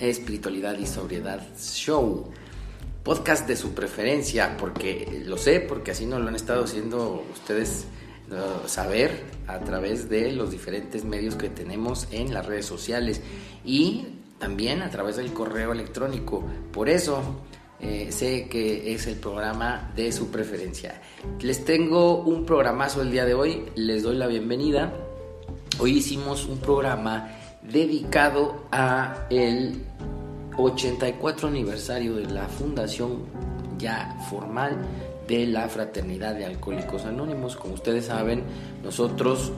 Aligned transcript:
Espiritualidad 0.00 0.78
y 0.78 0.86
Sobriedad 0.86 1.40
Show. 1.58 2.30
Podcast 3.04 3.46
de 3.46 3.56
su 3.56 3.72
preferencia, 3.72 4.56
porque 4.58 5.22
lo 5.24 5.38
sé, 5.38 5.60
porque 5.60 5.92
así 5.92 6.06
nos 6.06 6.20
lo 6.20 6.28
han 6.28 6.36
estado 6.36 6.64
haciendo 6.64 7.24
ustedes 7.32 7.86
saber 8.66 9.24
a 9.46 9.58
través 9.60 10.08
de 10.08 10.32
los 10.32 10.50
diferentes 10.50 11.04
medios 11.04 11.34
que 11.34 11.48
tenemos 11.48 12.06
en 12.12 12.32
las 12.32 12.46
redes 12.46 12.66
sociales 12.66 13.20
y 13.64 14.06
también 14.38 14.82
a 14.82 14.90
través 14.90 15.16
del 15.16 15.32
correo 15.32 15.72
electrónico. 15.72 16.44
Por 16.72 16.88
eso 16.88 17.22
eh, 17.80 18.08
sé 18.10 18.48
que 18.48 18.94
es 18.94 19.06
el 19.06 19.16
programa 19.16 19.92
de 19.96 20.12
su 20.12 20.30
preferencia. 20.30 21.00
Les 21.40 21.64
tengo 21.64 22.22
un 22.22 22.46
programazo 22.46 23.02
el 23.02 23.10
día 23.10 23.24
de 23.24 23.34
hoy, 23.34 23.64
les 23.74 24.02
doy 24.02 24.16
la 24.16 24.26
bienvenida. 24.26 24.92
Hoy 25.78 25.98
hicimos 25.98 26.46
un 26.46 26.58
programa 26.58 27.39
dedicado 27.62 28.64
a 28.72 29.26
el 29.30 29.82
84 30.56 31.48
aniversario 31.48 32.16
de 32.16 32.26
la 32.26 32.48
fundación 32.48 33.24
ya 33.78 34.16
formal 34.28 34.76
de 35.26 35.46
la 35.46 35.68
Fraternidad 35.68 36.34
de 36.34 36.44
Alcohólicos 36.44 37.04
Anónimos. 37.04 37.56
Como 37.56 37.74
ustedes 37.74 38.06
saben, 38.06 38.42
nosotros 38.82 39.52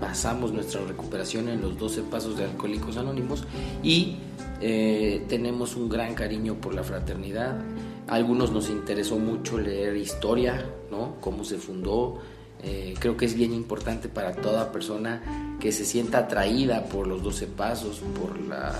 basamos 0.00 0.52
nuestra 0.52 0.80
recuperación 0.82 1.48
en 1.48 1.60
los 1.60 1.78
12 1.78 2.02
pasos 2.02 2.36
de 2.36 2.44
Alcohólicos 2.44 2.96
Anónimos 2.96 3.44
y 3.82 4.16
eh, 4.60 5.24
tenemos 5.28 5.76
un 5.76 5.88
gran 5.88 6.14
cariño 6.14 6.54
por 6.54 6.74
la 6.74 6.82
fraternidad. 6.82 7.60
A 8.08 8.14
algunos 8.14 8.50
nos 8.52 8.70
interesó 8.70 9.18
mucho 9.18 9.58
leer 9.58 9.96
historia, 9.96 10.64
¿no? 10.90 11.16
Cómo 11.20 11.44
se 11.44 11.58
fundó. 11.58 12.20
Eh, 12.62 12.94
creo 12.98 13.16
que 13.16 13.24
es 13.24 13.34
bien 13.34 13.52
importante 13.52 14.08
para 14.08 14.32
toda 14.32 14.72
persona 14.72 15.56
que 15.60 15.70
se 15.72 15.84
sienta 15.84 16.18
atraída 16.18 16.84
por 16.84 17.06
los 17.06 17.22
12 17.22 17.46
pasos, 17.46 18.02
por 18.18 18.40
la 18.40 18.78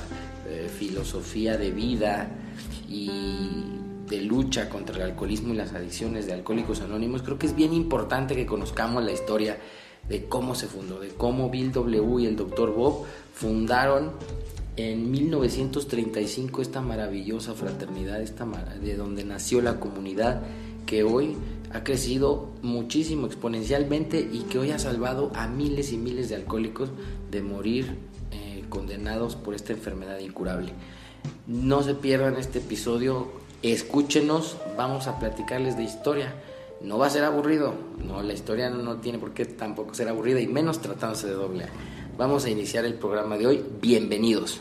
eh, 0.49 0.69
filosofía 0.69 1.57
de 1.57 1.71
vida 1.71 2.29
y 2.89 3.79
de 4.09 4.23
lucha 4.23 4.69
contra 4.69 4.97
el 4.97 5.03
alcoholismo 5.03 5.53
y 5.53 5.57
las 5.57 5.75
adicciones 5.75 6.27
de 6.27 6.33
Alcohólicos 6.33 6.81
Anónimos, 6.81 7.23
creo 7.23 7.39
que 7.39 7.47
es 7.47 7.55
bien 7.55 7.73
importante 7.73 8.35
que 8.35 8.47
conozcamos 8.47 9.05
la 9.05 9.13
historia 9.13 9.59
de 10.09 10.25
cómo 10.25 10.55
se 10.55 10.67
fundó, 10.67 10.99
de 10.99 11.09
cómo 11.09 11.51
Bill 11.51 11.71
W. 11.73 12.23
y 12.23 12.27
el 12.27 12.37
Dr. 12.37 12.73
Bob 12.73 13.05
fundaron 13.35 14.13
en 14.77 15.11
1935 15.11 16.63
esta 16.63 16.81
maravillosa 16.81 17.53
fraternidad, 17.55 18.23
esta 18.23 18.47
de 18.81 18.97
donde 18.97 19.25
nació 19.25 19.61
la 19.61 19.79
comunidad 19.79 20.41
que 20.87 21.03
hoy 21.03 21.37
ha 21.73 21.85
crecido 21.85 22.51
muchísimo 22.63 23.27
exponencialmente 23.27 24.21
y 24.21 24.41
que 24.51 24.59
hoy 24.59 24.71
ha 24.71 24.79
salvado 24.79 25.31
a 25.35 25.47
miles 25.47 25.93
y 25.93 25.99
miles 25.99 26.29
de 26.29 26.37
alcohólicos 26.37 26.91
de 27.31 27.43
morir 27.43 27.97
eh, 28.33 28.65
condenados 28.69 29.37
por 29.37 29.55
esta 29.55 29.73
enfermedad 29.73 30.19
incurable. 30.19 30.73
No 31.47 31.83
se 31.83 31.95
pierdan 31.95 32.37
este 32.37 32.59
episodio, 32.59 33.29
escúchenos, 33.63 34.57
vamos 34.77 35.07
a 35.07 35.19
platicarles 35.19 35.77
de 35.77 35.85
historia. 35.85 36.35
No 36.81 36.97
va 36.97 37.07
a 37.07 37.11
ser 37.11 37.25
aburrido, 37.25 37.75
no, 38.05 38.23
la 38.23 38.33
historia 38.33 38.71
no, 38.71 38.97
tiene 38.99 39.19
por 39.19 39.33
qué 39.33 39.45
tampoco 39.45 39.95
ser 39.95 40.09
aburrida 40.09 40.41
y 40.41 40.47
menos 40.47 40.81
tratándose 40.81 41.27
de 41.27 41.33
doble 41.33 41.67
Vamos 42.17 42.45
a 42.45 42.51
iniciar 42.51 42.85
el 42.85 42.95
programa 42.95 43.37
de 43.37 43.47
hoy, 43.47 43.65
bienvenidos. 43.81 44.61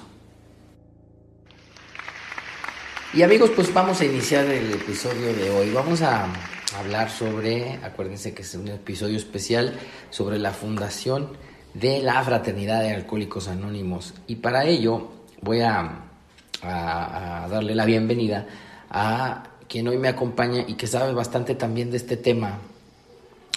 Y 3.14 3.24
amigos, 3.24 3.50
pues 3.56 3.74
vamos 3.74 4.00
a 4.02 4.06
iniciar 4.06 4.46
el 4.46 4.74
episodio 4.74 5.34
de 5.34 5.50
hoy. 5.50 5.72
Vamos 5.72 6.04
a 6.04 6.28
hablar 6.76 7.10
sobre, 7.10 7.80
acuérdense 7.84 8.34
que 8.34 8.42
es 8.42 8.54
un 8.56 8.68
episodio 8.68 9.18
especial 9.18 9.74
sobre 10.10 10.38
la 10.40 10.52
fundación 10.52 11.30
de 11.74 12.02
la 12.02 12.22
Fraternidad 12.24 12.82
de 12.82 12.92
Alcohólicos 12.92 13.48
Anónimos. 13.48 14.14
Y 14.28 14.38
para 14.38 14.66
ello 14.66 15.10
voy 15.42 15.62
a, 15.62 16.04
darle 16.62 17.76
la 17.76 17.86
bienvenida 17.86 18.48
a 18.90 19.44
quien 19.70 19.88
hoy 19.88 19.98
me 19.98 20.08
acompaña 20.08 20.66
y 20.68 20.74
que 20.74 20.88
sabe 20.88 21.14
bastante 21.14 21.54
también 21.54 21.92
de 21.92 21.98
este 21.98 22.18
tema, 22.18 22.58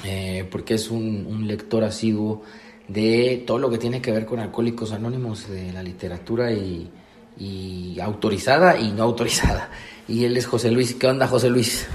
eh, 0.04 0.47
porque 0.50 0.75
es 0.75 0.91
un, 0.91 1.27
un, 1.27 1.47
lector 1.47 1.82
asiduo 1.82 2.42
de 2.88 3.42
todo 3.47 3.59
lo 3.59 3.71
que 3.71 3.78
tiene 3.78 4.03
que 4.03 4.12
ver 4.12 4.27
con 4.27 4.38
Alcohólicos 4.38 4.92
Anónimos, 4.92 5.48
de 5.48 5.72
la 5.72 5.82
literatura 5.82 6.53
y, 6.53 6.91
y 7.38 7.98
autorizada 8.00 8.78
y 8.78 8.92
no 8.92 9.04
autorizada. 9.04 9.71
Y 10.06 10.25
él 10.25 10.37
es 10.37 10.47
José 10.47 10.71
Luis. 10.71 10.94
¿Qué 10.94 11.06
onda, 11.06 11.27
José 11.27 11.48
Luis? 11.48 11.87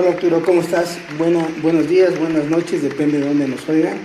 Hola 0.00 0.10
Arturo, 0.10 0.40
¿cómo 0.44 0.60
estás? 0.60 0.96
Bueno, 1.18 1.44
buenos 1.60 1.88
días, 1.88 2.16
buenas 2.20 2.48
noches, 2.48 2.82
depende 2.82 3.18
de 3.18 3.26
dónde 3.26 3.48
nos 3.48 3.68
oigan. 3.68 3.98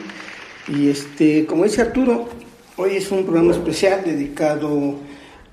Y 0.68 0.90
este, 0.90 1.46
como 1.46 1.66
dice 1.66 1.82
Arturo, 1.84 2.30
hoy 2.78 2.96
es 2.96 3.12
un 3.12 3.26
programa 3.26 3.52
especial 3.52 4.02
dedicado 4.04 4.96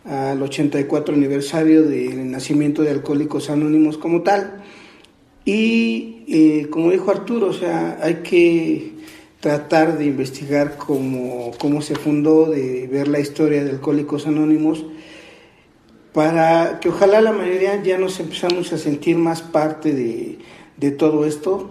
al 0.07 0.43
84 0.43 1.15
aniversario 1.15 1.83
del 1.83 2.31
nacimiento 2.31 2.81
de 2.81 2.89
Alcohólicos 2.89 3.51
Anónimos 3.51 3.99
como 3.99 4.23
tal. 4.23 4.63
Y 5.45 6.25
eh, 6.27 6.69
como 6.71 6.91
dijo 6.91 7.11
Arturo, 7.11 7.49
o 7.49 7.53
sea, 7.53 7.99
hay 8.01 8.23
que 8.23 8.93
tratar 9.41 9.99
de 9.99 10.07
investigar 10.07 10.79
cómo, 10.79 11.51
cómo 11.59 11.83
se 11.83 11.97
fundó, 11.97 12.47
de 12.47 12.89
ver 12.91 13.09
la 13.09 13.21
historia 13.21 13.63
de 13.63 13.73
Alcohólicos 13.73 14.27
Anónimos, 14.27 14.87
para 16.13 16.81
que 16.81 16.89
ojalá 16.89 17.21
la 17.21 17.33
mayoría 17.33 17.83
ya 17.83 17.99
nos 17.99 18.19
empezamos 18.21 18.73
a 18.73 18.79
sentir 18.79 19.17
más 19.17 19.43
parte 19.43 19.95
de, 19.95 20.39
de 20.77 20.91
todo 20.91 21.25
esto, 21.25 21.71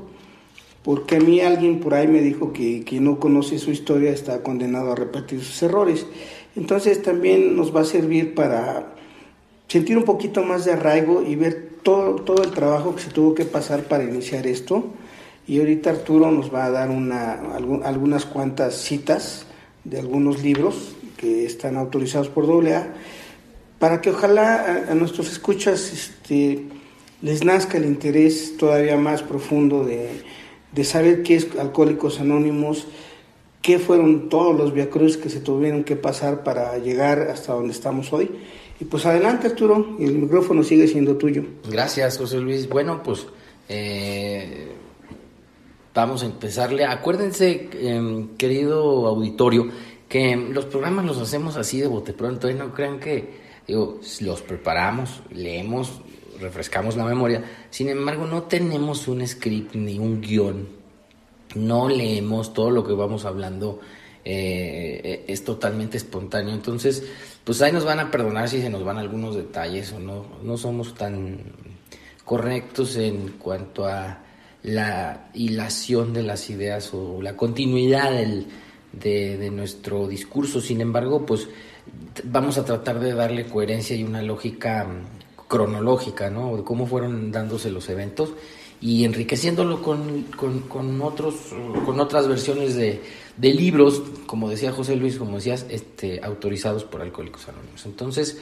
porque 0.83 1.17
a 1.17 1.19
mí 1.19 1.41
alguien 1.41 1.79
por 1.79 1.93
ahí 1.93 2.07
me 2.07 2.21
dijo 2.21 2.53
que 2.53 2.83
quien 2.83 3.03
no 3.03 3.19
conoce 3.19 3.59
su 3.59 3.71
historia 3.71 4.11
está 4.11 4.41
condenado 4.43 4.91
a 4.91 4.95
repetir 4.95 5.41
sus 5.41 5.61
errores. 5.61 6.07
Entonces 6.55 7.01
también 7.01 7.55
nos 7.55 7.75
va 7.75 7.81
a 7.81 7.85
servir 7.85 8.33
para 8.33 8.93
sentir 9.67 9.97
un 9.97 10.03
poquito 10.03 10.43
más 10.43 10.65
de 10.65 10.73
arraigo 10.73 11.21
y 11.21 11.35
ver 11.35 11.69
todo, 11.83 12.15
todo 12.15 12.43
el 12.43 12.51
trabajo 12.51 12.95
que 12.95 13.01
se 13.01 13.11
tuvo 13.11 13.35
que 13.35 13.45
pasar 13.45 13.83
para 13.83 14.03
iniciar 14.03 14.47
esto 14.47 14.85
y 15.49 15.59
ahorita 15.59 15.89
Arturo 15.89 16.29
nos 16.29 16.53
va 16.53 16.65
a 16.65 16.69
dar 16.69 16.91
una, 16.91 17.39
algunas 17.83 18.25
cuantas 18.25 18.75
citas 18.75 19.47
de 19.83 19.99
algunos 19.99 20.43
libros 20.43 20.95
que 21.17 21.43
están 21.43 21.75
autorizados 21.75 22.29
por 22.29 22.45
AA 22.45 22.93
para 23.79 24.01
que 24.01 24.11
ojalá 24.11 24.85
a, 24.89 24.93
nuestros 24.93 25.31
escuchas 25.31 25.91
este, 25.93 26.65
les 27.21 27.43
nazca 27.43 27.77
el 27.77 27.85
interés 27.85 28.57
todavía 28.57 28.97
más 28.97 29.23
profundo 29.23 29.85
de, 29.85 30.83
saber 30.83 31.23
qué 31.23 31.35
es 31.35 31.47
Alcohólicos 31.57 32.19
Anónimos, 32.19 32.87
qué 33.61 33.79
fueron 33.79 34.29
todos 34.29 34.55
los 34.55 34.73
viacruz 34.73 35.17
que 35.17 35.29
se 35.29 35.39
tuvieron 35.39 35.83
que 35.83 35.95
pasar 35.95 36.43
para 36.43 36.77
llegar 36.77 37.29
hasta 37.31 37.53
donde 37.53 37.73
estamos 37.73 38.11
hoy. 38.13 38.29
Y 38.81 38.85
pues 38.85 39.05
adelante 39.05 39.47
Arturo, 39.47 39.97
el 39.99 40.13
micrófono 40.17 40.63
sigue 40.63 40.87
siendo 40.87 41.17
tuyo. 41.17 41.43
Gracias 41.69 42.17
José 42.17 42.37
Luis. 42.37 42.67
Bueno, 42.69 43.01
pues 43.03 43.27
eh, 43.67 44.69
vamos 45.93 46.23
a 46.23 46.25
empezarle. 46.25 46.85
Acuérdense, 46.85 47.69
em, 47.73 48.35
querido 48.37 49.07
auditorio, 49.07 49.67
que 50.07 50.35
los 50.35 50.65
programas 50.65 51.05
los 51.05 51.17
hacemos 51.17 51.57
así 51.57 51.79
de 51.79 51.87
bote 51.87 52.13
pronto, 52.13 52.49
y 52.49 52.53
no 52.53 52.73
crean 52.73 52.99
que 52.99 53.48
digo, 53.69 53.99
los 54.21 54.41
preparamos, 54.41 55.21
leemos, 55.29 56.01
refrescamos 56.39 56.97
la 56.97 57.05
memoria, 57.05 57.43
sin 57.69 57.89
embargo 57.89 58.25
no 58.25 58.43
tenemos 58.43 59.07
un 59.07 59.25
script 59.27 59.75
ni 59.75 59.99
un 59.99 60.21
guion, 60.21 60.67
no 61.53 61.87
leemos 61.87 62.51
todo 62.53 62.71
lo 62.71 62.83
que 62.83 62.93
vamos 62.93 63.25
hablando, 63.25 63.79
eh, 64.25 65.23
es 65.27 65.43
totalmente 65.43 65.97
espontáneo, 65.97 66.53
entonces 66.53 67.03
pues 67.43 67.61
ahí 67.61 67.71
nos 67.71 67.85
van 67.85 67.99
a 67.99 68.09
perdonar 68.09 68.49
si 68.49 68.59
se 68.59 68.71
nos 68.71 68.83
van 68.83 68.97
algunos 68.97 69.35
detalles 69.35 69.91
o 69.93 69.99
no, 69.99 70.25
no 70.41 70.57
somos 70.57 70.95
tan 70.95 71.37
correctos 72.25 72.95
en 72.95 73.33
cuanto 73.37 73.85
a 73.85 74.23
la 74.63 75.29
hilación 75.35 76.11
de 76.11 76.23
las 76.23 76.49
ideas 76.49 76.91
o 76.93 77.21
la 77.21 77.37
continuidad 77.37 78.19
de, 78.93 79.37
de, 79.37 79.49
nuestro 79.51 80.07
discurso. 80.07 80.61
Sin 80.61 80.81
embargo, 80.81 81.25
pues 81.25 81.47
vamos 82.23 82.57
a 82.57 82.65
tratar 82.65 82.99
de 82.99 83.13
darle 83.13 83.45
coherencia 83.45 83.95
y 83.95 84.03
una 84.03 84.21
lógica 84.21 84.85
mm, 84.85 85.47
cronológica, 85.47 86.29
¿no? 86.29 86.57
De 86.57 86.63
cómo 86.63 86.85
fueron 86.85 87.31
dándose 87.31 87.71
los 87.71 87.89
eventos 87.89 88.33
y 88.81 89.03
enriqueciéndolo 89.03 89.81
con, 89.81 90.23
con, 90.67 91.01
otros, 91.01 91.35
con 91.85 91.99
otras 91.99 92.27
versiones 92.27 92.75
de, 92.75 93.01
de, 93.35 93.53
libros, 93.53 94.01
como 94.25 94.49
decía 94.49 94.71
José 94.71 94.95
Luis, 94.95 95.17
como 95.17 95.35
decías, 95.35 95.65
este, 95.69 96.21
autorizados 96.23 96.85
por 96.85 97.01
Alcohólicos 97.01 97.49
Anónimos. 97.49 97.85
Entonces, 97.85 98.39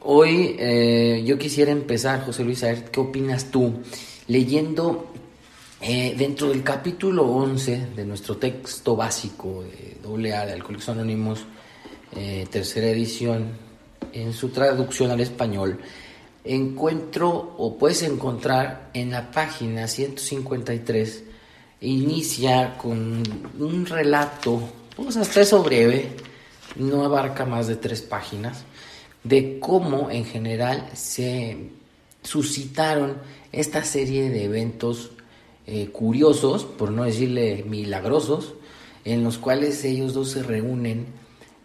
hoy 0.00 0.56
eh, 0.58 1.22
yo 1.24 1.38
quisiera 1.38 1.72
empezar, 1.72 2.26
José 2.26 2.44
Luis, 2.44 2.62
a 2.62 2.68
ver 2.68 2.90
qué 2.90 3.00
opinas 3.00 3.50
tú, 3.50 3.72
leyendo 4.26 5.10
eh, 5.84 6.14
dentro 6.16 6.48
del 6.48 6.62
capítulo 6.62 7.24
11 7.24 7.88
de 7.96 8.04
nuestro 8.04 8.36
texto 8.36 8.94
básico 8.94 9.64
de 9.64 10.32
AA 10.32 10.46
de 10.46 10.52
Alcohólicos 10.52 10.88
Anónimos, 10.88 11.44
eh, 12.14 12.46
tercera 12.48 12.86
edición, 12.86 13.48
en 14.12 14.32
su 14.32 14.50
traducción 14.50 15.10
al 15.10 15.20
español, 15.20 15.80
encuentro 16.44 17.56
o 17.58 17.76
puedes 17.78 18.04
encontrar 18.04 18.90
en 18.94 19.10
la 19.10 19.32
página 19.32 19.88
153, 19.88 21.24
inicia 21.80 22.78
con 22.78 23.24
un 23.58 23.84
relato, 23.84 24.62
pues 24.94 25.16
hasta 25.16 25.40
eso 25.40 25.64
breve, 25.64 26.10
no 26.76 27.04
abarca 27.04 27.44
más 27.44 27.66
de 27.66 27.74
tres 27.74 28.02
páginas, 28.02 28.62
de 29.24 29.58
cómo 29.58 30.10
en 30.12 30.26
general 30.26 30.90
se 30.94 31.70
suscitaron 32.22 33.16
esta 33.50 33.82
serie 33.82 34.30
de 34.30 34.44
eventos 34.44 35.10
eh, 35.66 35.88
curiosos, 35.88 36.64
por 36.64 36.90
no 36.90 37.04
decirle 37.04 37.64
milagrosos, 37.68 38.54
en 39.04 39.24
los 39.24 39.38
cuales 39.38 39.84
ellos 39.84 40.14
dos 40.14 40.30
se 40.30 40.42
reúnen, 40.42 41.06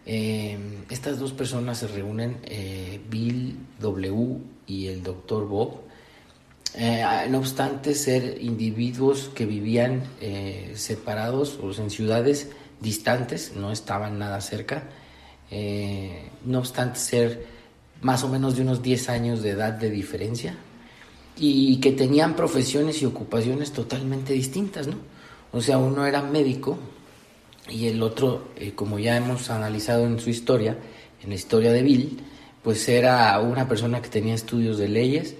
eh, 0.06 0.58
estas 0.90 1.18
dos 1.18 1.32
personas 1.32 1.78
se 1.78 1.88
reúnen, 1.88 2.38
eh, 2.44 3.00
Bill 3.10 3.56
W 3.80 4.38
y 4.66 4.86
el 4.86 5.02
doctor 5.02 5.46
Bob, 5.46 5.88
no 7.30 7.38
obstante 7.38 7.94
ser 7.94 8.38
individuos 8.40 9.30
que 9.34 9.46
vivían 9.46 10.02
separados 10.74 11.58
o 11.60 11.72
en 11.72 11.90
ciudades 11.90 12.50
distantes, 12.80 13.54
no 13.56 13.72
estaban 13.72 14.18
nada 14.18 14.40
cerca, 14.40 14.84
eh, 15.50 16.28
no 16.44 16.58
obstante 16.58 16.98
ser 16.98 17.46
más 18.00 18.22
o 18.22 18.28
menos 18.28 18.56
de 18.56 18.62
unos 18.62 18.82
10 18.82 19.08
años 19.08 19.42
de 19.42 19.50
edad 19.50 19.72
de 19.72 19.90
diferencia, 19.90 20.56
y 21.38 21.76
que 21.78 21.92
tenían 21.92 22.34
profesiones 22.34 23.00
y 23.02 23.06
ocupaciones 23.06 23.72
totalmente 23.72 24.32
distintas, 24.32 24.86
¿no? 24.86 24.96
O 25.52 25.60
sea, 25.60 25.78
uno 25.78 26.06
era 26.06 26.22
médico 26.22 26.78
y 27.68 27.86
el 27.86 28.02
otro, 28.02 28.48
eh, 28.56 28.72
como 28.74 28.98
ya 28.98 29.16
hemos 29.16 29.50
analizado 29.50 30.06
en 30.06 30.18
su 30.18 30.30
historia, 30.30 30.76
en 31.22 31.28
la 31.30 31.34
historia 31.34 31.72
de 31.72 31.82
Bill, 31.82 32.18
pues 32.62 32.88
era 32.88 33.38
una 33.40 33.68
persona 33.68 34.02
que 34.02 34.08
tenía 34.08 34.34
estudios 34.34 34.78
de 34.78 34.88
leyes, 34.88 35.36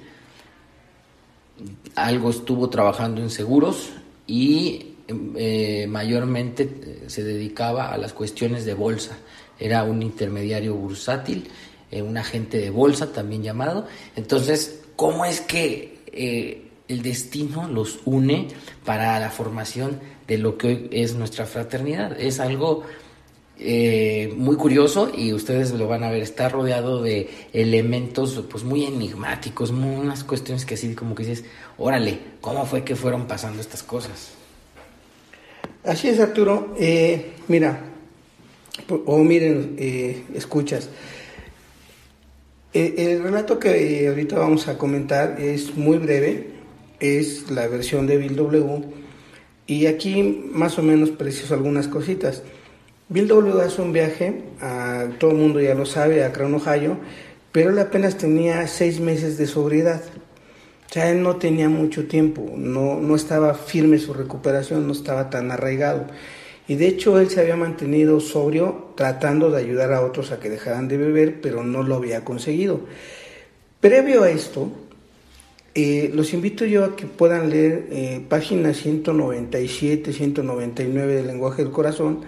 algo 1.94 2.30
estuvo 2.30 2.70
trabajando 2.70 3.20
en 3.20 3.30
seguros 3.30 3.90
y 4.26 4.94
eh, 5.36 5.86
mayormente 5.88 7.02
se 7.08 7.24
dedicaba 7.24 7.92
a 7.92 7.98
las 7.98 8.12
cuestiones 8.12 8.64
de 8.64 8.74
bolsa 8.74 9.18
era 9.58 9.82
un 9.84 10.02
intermediario 10.02 10.74
bursátil, 10.74 11.48
eh, 11.90 12.02
un 12.02 12.16
agente 12.16 12.58
de 12.58 12.70
bolsa 12.70 13.12
también 13.12 13.42
llamado. 13.42 13.86
Entonces, 14.14 14.80
¿cómo 14.98 15.24
es 15.24 15.40
que 15.40 16.00
eh, 16.12 16.62
el 16.88 17.02
destino 17.02 17.68
los 17.68 18.00
une 18.04 18.48
para 18.84 19.20
la 19.20 19.30
formación 19.30 20.00
de 20.26 20.38
lo 20.38 20.58
que 20.58 20.66
hoy 20.66 20.88
es 20.90 21.14
nuestra 21.14 21.46
fraternidad? 21.46 22.20
Es 22.20 22.40
algo 22.40 22.82
eh, 23.60 24.34
muy 24.36 24.56
curioso 24.56 25.12
y 25.16 25.32
ustedes 25.32 25.70
lo 25.70 25.86
van 25.86 26.02
a 26.02 26.10
ver, 26.10 26.22
está 26.22 26.48
rodeado 26.48 27.00
de 27.00 27.30
elementos 27.52 28.42
pues 28.50 28.64
muy 28.64 28.86
enigmáticos, 28.86 29.70
unas 29.70 30.24
cuestiones 30.24 30.64
que 30.64 30.74
así 30.74 30.96
como 30.96 31.14
que 31.14 31.24
dices, 31.24 31.44
órale, 31.78 32.18
¿cómo 32.40 32.66
fue 32.66 32.82
que 32.82 32.96
fueron 32.96 33.28
pasando 33.28 33.60
estas 33.60 33.84
cosas? 33.84 34.32
Así 35.84 36.08
es, 36.08 36.18
Arturo. 36.18 36.74
mira, 37.46 37.84
o 39.06 39.18
miren, 39.18 39.76
eh, 39.78 40.24
escuchas. 40.34 40.88
Eh, 42.74 42.94
el 42.98 43.22
relato 43.22 43.58
que 43.58 44.06
ahorita 44.08 44.38
vamos 44.38 44.68
a 44.68 44.76
comentar 44.76 45.40
es 45.40 45.74
muy 45.76 45.96
breve, 45.98 46.50
es 47.00 47.50
la 47.50 47.66
versión 47.66 48.06
de 48.06 48.18
Bill 48.18 48.36
W. 48.36 48.84
Y 49.66 49.86
aquí 49.86 50.48
más 50.52 50.78
o 50.78 50.82
menos 50.82 51.10
preciso 51.10 51.54
algunas 51.54 51.88
cositas. 51.88 52.42
Bill 53.08 53.26
W 53.28 53.60
hace 53.62 53.80
un 53.80 53.92
viaje, 53.92 54.42
a, 54.60 55.06
todo 55.18 55.30
el 55.30 55.38
mundo 55.38 55.60
ya 55.60 55.74
lo 55.74 55.86
sabe, 55.86 56.24
a 56.24 56.32
Crown, 56.32 56.54
Ohio, 56.54 56.98
pero 57.52 57.70
él 57.70 57.78
apenas 57.78 58.18
tenía 58.18 58.66
seis 58.66 59.00
meses 59.00 59.38
de 59.38 59.46
sobriedad. 59.46 60.02
O 60.88 60.92
sea, 60.92 61.10
él 61.10 61.22
no 61.22 61.36
tenía 61.36 61.68
mucho 61.68 62.06
tiempo, 62.06 62.52
no, 62.56 63.00
no 63.00 63.16
estaba 63.16 63.54
firme 63.54 63.98
su 63.98 64.12
recuperación, 64.14 64.86
no 64.86 64.92
estaba 64.92 65.30
tan 65.30 65.50
arraigado. 65.50 66.06
Y 66.68 66.76
de 66.76 66.86
hecho 66.86 67.18
él 67.18 67.30
se 67.30 67.40
había 67.40 67.56
mantenido 67.56 68.20
sobrio 68.20 68.92
tratando 68.94 69.50
de 69.50 69.62
ayudar 69.62 69.94
a 69.94 70.02
otros 70.02 70.30
a 70.30 70.38
que 70.38 70.50
dejaran 70.50 70.86
de 70.86 70.98
beber, 70.98 71.40
pero 71.40 71.64
no 71.64 71.82
lo 71.82 71.94
había 71.94 72.24
conseguido. 72.24 72.82
Previo 73.80 74.22
a 74.22 74.30
esto, 74.30 74.70
eh, 75.74 76.10
los 76.12 76.34
invito 76.34 76.66
yo 76.66 76.84
a 76.84 76.96
que 76.96 77.06
puedan 77.06 77.48
leer 77.48 77.86
eh, 77.90 78.20
páginas 78.28 78.76
197, 78.78 80.12
199 80.12 81.14
del 81.14 81.26
lenguaje 81.26 81.62
del 81.62 81.72
corazón. 81.72 82.20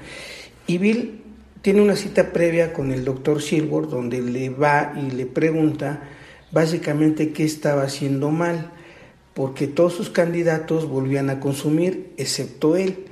Y 0.67 0.79
Bill 0.79 1.21
tiene 1.61 1.83
una 1.83 1.97
cita 1.97 2.33
previa 2.33 2.73
con 2.73 2.93
el 2.93 3.05
doctor 3.05 3.43
Silver 3.43 3.89
donde 3.89 4.23
le 4.23 4.49
va 4.49 4.95
y 4.97 5.11
le 5.11 5.27
pregunta 5.27 6.03
básicamente 6.51 7.33
qué 7.33 7.45
estaba 7.45 7.83
haciendo 7.83 8.31
mal, 8.31 8.71
porque 9.35 9.67
todos 9.67 9.93
sus 9.93 10.09
candidatos 10.09 10.89
volvían 10.89 11.29
a 11.29 11.41
consumir, 11.41 12.13
excepto 12.17 12.77
él. 12.77 13.10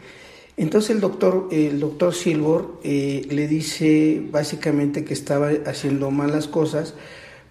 Entonces 0.59 0.91
el 0.91 1.01
doctor, 1.01 1.49
el 1.53 1.79
doctor 1.79 2.13
Silver 2.13 2.63
eh, 2.83 3.25
le 3.31 3.47
dice 3.47 4.21
básicamente 4.29 5.05
que 5.05 5.15
estaba 5.15 5.51
haciendo 5.67 6.11
malas 6.11 6.49
cosas 6.49 6.95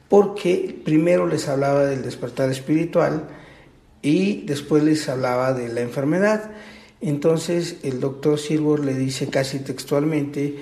porque 0.09 0.77
primero 0.83 1.25
les 1.25 1.48
hablaba 1.48 1.86
del 1.86 2.04
despertar 2.04 2.51
espiritual 2.51 3.30
y 4.01 4.44
después 4.45 4.83
les 4.83 5.07
hablaba 5.07 5.54
de 5.54 5.69
la 5.69 5.81
enfermedad. 5.81 6.51
Entonces 7.00 7.77
el 7.83 8.01
doctor 8.01 8.39
Silver 8.39 8.81
le 8.81 8.94
dice 8.94 9.27
casi 9.27 9.59
textualmente, 9.59 10.56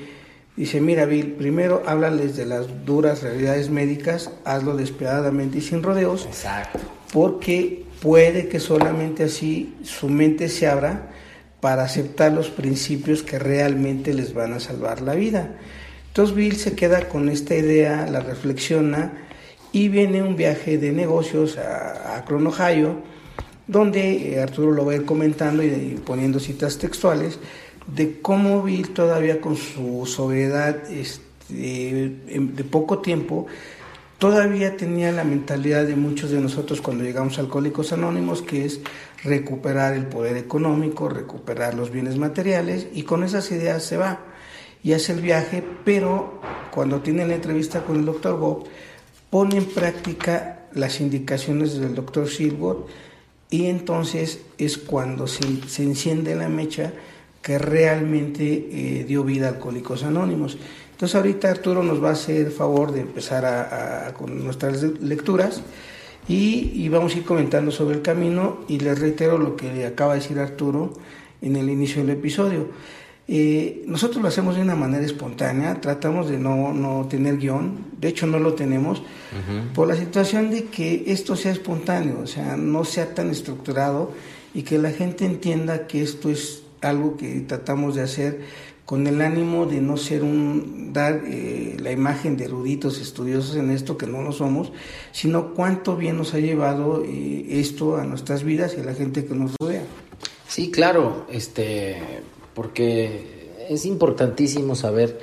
dice, 0.55 0.81
mira 0.81 1.05
Bill, 1.05 1.31
primero 1.33 1.81
háblales 1.87 2.37
de 2.37 2.45
las 2.45 2.85
duras 2.85 3.23
realidades 3.23 3.71
médicas, 3.71 4.29
hazlo 4.43 4.77
despiadadamente 4.77 5.57
y 5.57 5.61
sin 5.61 5.81
rodeos, 5.81 6.27
Exacto. 6.27 6.79
porque 7.11 7.85
puede 8.01 8.49
que 8.49 8.59
solamente 8.59 9.23
así 9.23 9.73
su 9.83 10.09
mente 10.09 10.47
se 10.47 10.67
abra 10.67 11.09
para 11.65 11.81
aceptar 11.81 12.31
los 12.31 12.51
principios 12.51 13.23
que 13.23 13.39
realmente 13.39 14.13
les 14.13 14.35
van 14.35 14.53
a 14.53 14.59
salvar 14.59 15.01
la 15.01 15.15
vida. 15.15 15.55
Entonces 16.09 16.35
Bill 16.35 16.57
se 16.57 16.75
queda 16.75 17.09
con 17.09 17.27
esta 17.27 17.55
idea, 17.55 18.05
la 18.05 18.19
reflexiona 18.19 19.13
y 19.71 19.89
viene 19.89 20.21
un 20.21 20.35
viaje 20.35 20.77
de 20.77 20.91
negocios 20.91 21.57
a, 21.57 22.17
a 22.17 22.25
Ohio, 22.29 22.97
donde 23.65 24.35
eh, 24.35 24.41
Arturo 24.43 24.73
lo 24.73 24.85
va 24.85 24.91
a 24.91 24.95
ir 24.97 25.05
comentando 25.05 25.63
y, 25.63 25.99
poniendo 26.05 26.39
citas 26.39 26.77
textuales 26.77 27.39
de 27.87 28.21
cómo 28.21 28.61
Bill 28.61 28.89
todavía 28.89 29.41
con 29.41 29.57
su 29.57 30.05
sobriedad 30.05 30.87
este, 30.91 31.19
de 31.49 32.63
poco 32.63 32.99
tiempo 32.99 33.47
todavía 34.17 34.77
tenía 34.77 35.11
la 35.11 35.23
mentalidad 35.23 35.85
de 35.85 35.95
muchos 35.95 36.31
de 36.31 36.39
nosotros 36.39 36.81
cuando 36.81 37.03
llegamos 37.03 37.37
a 37.37 37.41
Alcohólicos 37.41 37.93
Anónimos, 37.93 38.41
que 38.41 38.65
es 38.65 38.79
recuperar 39.23 39.93
el 39.93 40.05
poder 40.05 40.37
económico, 40.37 41.09
recuperar 41.09 41.73
los 41.73 41.91
bienes 41.91 42.17
materiales, 42.17 42.87
y 42.93 43.03
con 43.03 43.23
esas 43.23 43.51
ideas 43.51 43.83
se 43.83 43.97
va 43.97 44.19
y 44.83 44.93
hace 44.93 45.13
el 45.13 45.21
viaje, 45.21 45.63
pero 45.83 46.39
cuando 46.71 47.01
tiene 47.01 47.25
la 47.27 47.35
entrevista 47.35 47.83
con 47.83 47.97
el 47.97 48.05
doctor 48.05 48.37
Bob, 48.37 48.65
pone 49.31 49.57
en 49.57 49.65
práctica 49.65 50.67
las 50.73 51.01
indicaciones 51.01 51.79
del 51.79 51.95
doctor 51.95 52.29
Silver 52.29 52.77
y 53.49 53.65
entonces 53.65 54.41
es 54.57 54.77
cuando 54.77 55.27
se, 55.27 55.43
enciende 55.81 56.35
la 56.35 56.49
mecha 56.49 56.93
que 57.41 57.57
realmente 57.57 58.43
eh, 58.71 59.05
dio 59.05 59.23
vida 59.23 59.47
a 59.47 59.49
Alcohólicos 59.49 60.03
Anónimos. 60.03 60.57
Entonces 60.95 61.15
ahorita 61.15 61.51
Arturo 61.51 61.83
nos 61.83 62.01
va 62.01 62.11
a 62.11 62.13
hacer 62.13 62.51
favor 62.51 62.93
de 62.93 63.01
empezar 63.01 63.43
a, 63.43 64.13
con 64.13 64.45
nuestras 64.45 64.81
lecturas 65.01 65.61
y, 66.25 66.87
vamos 66.87 67.13
a 67.13 67.17
ir 67.17 67.25
comentando 67.25 67.69
sobre 67.69 67.97
el 67.97 68.01
camino 68.01 68.59
y 68.69 68.79
les 68.79 68.97
reitero 68.97 69.37
lo 69.37 69.57
que 69.57 69.85
acaba 69.85 70.13
de 70.13 70.21
decir 70.21 70.39
Arturo 70.39 70.93
en 71.41 71.57
el 71.57 71.69
inicio 71.69 72.01
del 72.01 72.11
episodio. 72.11 72.69
Eh, 73.27 73.83
nosotros 73.87 74.21
lo 74.21 74.29
hacemos 74.29 74.55
de 74.55 74.61
una 74.61 74.75
manera 74.75 75.05
espontánea, 75.05 75.81
tratamos 75.81 76.29
de 76.29 76.37
no, 76.37 76.73
no 76.73 77.05
tener 77.09 77.39
guion, 77.39 77.77
de 77.99 78.07
hecho 78.07 78.25
no 78.25 78.39
lo 78.39 78.53
tenemos, 78.53 79.03
por 79.73 79.89
la 79.89 79.97
situación 79.97 80.49
de 80.49 80.67
que 80.67 81.03
esto 81.07 81.35
sea 81.35 81.51
espontáneo, 81.51 82.21
o 82.23 82.27
sea, 82.27 82.55
no 82.55 82.85
sea 82.85 83.13
tan 83.13 83.31
estructurado 83.31 84.13
y 84.53 84.63
que 84.63 84.77
la 84.77 84.91
gente 84.91 85.25
entienda 85.25 85.87
que 85.87 86.01
esto 86.01 86.29
es 86.29 86.63
algo 86.79 87.17
que 87.17 87.41
tratamos 87.41 87.95
de 87.95 88.01
hacer 88.03 88.41
con 88.85 89.07
el 89.07 89.21
ánimo 89.21 89.65
de 89.65 89.81
no 89.81 89.97
ser 89.97 90.23
un 90.23 90.93
dar 90.93 91.23
eh, 91.25 91.75
la 91.79 91.91
imagen 91.91 92.37
de 92.37 92.45
eruditos 92.45 93.01
estudiosos 93.01 93.55
en 93.55 93.71
esto 93.71 93.97
que 93.97 94.05
no 94.05 94.21
lo 94.21 94.31
somos, 94.31 94.71
sino 95.11 95.53
cuánto 95.53 95.97
bien 95.97 96.17
nos 96.17 96.35
ha 96.35 96.39
llevado 96.39 97.03
eh, 97.03 97.45
esto 97.59 97.97
a 97.97 98.03
nuestras 98.03 98.43
vidas 98.43 98.75
y 98.77 98.81
a 98.81 98.83
la 98.83 98.93
gente 98.93 99.25
que 99.25 99.33
nos 99.33 99.53
rodea. 99.59 99.83
Sí, 100.47 100.69
claro, 100.69 101.25
este, 101.31 101.97
porque 102.53 103.65
es 103.67 103.85
importantísimo 103.87 104.75
saber 104.75 105.19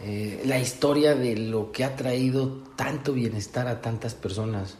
eh, 0.00 0.42
la 0.46 0.60
historia 0.60 1.16
de 1.16 1.36
lo 1.36 1.72
que 1.72 1.82
ha 1.82 1.96
traído 1.96 2.62
tanto 2.76 3.12
bienestar 3.12 3.66
a 3.66 3.80
tantas 3.80 4.14
personas. 4.14 4.76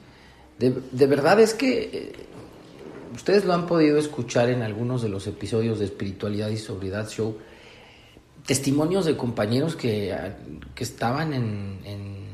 De, 0.59 1.07
verdad 1.09 1.41
es 1.41 1.53
que 1.53 2.15
ustedes 3.13 3.45
lo 3.45 3.55
han 3.55 3.67
podido 3.67 3.99
escuchar 3.99 4.51
en 4.51 4.63
algunos 4.63 5.03
de 5.03 5.09
los 5.09 5.27
episodios 5.27 5.81
de 5.81 5.87
Espiritualidad 5.87 6.49
y 6.51 6.57
Sobriedad 6.57 7.09
Show, 7.09 7.37
testimonios 8.47 9.05
de 9.07 9.17
compañeros 9.17 9.77
que, 9.77 10.13
ah, 10.13 10.37
estaban 10.77 11.33
en, 11.33 12.25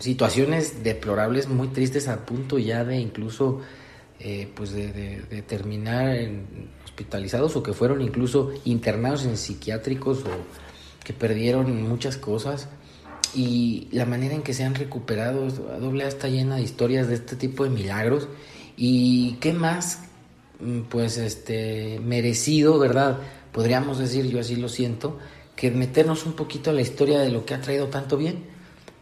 situaciones 0.00 0.82
deplorables, 0.82 1.46
muy 1.48 1.68
tristes, 1.68 2.08
a 2.08 2.24
punto 2.24 2.58
ya 2.58 2.84
de 2.84 2.98
incluso 2.98 3.60
eh, 4.18 4.50
pues 4.54 4.72
de, 4.72 5.44
terminar 5.46 6.16
hospitalizados 6.86 7.54
o 7.56 7.62
que 7.62 7.74
fueron 7.74 8.00
incluso 8.00 8.50
internados 8.64 9.26
en 9.26 9.36
psiquiátricos 9.36 10.20
o 10.20 10.30
que 11.04 11.12
perdieron 11.12 11.82
muchas 11.82 12.16
cosas 12.16 12.68
y 13.34 13.88
la 13.92 14.06
manera 14.06 14.34
en 14.34 14.42
que 14.42 14.54
se 14.54 14.64
han 14.64 14.74
recuperado, 14.74 15.48
doble 15.50 16.06
está 16.06 16.28
llena 16.28 16.56
de 16.56 16.62
historias 16.62 17.08
de 17.08 17.14
este 17.16 17.36
tipo 17.36 17.64
de 17.64 17.70
milagros 17.70 18.26
y 18.76 19.34
qué 19.40 19.52
más 19.52 20.00
mm, 20.60 20.80
pues 20.88 21.18
este 21.18 22.00
merecido, 22.02 22.78
¿verdad? 22.78 23.18
Podríamos 23.52 23.98
decir, 23.98 24.26
yo 24.28 24.40
así 24.40 24.56
lo 24.56 24.68
siento, 24.68 25.18
que 25.56 25.70
meternos 25.70 26.26
un 26.26 26.32
poquito 26.32 26.70
a 26.70 26.72
la 26.72 26.80
historia 26.80 27.20
de 27.20 27.30
lo 27.30 27.44
que 27.44 27.54
ha 27.54 27.60
traído 27.60 27.88
tanto 27.88 28.16
bien 28.16 28.44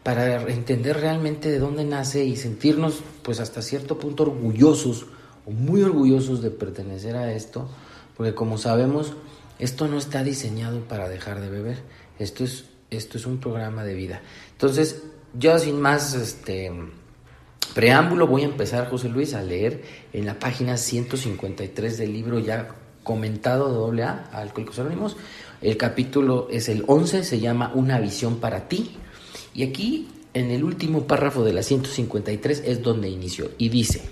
para 0.03 0.41
entender 0.43 0.97
realmente 0.97 1.49
de 1.49 1.59
dónde 1.59 1.83
nace 1.83 2.25
y 2.25 2.35
sentirnos 2.35 3.01
pues 3.21 3.39
hasta 3.39 3.61
cierto 3.61 3.99
punto 3.99 4.23
orgullosos 4.23 5.05
o 5.45 5.51
muy 5.51 5.83
orgullosos 5.83 6.41
de 6.41 6.51
pertenecer 6.51 7.15
a 7.15 7.33
esto, 7.33 7.69
porque 8.17 8.33
como 8.33 8.57
sabemos, 8.57 9.13
esto 9.59 9.87
no 9.87 9.97
está 9.97 10.23
diseñado 10.23 10.81
para 10.81 11.09
dejar 11.09 11.41
de 11.41 11.49
beber, 11.49 11.83
esto 12.17 12.43
es 12.43 12.65
esto 12.89 13.17
es 13.17 13.25
un 13.25 13.39
programa 13.39 13.83
de 13.83 13.93
vida. 13.93 14.21
Entonces, 14.51 15.03
yo 15.33 15.57
sin 15.59 15.79
más 15.79 16.13
este 16.15 16.71
preámbulo 17.75 18.27
voy 18.27 18.41
a 18.41 18.45
empezar, 18.45 18.89
José 18.89 19.09
Luis, 19.09 19.33
a 19.33 19.43
leer 19.43 19.83
en 20.13 20.25
la 20.25 20.39
página 20.39 20.77
153 20.77 21.97
del 21.97 22.13
libro 22.13 22.39
ya 22.39 22.75
comentado 23.03 23.91
de 23.91 24.03
Alcohólicos 24.03 24.79
Anónimos. 24.79 25.17
El 25.61 25.77
capítulo 25.77 26.47
es 26.51 26.69
el 26.69 26.83
11, 26.87 27.23
se 27.23 27.39
llama 27.39 27.71
Una 27.75 27.99
visión 27.99 28.37
para 28.37 28.67
ti. 28.67 28.91
Y 29.53 29.63
aquí, 29.63 30.07
en 30.33 30.51
el 30.51 30.63
último 30.63 31.05
párrafo 31.05 31.43
de 31.43 31.53
la 31.53 31.63
153, 31.63 32.63
es 32.65 32.81
donde 32.81 33.09
inició. 33.09 33.51
Y 33.57 33.69
dice, 33.69 34.03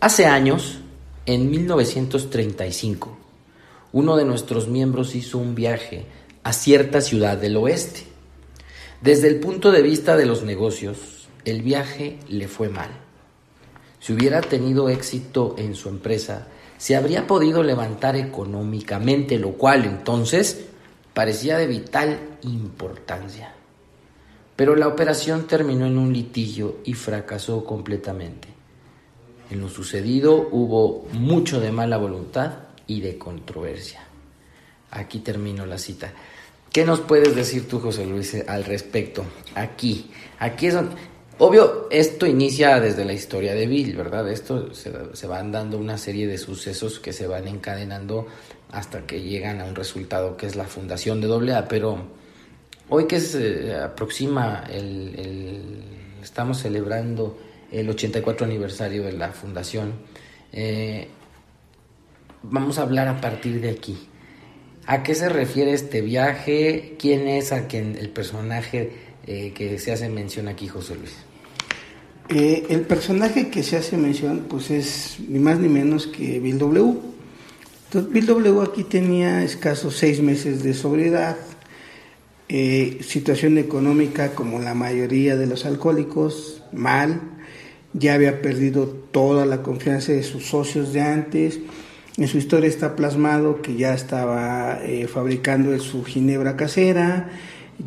hace 0.00 0.26
años, 0.26 0.78
en 1.24 1.50
1935, 1.50 3.16
uno 3.92 4.16
de 4.16 4.24
nuestros 4.24 4.68
miembros 4.68 5.14
hizo 5.14 5.38
un 5.38 5.54
viaje 5.54 6.06
a 6.42 6.52
cierta 6.52 7.00
ciudad 7.00 7.36
del 7.38 7.56
oeste. 7.56 8.04
Desde 9.00 9.28
el 9.28 9.40
punto 9.40 9.72
de 9.72 9.82
vista 9.82 10.16
de 10.16 10.26
los 10.26 10.44
negocios, 10.44 11.28
el 11.44 11.62
viaje 11.62 12.18
le 12.28 12.46
fue 12.48 12.68
mal. 12.68 12.90
Si 13.98 14.12
hubiera 14.12 14.40
tenido 14.40 14.88
éxito 14.88 15.56
en 15.58 15.74
su 15.74 15.88
empresa, 15.88 16.46
se 16.78 16.96
habría 16.96 17.26
podido 17.26 17.62
levantar 17.62 18.16
económicamente, 18.16 19.38
lo 19.38 19.52
cual 19.52 19.84
entonces 19.84 20.66
parecía 21.14 21.58
de 21.58 21.66
vital 21.66 22.18
importancia. 22.42 23.52
Pero 24.56 24.74
la 24.74 24.88
operación 24.88 25.46
terminó 25.46 25.86
en 25.86 25.98
un 25.98 26.12
litigio 26.12 26.78
y 26.84 26.94
fracasó 26.94 27.64
completamente. 27.64 28.48
En 29.50 29.60
lo 29.60 29.68
sucedido 29.68 30.48
hubo 30.50 31.06
mucho 31.12 31.60
de 31.60 31.72
mala 31.72 31.98
voluntad 31.98 32.52
y 32.86 33.00
de 33.00 33.18
controversia. 33.18 34.02
Aquí 34.90 35.20
termino 35.20 35.66
la 35.66 35.78
cita. 35.78 36.12
¿Qué 36.72 36.84
nos 36.84 37.00
puedes 37.00 37.34
decir 37.34 37.68
tú, 37.68 37.80
José 37.80 38.06
Luis, 38.06 38.36
al 38.46 38.64
respecto? 38.64 39.24
Aquí, 39.54 40.10
aquí 40.38 40.66
es 40.66 40.74
donde... 40.74 40.96
Obvio, 41.38 41.86
esto 41.90 42.26
inicia 42.26 42.80
desde 42.80 43.04
la 43.04 43.12
historia 43.12 43.54
de 43.54 43.66
Bill, 43.66 43.94
¿verdad? 43.94 44.30
Esto 44.30 44.72
se, 44.72 45.26
van 45.26 45.52
dando 45.52 45.76
una 45.76 45.98
serie 45.98 46.26
de 46.26 46.38
sucesos 46.38 46.98
que 46.98 47.12
se 47.12 47.26
van 47.26 47.46
encadenando 47.46 48.26
hasta 48.72 49.06
que 49.06 49.20
llegan 49.20 49.60
a 49.60 49.66
un 49.66 49.74
resultado 49.74 50.38
que 50.38 50.46
es 50.46 50.56
la 50.56 50.64
fundación 50.64 51.20
de 51.20 51.54
AA, 51.54 51.68
pero 51.68 51.98
hoy 52.88 53.06
que 53.06 53.20
se 53.20 53.74
aproxima 53.74 54.64
el, 54.70 55.82
estamos 56.22 56.58
celebrando 56.58 57.36
el 57.70 57.90
84 57.90 58.46
aniversario 58.46 59.02
de 59.02 59.12
la 59.12 59.28
fundación, 59.32 59.92
eh, 60.54 61.08
vamos 62.42 62.78
a 62.78 62.82
hablar 62.82 63.08
a 63.08 63.20
partir 63.20 63.60
de 63.60 63.70
aquí. 63.70 64.08
¿A 64.86 65.02
qué 65.02 65.14
se 65.14 65.28
refiere 65.28 65.72
este 65.72 66.00
viaje? 66.00 66.94
¿Quién 66.98 67.28
es 67.28 67.52
a 67.52 67.66
quien 67.66 67.96
el 67.96 68.08
personaje 68.08 69.05
eh, 69.26 69.52
que 69.54 69.78
se 69.78 69.92
hace 69.92 70.08
mención 70.08 70.48
aquí, 70.48 70.68
José 70.68 70.94
Luis? 70.96 71.14
Eh, 72.28 72.66
el 72.70 72.80
personaje 72.80 73.50
que 73.50 73.62
se 73.62 73.76
hace 73.76 73.96
mención, 73.96 74.46
pues 74.48 74.70
es 74.70 75.18
ni 75.28 75.38
más 75.38 75.58
ni 75.60 75.68
menos 75.68 76.06
que 76.06 76.40
Bill 76.40 76.58
W. 76.58 76.94
Entonces, 77.84 78.12
Bill 78.12 78.26
W 78.26 78.62
aquí 78.62 78.82
tenía 78.82 79.44
escasos 79.44 79.96
seis 79.96 80.20
meses 80.20 80.62
de 80.64 80.74
sobriedad, 80.74 81.36
eh, 82.48 82.98
situación 83.02 83.58
económica 83.58 84.34
como 84.34 84.58
la 84.58 84.74
mayoría 84.74 85.36
de 85.36 85.46
los 85.46 85.66
alcohólicos, 85.66 86.62
mal, 86.72 87.20
ya 87.92 88.14
había 88.14 88.42
perdido 88.42 88.86
toda 88.86 89.46
la 89.46 89.62
confianza 89.62 90.12
de 90.12 90.24
sus 90.24 90.46
socios 90.46 90.92
de 90.92 91.02
antes, 91.02 91.60
en 92.16 92.28
su 92.28 92.38
historia 92.38 92.68
está 92.68 92.96
plasmado 92.96 93.60
que 93.62 93.76
ya 93.76 93.94
estaba 93.94 94.80
eh, 94.82 95.06
fabricando 95.06 95.78
su 95.78 96.02
ginebra 96.02 96.56
casera, 96.56 97.30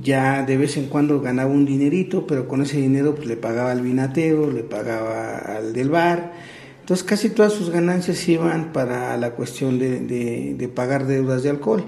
ya 0.01 0.43
de 0.43 0.57
vez 0.57 0.77
en 0.77 0.87
cuando 0.87 1.21
ganaba 1.21 1.49
un 1.49 1.65
dinerito, 1.65 2.27
pero 2.27 2.47
con 2.47 2.61
ese 2.61 2.77
dinero 2.77 3.15
pues, 3.15 3.27
le 3.27 3.37
pagaba 3.37 3.71
al 3.71 3.81
vinatero, 3.81 4.51
le 4.51 4.63
pagaba 4.63 5.37
al 5.37 5.73
del 5.73 5.89
bar. 5.89 6.33
Entonces 6.81 7.03
casi 7.03 7.29
todas 7.29 7.53
sus 7.53 7.69
ganancias 7.69 8.27
iban 8.27 8.71
para 8.73 9.15
la 9.17 9.31
cuestión 9.31 9.77
de, 9.79 10.71
pagar 10.73 11.05
deudas 11.05 11.43
de 11.43 11.49
alcohol. 11.49 11.83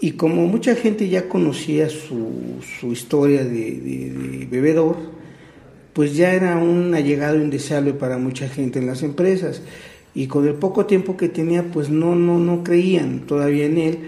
Y 0.00 0.12
como 0.12 0.46
mucha 0.46 0.74
gente 0.74 1.08
ya 1.08 1.28
conocía 1.28 1.88
su, 1.90 2.60
su 2.80 2.92
historia 2.92 3.44
de, 3.44 4.48
bebedor, 4.50 4.96
pues 5.92 6.16
ya 6.16 6.32
era 6.32 6.56
un 6.56 6.94
allegado 6.94 7.36
indeseable 7.36 7.92
para 7.92 8.16
mucha 8.16 8.48
gente 8.48 8.78
en 8.78 8.86
las 8.86 9.02
empresas 9.02 9.62
y 10.14 10.26
con 10.26 10.46
el 10.46 10.54
poco 10.54 10.86
tiempo 10.86 11.16
que 11.16 11.28
tenía 11.28 11.70
pues 11.70 11.90
no, 11.90 12.14
no, 12.14 12.38
no 12.38 12.64
creían 12.64 13.20
todavía 13.26 13.66
en 13.66 13.78
él, 13.78 13.98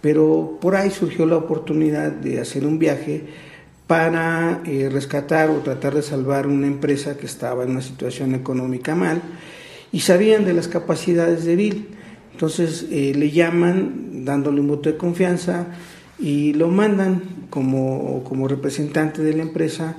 pero 0.00 0.58
por 0.60 0.76
ahí 0.76 0.90
surgió 0.90 1.26
la 1.26 1.36
oportunidad 1.36 2.10
de 2.10 2.40
hacer 2.40 2.66
un 2.66 2.78
viaje 2.78 3.24
para 3.86 4.62
eh, 4.64 4.88
rescatar 4.90 5.50
o 5.50 5.58
tratar 5.58 5.94
de 5.94 6.02
salvar 6.02 6.46
una 6.46 6.66
empresa 6.66 7.16
que 7.16 7.26
estaba 7.26 7.64
en 7.64 7.70
una 7.70 7.82
situación 7.82 8.34
económica 8.34 8.94
mal 8.94 9.20
y 9.92 10.00
sabían 10.00 10.44
de 10.44 10.52
las 10.52 10.68
capacidades 10.68 11.44
de 11.44 11.56
Bill. 11.56 11.88
Entonces 12.32 12.86
eh, 12.90 13.12
le 13.14 13.30
llaman 13.30 14.24
dándole 14.24 14.60
un 14.60 14.68
voto 14.68 14.90
de 14.90 14.96
confianza 14.96 15.66
y 16.18 16.52
lo 16.54 16.68
mandan 16.68 17.22
como, 17.50 18.22
como 18.24 18.46
representante 18.46 19.22
de 19.22 19.34
la 19.34 19.42
empresa 19.42 19.96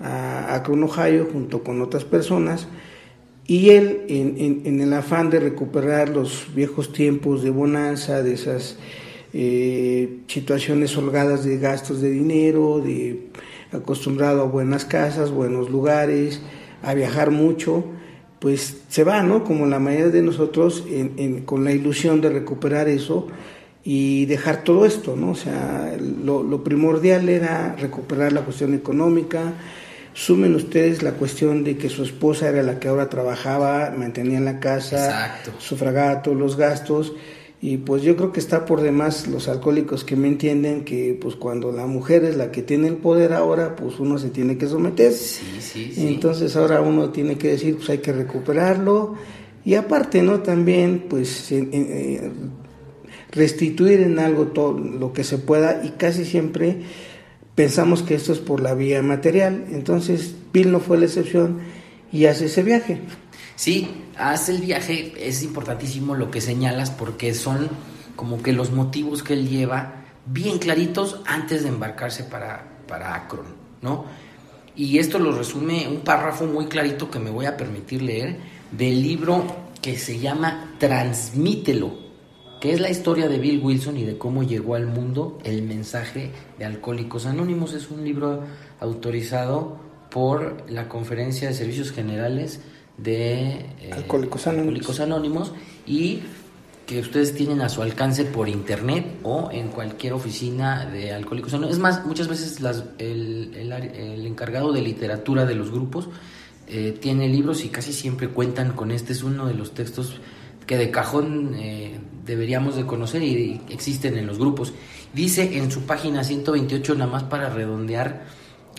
a 0.00 0.54
Akron, 0.54 0.82
Ohio, 0.82 1.28
junto 1.32 1.62
con 1.62 1.80
otras 1.80 2.04
personas 2.04 2.68
y 3.48 3.70
él, 3.70 4.02
en, 4.08 4.78
el 4.82 4.92
afán 4.92 5.30
de 5.30 5.40
recuperar 5.40 6.10
los 6.10 6.48
viejos 6.54 6.92
tiempos 6.92 7.42
de 7.42 7.48
bonanza, 7.48 8.22
de 8.22 8.34
esas 8.34 8.76
eh, 9.32 10.20
situaciones 10.26 10.96
holgadas 10.96 11.44
de 11.44 11.58
gastos 11.58 12.00
de 12.00 12.10
dinero, 12.10 12.80
de 12.80 13.28
acostumbrado 13.72 14.42
a 14.42 14.44
buenas 14.44 14.84
casas, 14.84 15.30
buenos 15.30 15.70
lugares, 15.70 16.40
a 16.82 16.94
viajar 16.94 17.30
mucho, 17.30 17.84
pues 18.38 18.78
se 18.88 19.04
va, 19.04 19.22
¿no? 19.22 19.44
Como 19.44 19.66
la 19.66 19.78
mayoría 19.78 20.08
de 20.08 20.22
nosotros, 20.22 20.84
con 21.44 21.64
la 21.64 21.72
ilusión 21.72 22.20
de 22.20 22.30
recuperar 22.30 22.88
eso 22.88 23.26
y 23.84 24.26
dejar 24.26 24.64
todo 24.64 24.86
esto, 24.86 25.16
¿no? 25.16 25.32
O 25.32 25.34
sea, 25.34 25.96
lo 25.98 26.64
primordial 26.64 27.28
era 27.28 27.74
recuperar 27.76 28.32
la 28.32 28.42
cuestión 28.42 28.74
económica, 28.74 29.54
Sumen 30.18 30.56
ustedes 30.56 31.04
la 31.04 31.12
cuestión 31.12 31.62
de 31.62 31.78
que 31.78 31.88
su 31.88 32.02
esposa 32.02 32.48
era 32.48 32.64
la 32.64 32.80
que 32.80 32.88
ahora 32.88 33.08
trabajaba, 33.08 33.94
mantenía 33.96 34.38
en 34.38 34.46
la 34.46 34.58
casa, 34.58 35.36
sufragaba 35.58 36.22
todos 36.22 36.36
los 36.36 36.56
gastos. 36.56 37.12
Y 37.60 37.78
pues 37.78 38.02
yo 38.02 38.16
creo 38.16 38.30
que 38.30 38.38
está 38.38 38.64
por 38.64 38.82
demás 38.82 39.26
los 39.26 39.48
alcohólicos 39.48 40.04
que 40.04 40.14
me 40.14 40.28
entienden 40.28 40.84
que 40.84 41.18
pues 41.20 41.34
cuando 41.34 41.72
la 41.72 41.86
mujer 41.86 42.24
es 42.24 42.36
la 42.36 42.52
que 42.52 42.62
tiene 42.62 42.86
el 42.86 42.96
poder 42.96 43.32
ahora, 43.32 43.74
pues 43.74 43.98
uno 43.98 44.16
se 44.18 44.30
tiene 44.30 44.56
que 44.56 44.68
someter. 44.68 45.12
Sí, 45.12 45.44
sí, 45.60 45.92
sí. 45.92 46.06
Entonces 46.06 46.54
ahora 46.54 46.80
uno 46.80 47.10
tiene 47.10 47.36
que 47.36 47.48
decir, 47.48 47.76
pues 47.76 47.90
hay 47.90 47.98
que 47.98 48.12
recuperarlo. 48.12 49.16
Y 49.64 49.74
aparte, 49.74 50.22
¿no? 50.22 50.40
También 50.40 51.06
pues 51.10 51.50
eh, 51.50 52.30
restituir 53.32 54.00
en 54.00 54.20
algo 54.20 54.46
todo 54.46 54.78
lo 54.78 55.12
que 55.12 55.24
se 55.24 55.38
pueda 55.38 55.82
y 55.84 55.90
casi 55.90 56.24
siempre 56.24 56.78
pensamos 57.54 58.04
que 58.04 58.14
esto 58.14 58.32
es 58.32 58.38
por 58.38 58.60
la 58.60 58.74
vía 58.74 59.02
material. 59.02 59.66
Entonces, 59.72 60.34
Bill 60.52 60.70
no 60.70 60.78
fue 60.78 60.96
la 60.96 61.06
excepción 61.06 61.58
y 62.12 62.26
hace 62.26 62.46
ese 62.46 62.62
viaje. 62.62 63.00
Sí, 63.58 63.88
hace 64.16 64.52
el 64.52 64.60
viaje, 64.60 65.12
es 65.18 65.42
importantísimo 65.42 66.14
lo 66.14 66.30
que 66.30 66.40
señalas 66.40 66.92
porque 66.92 67.34
son 67.34 67.68
como 68.14 68.40
que 68.40 68.52
los 68.52 68.70
motivos 68.70 69.24
que 69.24 69.32
él 69.32 69.48
lleva 69.48 70.04
bien 70.26 70.60
claritos 70.60 71.20
antes 71.26 71.64
de 71.64 71.70
embarcarse 71.70 72.22
para, 72.22 72.64
para 72.86 73.16
Akron, 73.16 73.46
¿no? 73.82 74.04
Y 74.76 74.98
esto 74.98 75.18
lo 75.18 75.32
resume 75.32 75.88
un 75.88 76.02
párrafo 76.02 76.46
muy 76.46 76.66
clarito 76.66 77.10
que 77.10 77.18
me 77.18 77.30
voy 77.30 77.46
a 77.46 77.56
permitir 77.56 78.00
leer 78.00 78.36
del 78.70 79.02
libro 79.02 79.44
que 79.82 79.98
se 79.98 80.20
llama 80.20 80.76
Transmítelo, 80.78 81.98
que 82.60 82.72
es 82.72 82.78
la 82.78 82.90
historia 82.90 83.28
de 83.28 83.40
Bill 83.40 83.60
Wilson 83.60 83.96
y 83.96 84.04
de 84.04 84.18
cómo 84.18 84.44
llegó 84.44 84.76
al 84.76 84.86
mundo 84.86 85.40
el 85.42 85.62
mensaje 85.62 86.30
de 86.60 86.64
Alcohólicos 86.64 87.26
Anónimos. 87.26 87.72
Es 87.72 87.90
un 87.90 88.04
libro 88.04 88.44
autorizado 88.78 89.80
por 90.12 90.70
la 90.70 90.88
Conferencia 90.88 91.48
de 91.48 91.54
Servicios 91.54 91.90
Generales 91.90 92.60
de 92.98 93.66
eh, 93.80 93.90
Alcohólicos, 93.92 94.46
Anónimos. 95.00 95.52
y 95.86 96.20
que 96.86 97.00
ustedes 97.00 97.34
tienen 97.34 97.60
a 97.60 97.68
su 97.68 97.82
alcance 97.82 98.24
por 98.24 98.48
internet 98.48 99.18
o 99.22 99.50
en 99.52 99.68
cualquier 99.68 100.14
oficina 100.14 100.86
de 100.86 101.12
Alcohólicos 101.12 101.52
Anónimos. 101.52 101.76
Es 101.76 101.82
más, 101.82 102.06
muchas 102.06 102.28
veces 102.28 102.58
el, 102.98 103.54
el, 103.54 104.26
encargado 104.26 104.72
de 104.72 104.80
literatura 104.80 105.44
de 105.44 105.54
los 105.54 105.70
grupos 105.70 106.08
eh, 106.66 106.96
tiene 106.98 107.28
libros 107.28 107.62
y 107.64 107.68
casi 107.68 107.92
siempre 107.92 108.28
cuentan 108.28 108.72
con 108.72 108.90
este. 108.90 109.12
Es 109.12 109.22
uno 109.22 109.46
de 109.46 109.54
los 109.54 109.74
textos 109.74 110.18
que 110.66 110.78
de 110.78 110.90
cajón 110.90 111.54
eh, 111.56 111.98
deberíamos 112.24 112.74
de 112.76 112.86
conocer 112.86 113.22
y 113.22 113.60
existen 113.68 114.16
en 114.16 114.26
los 114.26 114.38
grupos. 114.38 114.72
Dice 115.12 115.58
en 115.58 115.70
su 115.70 115.82
página 115.82 116.24
128, 116.24 116.94
nada 116.94 117.10
más 117.10 117.24
para 117.24 117.50
redondear, 117.50 118.24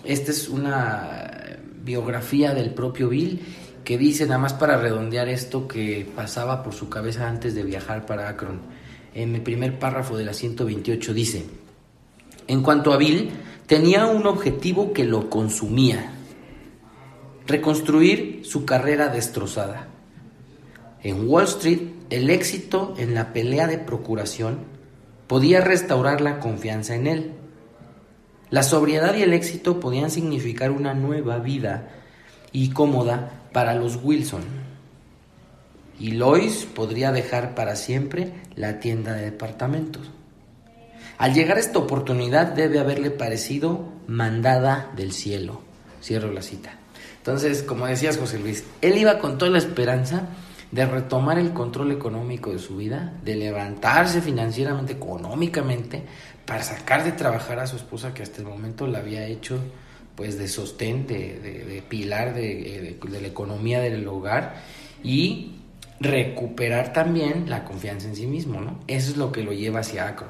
esta 0.04 0.32
es 0.32 0.48
una 0.48 1.58
biografía 1.84 2.54
del 2.54 2.70
propio 2.70 3.08
Bill 3.08 3.40
que 3.84 3.98
dice, 3.98 4.26
nada 4.26 4.38
más 4.38 4.54
para 4.54 4.76
redondear 4.76 5.28
esto 5.28 5.66
que 5.66 6.10
pasaba 6.14 6.62
por 6.62 6.74
su 6.74 6.88
cabeza 6.88 7.28
antes 7.28 7.54
de 7.54 7.62
viajar 7.62 8.06
para 8.06 8.28
Akron. 8.28 8.60
En 9.14 9.34
el 9.34 9.42
primer 9.42 9.78
párrafo 9.78 10.16
de 10.16 10.24
la 10.24 10.34
128 10.34 11.14
dice, 11.14 11.44
en 12.46 12.62
cuanto 12.62 12.92
a 12.92 12.96
Bill, 12.96 13.30
tenía 13.66 14.06
un 14.06 14.26
objetivo 14.26 14.92
que 14.92 15.04
lo 15.04 15.30
consumía, 15.30 16.12
reconstruir 17.46 18.40
su 18.44 18.64
carrera 18.64 19.08
destrozada. 19.08 19.88
En 21.02 21.28
Wall 21.28 21.44
Street, 21.44 21.80
el 22.10 22.30
éxito 22.30 22.94
en 22.98 23.14
la 23.14 23.32
pelea 23.32 23.66
de 23.66 23.78
procuración 23.78 24.58
podía 25.26 25.60
restaurar 25.60 26.20
la 26.20 26.40
confianza 26.40 26.94
en 26.94 27.06
él. 27.06 27.32
La 28.50 28.64
sobriedad 28.64 29.14
y 29.14 29.22
el 29.22 29.32
éxito 29.32 29.78
podían 29.78 30.10
significar 30.10 30.72
una 30.72 30.92
nueva 30.92 31.38
vida 31.38 31.99
y 32.52 32.70
cómoda 32.70 33.30
para 33.52 33.74
los 33.74 33.98
Wilson. 34.02 34.42
Y 35.98 36.12
Lois 36.12 36.66
podría 36.66 37.12
dejar 37.12 37.54
para 37.54 37.76
siempre 37.76 38.32
la 38.54 38.80
tienda 38.80 39.12
de 39.12 39.24
departamentos. 39.24 40.10
Al 41.18 41.34
llegar 41.34 41.58
esta 41.58 41.78
oportunidad 41.78 42.46
debe 42.46 42.78
haberle 42.78 43.10
parecido 43.10 43.92
mandada 44.06 44.90
del 44.96 45.12
cielo. 45.12 45.60
Cierro 46.02 46.32
la 46.32 46.40
cita. 46.40 46.78
Entonces, 47.18 47.62
como 47.62 47.86
decías 47.86 48.16
José 48.16 48.38
Luis, 48.38 48.64
él 48.80 48.96
iba 48.96 49.18
con 49.18 49.36
toda 49.36 49.50
la 49.50 49.58
esperanza 49.58 50.28
de 50.70 50.86
retomar 50.86 51.38
el 51.38 51.52
control 51.52 51.92
económico 51.92 52.52
de 52.52 52.58
su 52.58 52.76
vida, 52.76 53.12
de 53.22 53.36
levantarse 53.36 54.22
financieramente, 54.22 54.94
económicamente, 54.94 56.04
para 56.46 56.62
sacar 56.62 57.04
de 57.04 57.12
trabajar 57.12 57.58
a 57.58 57.66
su 57.66 57.76
esposa 57.76 58.14
que 58.14 58.22
hasta 58.22 58.40
el 58.40 58.48
momento 58.48 58.86
la 58.86 59.00
había 59.00 59.26
hecho 59.26 59.58
pues 60.20 60.36
de 60.36 60.48
sostén, 60.48 61.06
de, 61.06 61.82
pilar 61.88 62.34
de, 62.34 62.94
la 63.10 63.26
economía 63.26 63.80
del 63.80 64.06
hogar 64.06 64.56
y 65.02 65.52
recuperar 65.98 66.92
también 66.92 67.48
la 67.48 67.64
confianza 67.64 68.06
en 68.06 68.14
sí 68.14 68.26
mismo, 68.26 68.60
¿no? 68.60 68.80
Eso 68.86 69.12
es 69.12 69.16
lo 69.16 69.32
que 69.32 69.42
lo 69.42 69.54
lleva 69.54 69.80
hacia 69.80 70.08
Akron. 70.08 70.28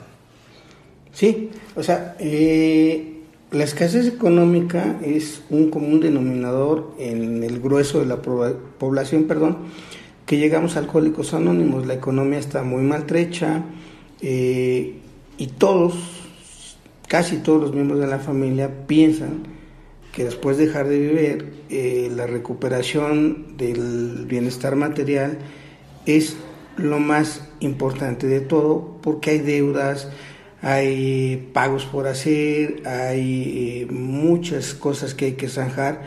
Sí, 1.13 1.51
o 1.75 1.83
sea, 1.83 2.15
eh, 2.21 3.15
la 3.51 3.65
escasez 3.65 4.07
económica 4.07 5.01
es 5.03 5.43
un 5.51 5.71
común 5.71 5.99
denominador 5.99 6.95
en 7.01 7.43
el 7.43 7.59
grueso 7.59 7.99
de 7.99 8.07
la 8.07 8.23
población, 8.23 9.25
perdón, 9.25 9.59
que 10.25 10.39
llegamos 10.39 10.77
a 10.77 10.79
alcohólicos 10.79 11.35
anónimos, 11.35 11.85
la 11.85 11.95
economía 11.95 12.39
está 12.39 12.63
muy 12.63 12.85
maltrecha 12.85 13.65
eh, 14.23 15.01
y 15.37 15.47
todos, 15.49 15.95
casi 17.09 17.39
todos 17.39 17.61
los 17.61 17.75
miembros 17.75 17.99
de 17.99 18.07
la 18.07 18.21
familia 18.21 18.87
piensan 18.87 19.59
que 20.13 20.25
después 20.25 20.57
de 20.57 20.67
dejar 20.67 20.89
de 20.89 20.99
vivir, 20.99 21.53
eh, 21.71 22.11
la 22.15 22.27
recuperación 22.27 23.57
del 23.57 24.27
bienestar 24.27 24.77
material 24.77 25.39
es 26.07 26.37
lo 26.77 26.99
más 26.99 27.49
importante 27.61 28.27
de 28.27 28.41
todo 28.41 28.99
porque 29.03 29.31
hay 29.31 29.39
deudas, 29.39 30.11
hay 30.63 31.51
pagos 31.53 31.87
por 31.87 32.07
hacer, 32.07 32.83
hay 32.87 33.87
eh, 33.89 33.93
muchas 33.93 34.75
cosas 34.75 35.15
que 35.15 35.27
hay 35.27 35.33
que 35.33 35.49
zanjar. 35.49 36.03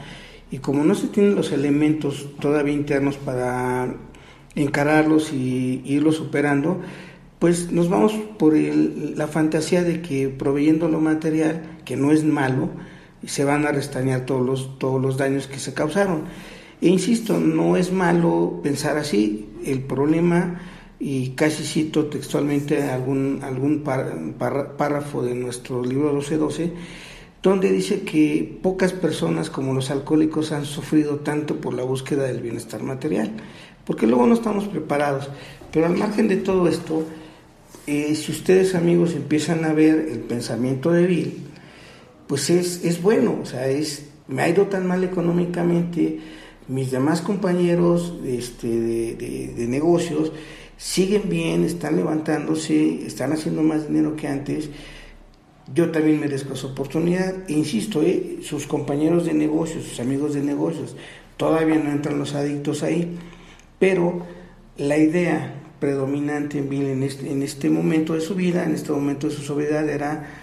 Y 0.51 0.59
como 0.59 0.83
no 0.83 0.93
se 0.95 1.07
tienen 1.07 1.35
los 1.35 1.51
elementos 1.51 2.27
todavía 2.39 2.73
internos 2.73 3.17
para 3.17 3.95
encararlos 4.55 5.33
y 5.33 5.81
irlos 5.85 6.17
superando, 6.17 6.79
pues 7.39 7.71
nos 7.71 7.89
vamos 7.89 8.13
por 8.37 8.53
la 8.55 9.27
fantasía 9.27 9.83
de 9.83 10.01
que 10.01 10.29
proveyendo 10.29 10.87
lo 10.87 10.99
material, 10.99 11.79
que 11.85 11.97
no 11.97 12.11
es 12.11 12.23
malo, 12.23 12.69
se 13.25 13.43
van 13.43 13.65
a 13.65 13.71
restañar 13.71 14.25
todos 14.25 14.45
los, 14.45 14.79
todos 14.79 15.01
los 15.01 15.17
daños 15.17 15.47
que 15.47 15.59
se 15.59 15.73
causaron. 15.73 16.25
E 16.81 16.89
insisto, 16.89 17.39
no 17.39 17.77
es 17.77 17.91
malo 17.91 18.59
pensar 18.63 18.97
así, 18.97 19.49
el 19.65 19.81
problema, 19.81 20.61
y 20.99 21.29
casi 21.31 21.63
cito 21.63 22.05
textualmente 22.05 22.83
algún, 22.83 23.39
algún 23.43 23.83
párrafo 23.83 25.21
de 25.21 25.35
nuestro 25.35 25.83
libro 25.83 26.11
1212, 26.13 26.71
donde 27.41 27.71
dice 27.71 28.01
que 28.01 28.59
pocas 28.61 28.93
personas 28.93 29.49
como 29.49 29.73
los 29.73 29.91
alcohólicos 29.91 30.51
han 30.51 30.65
sufrido 30.65 31.17
tanto 31.17 31.59
por 31.59 31.73
la 31.73 31.83
búsqueda 31.83 32.23
del 32.23 32.41
bienestar 32.41 32.83
material 32.83 33.33
porque 33.85 34.07
luego 34.07 34.25
no 34.27 34.33
estamos 34.33 34.65
preparados. 34.65 35.29
Pero 35.71 35.87
al 35.87 35.97
margen 35.97 36.27
de 36.27 36.37
todo 36.37 36.67
esto, 36.67 37.03
eh, 37.87 38.15
si 38.15 38.31
ustedes 38.31 38.75
amigos 38.75 39.13
empiezan 39.13 39.65
a 39.65 39.73
ver 39.73 40.07
el 40.11 40.19
pensamiento 40.19 40.91
de 40.91 41.07
Bill, 41.07 41.47
pues 42.27 42.49
es, 42.49 42.83
es 42.83 43.01
bueno, 43.01 43.39
o 43.41 43.45
sea, 43.45 43.67
es, 43.67 44.05
me 44.27 44.41
ha 44.41 44.49
ido 44.49 44.67
tan 44.67 44.87
mal 44.87 45.03
económicamente, 45.03 46.19
mis 46.67 46.91
demás 46.91 47.21
compañeros 47.21 48.13
este, 48.25 48.67
de, 48.67 49.53
de, 49.55 49.67
negocios 49.67 50.31
siguen 50.77 51.29
bien, 51.29 51.63
están 51.63 51.97
levantándose, 51.97 53.05
están 53.05 53.33
haciendo 53.33 53.63
más 53.63 53.87
dinero 53.87 54.15
que 54.15 54.27
antes, 54.27 54.69
yo 55.73 55.91
también 55.91 56.19
merezco 56.19 56.53
esa 56.53 56.67
oportunidad. 56.67 57.35
E 57.47 57.53
insisto, 57.53 58.01
eh, 58.01 58.39
sus 58.41 58.67
compañeros 58.67 59.25
de 59.25 59.33
negocios, 59.33 59.85
sus 59.85 59.99
amigos 59.99 60.33
de 60.33 60.41
negocios, 60.41 60.95
todavía 61.37 61.75
no 61.75 61.91
entran 61.91 62.19
los 62.19 62.35
adictos 62.35 62.83
ahí. 62.83 63.17
Pero 63.79 64.25
la 64.77 64.97
idea 64.97 65.55
predominante 65.79 66.59
en 66.59 66.69
Bill 66.69 67.03
este, 67.03 67.31
en 67.31 67.43
este 67.43 67.69
momento 67.69 68.13
de 68.13 68.21
su 68.21 68.35
vida, 68.35 68.63
en 68.63 68.73
este 68.73 68.91
momento 68.91 69.27
de 69.27 69.35
su 69.35 69.41
sobriedad, 69.41 69.87
era 69.89 70.42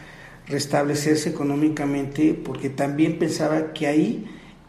restablecerse 0.50 1.30
económicamente, 1.30 2.34
porque 2.34 2.70
también 2.70 3.18
pensaba 3.18 3.72
que 3.72 3.86
ahí 3.86 4.26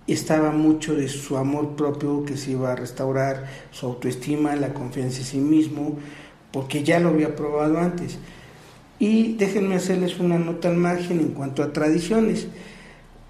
estaba 0.07 0.51
mucho 0.51 0.95
de 0.95 1.07
su 1.07 1.37
amor 1.37 1.75
propio 1.75 2.25
que 2.25 2.37
se 2.37 2.51
iba 2.51 2.71
a 2.71 2.75
restaurar, 2.75 3.47
su 3.71 3.85
autoestima, 3.85 4.55
la 4.55 4.73
confianza 4.73 5.19
en 5.19 5.25
sí 5.25 5.37
mismo, 5.37 5.97
porque 6.51 6.83
ya 6.83 6.99
lo 6.99 7.09
había 7.09 7.35
probado 7.35 7.77
antes. 7.79 8.17
Y 8.99 9.33
déjenme 9.33 9.75
hacerles 9.75 10.19
una 10.19 10.37
nota 10.37 10.69
al 10.69 10.77
margen 10.77 11.19
en 11.19 11.29
cuanto 11.29 11.63
a 11.63 11.73
tradiciones. 11.73 12.47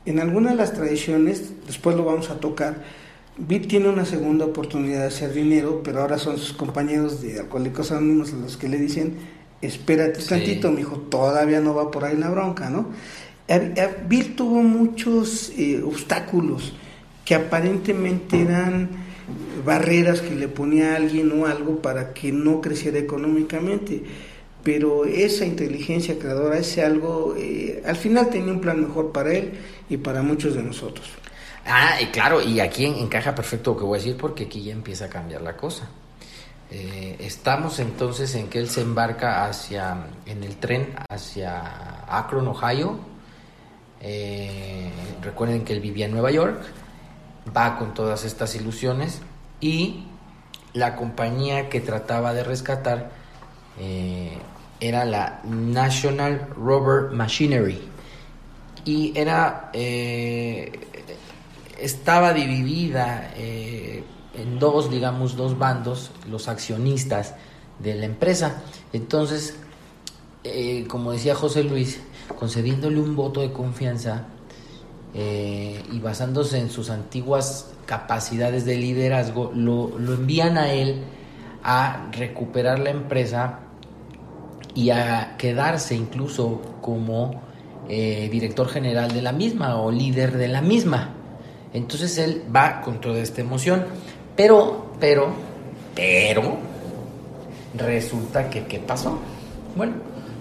En 0.05 0.19
algunas 0.19 0.53
de 0.53 0.57
las 0.57 0.73
tradiciones, 0.73 1.53
después 1.67 1.95
lo 1.95 2.03
vamos 2.03 2.29
a 2.29 2.39
tocar, 2.39 2.83
Bit 3.37 3.67
tiene 3.67 3.87
una 3.87 4.05
segunda 4.05 4.45
oportunidad 4.45 4.99
de 4.99 5.07
hacer 5.07 5.33
dinero, 5.33 5.81
pero 5.83 6.01
ahora 6.01 6.17
son 6.17 6.37
sus 6.37 6.53
compañeros 6.53 7.21
de 7.21 7.39
Alcohólicos 7.39 7.91
Anónimos 7.91 8.33
los 8.33 8.57
que 8.57 8.67
le 8.67 8.77
dicen, 8.77 9.15
espérate 9.61 10.21
tantito, 10.23 10.71
mi 10.71 10.81
hijo, 10.81 10.97
todavía 10.97 11.59
no 11.59 11.75
va 11.75 11.91
por 11.91 12.05
ahí 12.05 12.17
la 12.17 12.29
bronca, 12.29 12.69
¿no? 12.69 12.89
Bill 14.07 14.35
tuvo 14.35 14.61
muchos 14.63 15.51
eh, 15.57 15.81
obstáculos 15.83 16.73
que 17.25 17.35
aparentemente 17.35 18.41
eran 18.41 18.89
barreras 19.65 20.21
que 20.21 20.35
le 20.35 20.47
ponía 20.47 20.93
a 20.93 20.95
alguien 20.95 21.31
o 21.31 21.45
algo 21.45 21.81
para 21.81 22.13
que 22.13 22.31
no 22.31 22.61
creciera 22.61 22.99
económicamente. 22.99 24.03
Pero 24.63 25.05
esa 25.05 25.45
inteligencia 25.45 26.19
creadora, 26.19 26.59
ese 26.59 26.83
algo, 26.83 27.35
eh, 27.37 27.81
al 27.85 27.95
final 27.95 28.29
tenía 28.29 28.53
un 28.53 28.61
plan 28.61 28.79
mejor 28.79 29.11
para 29.11 29.33
él 29.33 29.53
y 29.89 29.97
para 29.97 30.21
muchos 30.21 30.53
de 30.53 30.61
nosotros. 30.61 31.07
Ah, 31.65 31.99
y 32.01 32.07
claro, 32.07 32.41
y 32.41 32.59
aquí 32.59 32.85
encaja 32.85 33.33
perfecto 33.33 33.71
lo 33.71 33.77
que 33.77 33.83
voy 33.83 33.97
a 33.97 34.01
decir 34.01 34.17
porque 34.17 34.45
aquí 34.45 34.63
ya 34.63 34.73
empieza 34.73 35.05
a 35.05 35.09
cambiar 35.09 35.41
la 35.41 35.57
cosa. 35.57 35.89
Eh, 36.73 37.17
estamos 37.19 37.79
entonces 37.79 38.33
en 38.35 38.47
que 38.47 38.57
él 38.59 38.69
se 38.69 38.79
embarca 38.79 39.45
hacia, 39.45 40.05
en 40.25 40.41
el 40.41 40.55
tren 40.55 40.95
hacia 41.09 42.05
Akron, 42.07 42.47
Ohio. 42.47 42.97
Eh, 43.99 44.89
recuerden 45.21 45.65
que 45.65 45.73
él 45.73 45.81
vivía 45.81 46.05
en 46.05 46.13
Nueva 46.13 46.31
York, 46.31 46.63
va 47.55 47.77
con 47.77 47.93
todas 47.93 48.23
estas 48.23 48.55
ilusiones 48.55 49.21
y 49.59 50.05
la 50.73 50.95
compañía 50.95 51.67
que 51.67 51.81
trataba 51.81 52.33
de 52.33 52.45
rescatar 52.45 53.11
eh, 53.77 54.37
era 54.79 55.03
la 55.03 55.41
National 55.43 56.47
Rubber 56.55 57.11
Machinery 57.11 57.81
y 58.85 59.11
era 59.15 59.69
estaba 61.77 62.33
dividida 62.33 63.31
en 64.35 64.59
dos, 64.59 64.89
digamos, 64.89 65.35
dos 65.35 65.57
bandos, 65.57 66.11
los 66.29 66.47
accionistas 66.47 67.35
de 67.79 67.95
la 67.95 68.05
empresa. 68.05 68.61
Entonces, 68.93 69.55
eh, 70.43 70.85
como 70.87 71.11
decía 71.11 71.35
José 71.35 71.63
Luis, 71.63 72.01
concediéndole 72.37 72.99
un 72.99 73.15
voto 73.15 73.41
de 73.41 73.51
confianza 73.51 74.27
y 75.13 75.99
basándose 75.99 76.57
en 76.57 76.69
sus 76.69 76.89
antiguas 76.89 77.73
capacidades 77.85 78.63
de 78.63 78.77
liderazgo, 78.77 79.51
lo, 79.53 79.99
lo 79.99 80.13
envían 80.13 80.57
a 80.57 80.71
él 80.71 81.03
a 81.63 82.07
recuperar 82.13 82.79
la 82.79 82.91
empresa 82.91 83.59
y 84.73 84.89
a 84.89 85.35
quedarse 85.37 85.95
incluso 85.95 86.61
como 86.81 87.41
eh, 87.89 88.29
director 88.31 88.67
general 88.67 89.11
de 89.11 89.21
la 89.21 89.31
misma 89.31 89.77
o 89.77 89.91
líder 89.91 90.37
de 90.37 90.47
la 90.47 90.61
misma. 90.61 91.09
Entonces 91.73 92.17
él 92.17 92.43
va 92.53 92.81
con 92.81 93.01
toda 93.01 93.19
esta 93.19 93.41
emoción. 93.41 93.85
Pero, 94.35 94.93
pero, 94.99 95.33
pero, 95.95 96.57
resulta 97.75 98.49
que, 98.49 98.65
¿qué 98.65 98.79
pasó? 98.79 99.19
Bueno, 99.75 99.93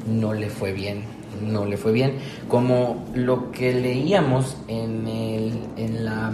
no 0.07 0.33
le 0.33 0.48
fue 0.48 0.72
bien, 0.72 1.03
no 1.42 1.64
le 1.64 1.76
fue 1.76 1.92
bien. 1.92 2.18
Como 2.48 3.07
lo 3.14 3.50
que 3.50 3.72
leíamos 3.72 4.57
en 4.68 5.07
el, 5.07 5.53
en 5.76 6.05
la, 6.05 6.33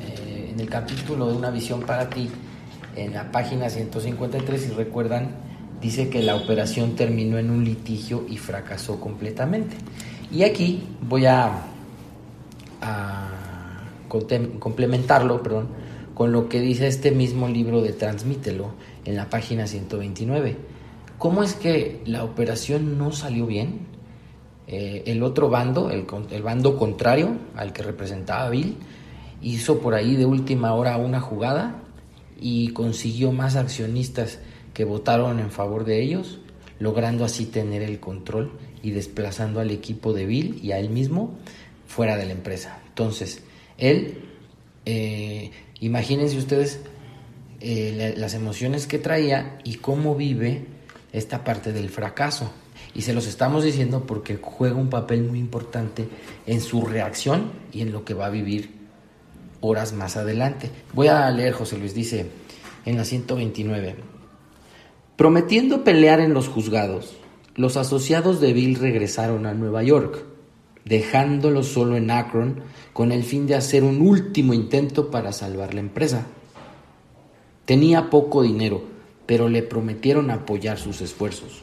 eh, 0.00 0.50
en 0.52 0.60
el 0.60 0.68
capítulo 0.68 1.28
de 1.28 1.36
Una 1.36 1.50
visión 1.50 1.80
para 1.82 2.08
ti, 2.10 2.30
en 2.96 3.14
la 3.14 3.30
página 3.30 3.70
153, 3.70 4.60
si 4.60 4.70
recuerdan, 4.70 5.30
dice 5.80 6.08
que 6.08 6.22
la 6.22 6.34
operación 6.34 6.96
terminó 6.96 7.38
en 7.38 7.50
un 7.50 7.64
litigio 7.64 8.26
y 8.28 8.36
fracasó 8.36 9.00
completamente. 9.00 9.76
Y 10.30 10.42
aquí 10.42 10.82
voy 11.00 11.26
a, 11.26 11.64
complementarlo 14.08 15.42
perdón, 15.42 15.68
con 16.18 16.32
lo 16.32 16.48
que 16.48 16.60
dice 16.60 16.88
este 16.88 17.12
mismo 17.12 17.46
libro 17.46 17.80
de 17.80 17.92
Transmítelo 17.92 18.72
en 19.04 19.14
la 19.14 19.30
página 19.30 19.68
129. 19.68 20.56
¿Cómo 21.16 21.44
es 21.44 21.54
que 21.54 22.02
la 22.06 22.24
operación 22.24 22.98
no 22.98 23.12
salió 23.12 23.46
bien? 23.46 23.86
Eh, 24.66 25.04
el 25.06 25.22
otro 25.22 25.48
bando, 25.48 25.92
el, 25.92 26.06
el 26.32 26.42
bando 26.42 26.76
contrario 26.76 27.36
al 27.54 27.72
que 27.72 27.84
representaba 27.84 28.50
Bill, 28.50 28.78
hizo 29.42 29.78
por 29.78 29.94
ahí 29.94 30.16
de 30.16 30.26
última 30.26 30.74
hora 30.74 30.96
una 30.96 31.20
jugada 31.20 31.84
y 32.40 32.70
consiguió 32.70 33.30
más 33.30 33.54
accionistas 33.54 34.40
que 34.74 34.82
votaron 34.82 35.38
en 35.38 35.52
favor 35.52 35.84
de 35.84 36.02
ellos, 36.02 36.40
logrando 36.80 37.24
así 37.24 37.46
tener 37.46 37.82
el 37.82 38.00
control 38.00 38.50
y 38.82 38.90
desplazando 38.90 39.60
al 39.60 39.70
equipo 39.70 40.12
de 40.12 40.26
Bill 40.26 40.58
y 40.64 40.72
a 40.72 40.80
él 40.80 40.90
mismo 40.90 41.38
fuera 41.86 42.16
de 42.16 42.26
la 42.26 42.32
empresa. 42.32 42.80
Entonces, 42.88 43.44
él, 43.76 44.27
eh, 44.90 45.50
imagínense 45.80 46.38
ustedes 46.38 46.80
eh, 47.60 48.14
las 48.16 48.32
emociones 48.32 48.86
que 48.86 48.98
traía 48.98 49.58
y 49.62 49.74
cómo 49.74 50.14
vive 50.14 50.64
esta 51.12 51.44
parte 51.44 51.74
del 51.74 51.90
fracaso. 51.90 52.50
Y 52.94 53.02
se 53.02 53.12
los 53.12 53.26
estamos 53.26 53.64
diciendo 53.64 54.04
porque 54.06 54.38
juega 54.40 54.76
un 54.76 54.88
papel 54.88 55.24
muy 55.24 55.40
importante 55.40 56.08
en 56.46 56.62
su 56.62 56.86
reacción 56.86 57.52
y 57.70 57.82
en 57.82 57.92
lo 57.92 58.06
que 58.06 58.14
va 58.14 58.26
a 58.26 58.30
vivir 58.30 58.70
horas 59.60 59.92
más 59.92 60.16
adelante. 60.16 60.70
Voy 60.94 61.08
a 61.08 61.30
leer, 61.30 61.52
José 61.52 61.76
Luis, 61.76 61.92
dice 61.92 62.30
en 62.86 62.96
la 62.96 63.04
129. 63.04 63.94
Prometiendo 65.16 65.84
pelear 65.84 66.20
en 66.20 66.32
los 66.32 66.48
juzgados, 66.48 67.14
los 67.56 67.76
asociados 67.76 68.40
de 68.40 68.54
Bill 68.54 68.76
regresaron 68.76 69.44
a 69.44 69.52
Nueva 69.52 69.82
York, 69.82 70.24
dejándolo 70.88 71.62
solo 71.62 71.96
en 71.96 72.10
Akron 72.10 72.62
con 72.92 73.12
el 73.12 73.22
fin 73.22 73.46
de 73.46 73.54
hacer 73.54 73.84
un 73.84 74.00
último 74.00 74.54
intento 74.54 75.10
para 75.10 75.32
salvar 75.32 75.74
la 75.74 75.80
empresa. 75.80 76.26
Tenía 77.64 78.08
poco 78.08 78.42
dinero, 78.42 78.82
pero 79.26 79.48
le 79.48 79.62
prometieron 79.62 80.30
apoyar 80.30 80.78
sus 80.78 81.02
esfuerzos. 81.02 81.62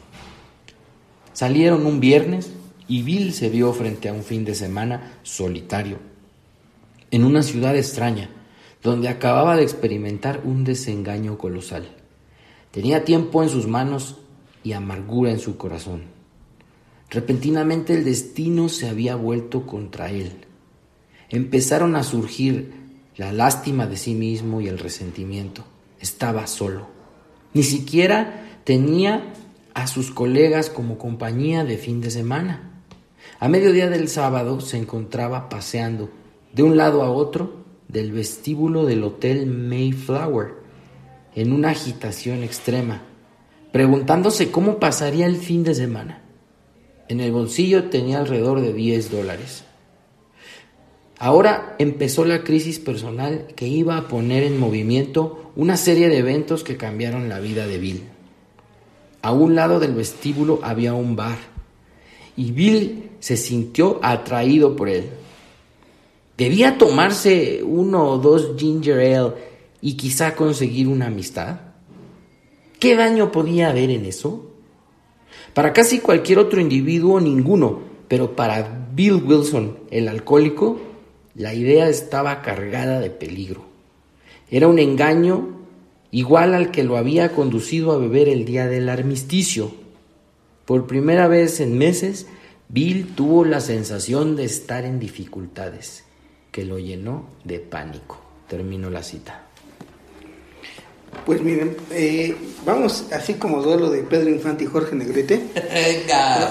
Salieron 1.33 1.85
un 1.85 1.99
viernes 1.99 2.51
y 2.87 3.01
Bill 3.01 3.33
se 3.33 3.49
vio 3.49 3.73
frente 3.73 4.07
a 4.07 4.13
un 4.13 4.23
fin 4.23 4.45
de 4.45 4.53
semana 4.53 5.17
solitario, 5.23 5.97
en 7.09 7.25
una 7.25 7.41
ciudad 7.41 7.75
extraña, 7.75 8.29
donde 8.83 9.09
acababa 9.09 9.55
de 9.57 9.63
experimentar 9.63 10.41
un 10.45 10.63
desengaño 10.63 11.39
colosal. 11.39 11.87
Tenía 12.69 13.03
tiempo 13.03 13.41
en 13.41 13.49
sus 13.49 13.67
manos 13.67 14.17
y 14.63 14.73
amargura 14.73 15.31
en 15.31 15.39
su 15.39 15.57
corazón. 15.57 16.14
Repentinamente 17.09 17.93
el 17.93 18.03
destino 18.03 18.69
se 18.69 18.89
había 18.89 19.15
vuelto 19.15 19.65
contra 19.65 20.09
él. 20.09 20.31
Empezaron 21.29 21.95
a 21.95 22.03
surgir 22.03 22.73
la 23.17 23.31
lástima 23.31 23.87
de 23.87 23.97
sí 23.97 24.13
mismo 24.13 24.61
y 24.61 24.67
el 24.67 24.79
resentimiento. 24.79 25.63
Estaba 25.99 26.47
solo. 26.47 26.87
Ni 27.53 27.63
siquiera 27.63 28.59
tenía 28.63 29.33
a 29.73 29.87
sus 29.87 30.11
colegas 30.11 30.69
como 30.69 30.97
compañía 30.97 31.63
de 31.63 31.77
fin 31.77 32.01
de 32.01 32.11
semana. 32.11 32.81
A 33.39 33.47
mediodía 33.47 33.89
del 33.89 34.07
sábado 34.09 34.59
se 34.61 34.77
encontraba 34.77 35.49
paseando 35.49 36.09
de 36.53 36.63
un 36.63 36.77
lado 36.77 37.03
a 37.03 37.11
otro 37.11 37.65
del 37.87 38.11
vestíbulo 38.11 38.85
del 38.85 39.03
Hotel 39.03 39.45
Mayflower 39.45 40.55
en 41.35 41.51
una 41.51 41.69
agitación 41.69 42.43
extrema, 42.43 43.03
preguntándose 43.71 44.51
cómo 44.51 44.79
pasaría 44.79 45.25
el 45.25 45.35
fin 45.35 45.63
de 45.63 45.75
semana. 45.75 46.24
En 47.07 47.19
el 47.19 47.31
bolsillo 47.31 47.85
tenía 47.85 48.19
alrededor 48.19 48.61
de 48.61 48.73
10 48.73 49.11
dólares. 49.11 49.63
Ahora 51.17 51.75
empezó 51.79 52.25
la 52.25 52.43
crisis 52.43 52.79
personal 52.79 53.47
que 53.55 53.67
iba 53.67 53.97
a 53.97 54.07
poner 54.07 54.43
en 54.43 54.59
movimiento 54.59 55.51
una 55.55 55.77
serie 55.77 56.09
de 56.09 56.17
eventos 56.17 56.63
que 56.63 56.77
cambiaron 56.77 57.29
la 57.29 57.39
vida 57.39 57.67
de 57.67 57.77
Bill. 57.77 58.03
A 59.21 59.31
un 59.31 59.55
lado 59.55 59.79
del 59.79 59.93
vestíbulo 59.93 60.59
había 60.61 60.93
un 60.93 61.15
bar 61.15 61.37
y 62.35 62.51
Bill 62.51 63.11
se 63.19 63.37
sintió 63.37 63.99
atraído 64.03 64.75
por 64.75 64.89
él. 64.89 65.05
Debía 66.37 66.77
tomarse 66.77 67.63
uno 67.63 68.09
o 68.09 68.17
dos 68.17 68.55
ginger 68.57 68.99
ale 68.99 69.33
y 69.81 69.93
quizá 69.93 70.35
conseguir 70.35 70.87
una 70.87 71.07
amistad? 71.07 71.59
¿Qué 72.79 72.95
daño 72.95 73.31
podía 73.31 73.69
haber 73.69 73.89
en 73.89 74.05
eso? 74.05 74.51
Para 75.55 75.71
casi 75.71 75.99
cualquier 75.99 76.39
otro 76.39 76.59
individuo, 76.59 77.21
ninguno, 77.21 77.79
pero 78.09 78.35
para 78.35 78.89
Bill 78.93 79.23
Wilson, 79.23 79.77
el 79.89 80.09
alcohólico, 80.09 80.81
la 81.33 81.53
idea 81.53 81.87
estaba 81.87 82.41
cargada 82.41 82.99
de 82.99 83.09
peligro. 83.09 83.63
Era 84.51 84.67
un 84.67 84.79
engaño 84.79 85.47
igual 86.11 86.55
al 86.55 86.71
que 86.71 86.83
lo 86.83 86.97
había 86.97 87.31
conducido 87.31 87.93
a 87.93 87.97
beber 87.97 88.27
el 88.27 88.43
día 88.43 88.67
del 88.67 88.89
armisticio. 88.89 89.71
Por 90.65 90.87
primera 90.87 91.29
vez 91.29 91.61
en 91.61 91.77
meses, 91.77 92.27
Bill 92.67 93.15
tuvo 93.15 93.45
la 93.45 93.61
sensación 93.61 94.35
de 94.35 94.43
estar 94.43 94.83
en 94.83 94.99
dificultades, 94.99 96.03
que 96.51 96.65
lo 96.65 96.79
llenó 96.79 97.27
de 97.45 97.59
pánico. 97.59 98.19
Termino 98.49 98.89
la 98.89 99.03
cita. 99.03 99.44
Pues 101.25 101.41
miren, 101.41 101.75
eh, 101.91 102.35
vamos, 102.65 103.07
así 103.11 103.35
como 103.35 103.61
duelo 103.61 103.89
de 103.89 104.03
Pedro 104.03 104.29
Infante 104.29 104.63
y 104.63 104.67
Jorge 104.67 104.95
Negrete, 104.95 105.41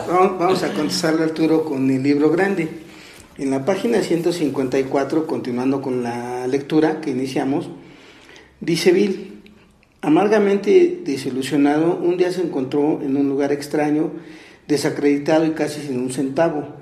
Vamos, 0.09 0.63
a 0.63 0.73
contestarle 0.73 1.25
Arturo 1.25 1.65
con 1.65 1.91
el 1.91 2.03
libro 2.03 2.31
grande. 2.31 2.69
En 3.37 3.51
la 3.51 3.65
página 3.65 4.01
154, 4.01 5.27
continuando 5.27 5.83
con 5.83 6.03
la 6.03 6.47
lectura 6.47 7.01
que 7.01 7.11
iniciamos, 7.11 7.69
dice 8.61 8.93
Bill, 8.93 9.43
amargamente 10.01 11.01
desilusionado, 11.05 11.97
un 11.97 12.17
día 12.17 12.31
se 12.31 12.43
encontró 12.43 13.01
en 13.03 13.17
un 13.17 13.29
lugar 13.29 13.53
extraño, 13.53 14.13
desacreditado 14.69 15.47
y 15.47 15.51
casi 15.51 15.81
sin 15.81 15.99
un 15.99 16.13
centavo. 16.13 16.77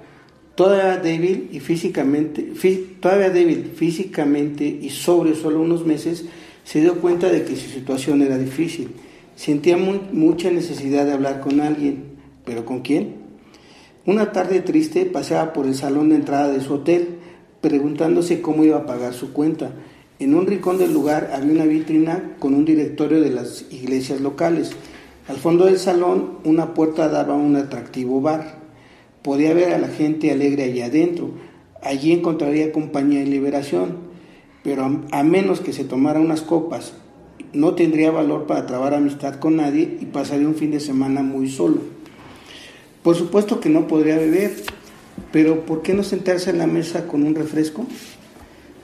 Todavía 0.54 0.98
débil 0.98 1.48
y 1.52 1.60
físicamente, 1.60 2.52
todavía 3.00 3.30
débil 3.30 3.72
físicamente 3.74 4.64
y 4.64 4.90
sobre 4.90 5.34
solo 5.34 5.60
unos 5.60 5.86
meses, 5.86 6.26
se 6.64 6.80
dio 6.80 7.00
cuenta 7.00 7.28
de 7.30 7.44
que 7.44 7.56
su 7.56 7.68
situación 7.68 8.22
era 8.22 8.38
difícil. 8.38 8.92
Sentía 9.36 9.76
mucha 9.76 10.50
necesidad 10.50 11.04
de 11.04 11.12
hablar 11.12 11.40
con 11.40 11.60
alguien, 11.60 12.04
pero 12.44 12.64
¿con 12.64 12.80
quién? 12.80 13.16
Una 14.06 14.32
tarde 14.32 14.60
triste 14.60 15.04
paseaba 15.06 15.52
por 15.52 15.66
el 15.66 15.74
salón 15.74 16.10
de 16.10 16.16
entrada 16.16 16.52
de 16.52 16.60
su 16.60 16.74
hotel, 16.74 17.18
preguntándose 17.60 18.40
cómo 18.40 18.64
iba 18.64 18.78
a 18.78 18.86
pagar 18.86 19.14
su 19.14 19.32
cuenta. 19.32 19.72
En 20.18 20.34
un 20.34 20.46
rincón 20.46 20.78
del 20.78 20.92
lugar 20.92 21.30
había 21.34 21.52
una 21.52 21.64
vitrina 21.64 22.34
con 22.38 22.54
un 22.54 22.64
directorio 22.64 23.20
de 23.20 23.30
las 23.30 23.64
iglesias 23.70 24.20
locales. 24.20 24.70
Al 25.28 25.36
fondo 25.36 25.64
del 25.64 25.78
salón, 25.78 26.38
una 26.44 26.74
puerta 26.74 27.08
daba 27.08 27.34
a 27.34 27.36
un 27.36 27.56
atractivo 27.56 28.20
bar. 28.20 28.58
Podía 29.22 29.54
ver 29.54 29.72
a 29.72 29.78
la 29.78 29.88
gente 29.88 30.30
alegre 30.30 30.64
allí 30.64 30.82
adentro. 30.82 31.30
Allí 31.80 32.12
encontraría 32.12 32.72
compañía 32.72 33.22
y 33.22 33.26
liberación 33.26 34.11
pero 34.62 35.02
a, 35.10 35.22
menos 35.22 35.60
que 35.60 35.72
se 35.72 35.84
tomara 35.84 36.20
unas 36.20 36.42
copas, 36.42 36.92
no 37.52 37.74
tendría 37.74 38.10
valor 38.10 38.46
para 38.46 38.66
trabar 38.66 38.94
amistad 38.94 39.36
con 39.36 39.56
nadie 39.56 39.98
y 40.00 40.06
pasaría 40.06 40.46
un 40.46 40.54
fin 40.54 40.70
de 40.70 40.80
semana 40.80 41.22
muy 41.22 41.48
solo. 41.48 41.78
Por 43.02 43.16
supuesto 43.16 43.60
que 43.60 43.68
no 43.68 43.88
podría 43.88 44.16
beber, 44.16 44.52
pero 45.32 45.66
¿por 45.66 45.82
qué 45.82 45.94
no 45.94 46.04
sentarse 46.04 46.50
en 46.50 46.58
la 46.58 46.66
mesa 46.66 47.08
con 47.08 47.24
un 47.24 47.34
refresco? 47.34 47.84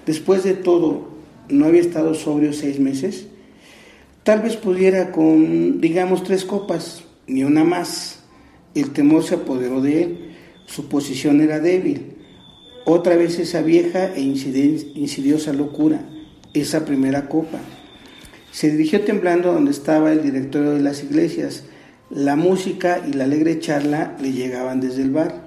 Después 0.06 0.42
de 0.42 0.54
todo, 0.54 1.08
¿no 1.48 1.66
había 1.66 1.80
estado 1.80 2.14
sobrio 2.14 2.52
seis 2.52 2.80
meses? 2.80 3.28
Tal 4.24 4.42
vez 4.42 4.56
pudiera 4.56 5.12
con, 5.12 5.80
digamos, 5.80 6.24
tres 6.24 6.44
copas, 6.44 7.04
ni 7.26 7.44
una 7.44 7.64
más. 7.64 8.20
El 8.74 8.90
temor 8.90 9.22
se 9.22 9.36
apoderó 9.36 9.80
de 9.80 10.02
él, 10.02 10.34
su 10.66 10.88
posición 10.88 11.40
era 11.40 11.60
débil. 11.60 12.17
Otra 12.90 13.16
vez 13.16 13.38
esa 13.38 13.60
vieja 13.60 14.14
e 14.14 14.22
insidiosa 14.22 15.52
locura, 15.52 16.00
esa 16.54 16.86
primera 16.86 17.28
copa. 17.28 17.58
Se 18.50 18.70
dirigió 18.70 19.02
temblando 19.02 19.52
donde 19.52 19.72
estaba 19.72 20.10
el 20.10 20.22
directorio 20.22 20.70
de 20.70 20.80
las 20.80 21.04
iglesias. 21.04 21.64
La 22.08 22.34
música 22.34 23.04
y 23.06 23.12
la 23.12 23.24
alegre 23.24 23.60
charla 23.60 24.16
le 24.22 24.32
llegaban 24.32 24.80
desde 24.80 25.02
el 25.02 25.10
bar. 25.10 25.44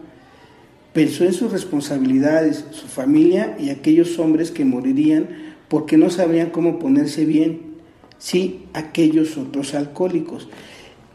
Pensó 0.93 1.23
en 1.23 1.33
sus 1.33 1.51
responsabilidades, 1.51 2.63
su 2.69 2.85
familia 2.85 3.57
y 3.59 3.71
aquellos 3.71 4.19
hombres 4.19 4.51
que 4.51 4.63
morirían 4.63 5.55
porque 5.67 5.97
no 5.97 6.11
sabían 6.11 6.51
cómo 6.51 6.77
ponerse 6.77 7.25
bien. 7.25 7.77
Sí, 8.19 8.67
aquellos 8.73 9.35
otros 9.37 9.73
alcohólicos. 9.73 10.47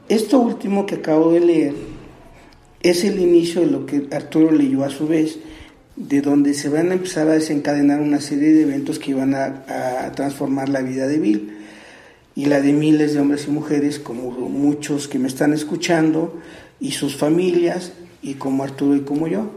Esto 0.09 0.41
último 0.41 0.87
que 0.87 0.97
acabo 0.97 1.31
de 1.31 1.39
leer 1.39 1.75
es 2.83 3.05
el 3.05 3.21
inicio 3.21 3.61
de 3.61 3.69
lo 3.69 3.87
que 3.87 4.09
Arturo 4.11 4.51
leyó 4.51 4.83
a 4.83 4.91
su 4.91 5.07
vez, 5.07 5.39
de 5.97 6.21
donde 6.21 6.55
se 6.55 6.69
van 6.69 6.91
a 6.91 6.95
empezar 6.95 7.29
a 7.29 7.33
desencadenar 7.33 8.01
una 8.01 8.21
serie 8.21 8.53
de 8.53 8.63
eventos 8.63 8.99
que 8.99 9.13
iban 9.13 9.35
a, 9.35 10.13
transformar 10.15 10.69
la 10.69 10.83
vida 10.83 11.07
de 11.07 11.19
Bill 11.19 11.57
y 12.35 12.47
la 12.47 12.61
de 12.61 12.73
miles 12.73 13.15
de 13.15 13.21
hombres 13.21 13.47
y 13.49 13.51
mujeres, 13.51 13.99
como 13.99 14.31
muchos 14.31 15.09
que 15.09 15.19
me 15.19 15.29
están 15.29 15.53
escuchando, 15.55 16.39
y 16.79 16.93
sus 16.93 17.17
familias, 17.17 17.93
y 18.23 18.35
como 18.35 18.63
Arturo 18.63 18.95
y 18.95 19.01
como 19.01 19.27
yo. 19.27 19.51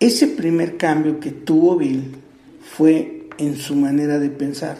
Ese 0.00 0.26
primer 0.26 0.76
cambio 0.76 1.20
que 1.20 1.30
tuvo 1.30 1.76
Bill 1.76 2.16
fue 2.60 3.28
en 3.38 3.56
su 3.56 3.76
manera 3.76 4.18
de 4.18 4.30
pensar. 4.30 4.78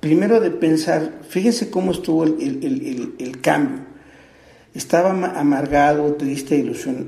Primero 0.00 0.40
de 0.40 0.50
pensar, 0.50 1.20
fíjense 1.28 1.70
cómo 1.70 1.92
estuvo 1.92 2.24
el, 2.24 3.38
cambio. 3.42 3.80
Estaba 4.76 5.10
amargado, 5.10 6.14
triste, 6.14 6.62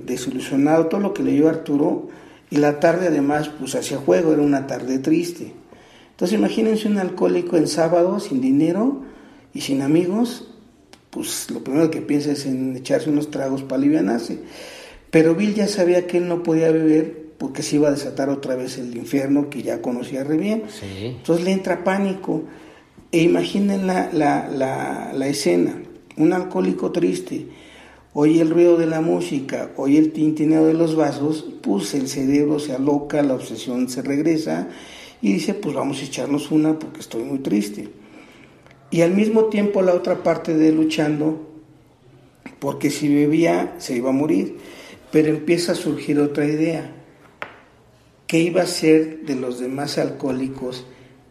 desilusionado, 0.04 0.86
todo 0.86 1.00
lo 1.00 1.14
que 1.14 1.22
leyó 1.22 1.48
Arturo, 1.48 2.08
y 2.50 2.56
la 2.56 2.80
tarde 2.80 3.08
además, 3.08 3.50
pues 3.58 3.74
hacía 3.74 3.98
juego, 3.98 4.32
era 4.32 4.42
una 4.42 4.66
tarde 4.66 4.98
triste. 4.98 5.52
Entonces 6.10 6.38
imagínense 6.38 6.88
un 6.88 6.98
alcohólico 6.98 7.56
en 7.56 7.68
sábado, 7.68 8.18
sin 8.20 8.40
dinero 8.40 9.02
y 9.52 9.60
sin 9.60 9.82
amigos, 9.82 10.48
pues 11.10 11.50
lo 11.50 11.62
primero 11.62 11.90
que 11.90 12.00
piensa 12.00 12.32
es 12.32 12.46
en 12.46 12.76
echarse 12.76 13.10
unos 13.10 13.30
tragos 13.30 13.62
para 13.62 13.82
aliviarse. 13.82 14.40
Pero 15.10 15.34
Bill 15.34 15.54
ya 15.54 15.68
sabía 15.68 16.06
que 16.06 16.18
él 16.18 16.28
no 16.28 16.42
podía 16.42 16.70
beber 16.70 17.28
porque 17.38 17.62
se 17.62 17.76
iba 17.76 17.88
a 17.88 17.92
desatar 17.92 18.30
otra 18.30 18.56
vez 18.56 18.78
el 18.78 18.96
infierno 18.96 19.48
que 19.48 19.62
ya 19.62 19.80
conocía 19.80 20.24
re 20.24 20.36
bien. 20.36 20.64
Entonces 20.82 21.44
le 21.44 21.52
entra 21.52 21.84
pánico. 21.84 22.42
E 23.10 23.22
imaginen 23.22 23.86
la, 23.86 24.10
la, 24.12 24.48
la, 24.48 25.12
la, 25.14 25.28
escena, 25.28 25.80
un 26.18 26.32
alcohólico 26.34 26.92
triste, 26.92 27.46
oye 28.20 28.40
el 28.40 28.50
ruido 28.50 28.76
de 28.76 28.86
la 28.86 29.00
música, 29.00 29.70
oye 29.76 29.96
el 29.96 30.10
tintineo 30.10 30.66
de 30.66 30.74
los 30.74 30.96
vasos, 30.96 31.44
pues 31.62 31.94
el 31.94 32.08
cerebro 32.08 32.58
se 32.58 32.72
aloca, 32.72 33.22
la 33.22 33.34
obsesión 33.34 33.88
se 33.88 34.02
regresa 34.02 34.70
y 35.22 35.34
dice, 35.34 35.54
pues 35.54 35.76
vamos 35.76 36.00
a 36.00 36.04
echarnos 36.04 36.50
una 36.50 36.80
porque 36.80 36.98
estoy 36.98 37.22
muy 37.22 37.38
triste. 37.38 37.90
Y 38.90 39.02
al 39.02 39.14
mismo 39.14 39.44
tiempo 39.44 39.82
la 39.82 39.94
otra 39.94 40.24
parte 40.24 40.56
de 40.56 40.72
luchando, 40.72 41.48
porque 42.58 42.90
si 42.90 43.06
bebía 43.06 43.76
se 43.78 43.94
iba 43.94 44.08
a 44.10 44.12
morir, 44.12 44.56
pero 45.12 45.28
empieza 45.28 45.70
a 45.70 45.76
surgir 45.76 46.18
otra 46.18 46.44
idea. 46.44 46.92
¿Qué 48.26 48.40
iba 48.40 48.62
a 48.62 48.66
ser 48.66 49.26
de 49.26 49.36
los 49.36 49.60
demás 49.60 49.96
alcohólicos 49.96 50.86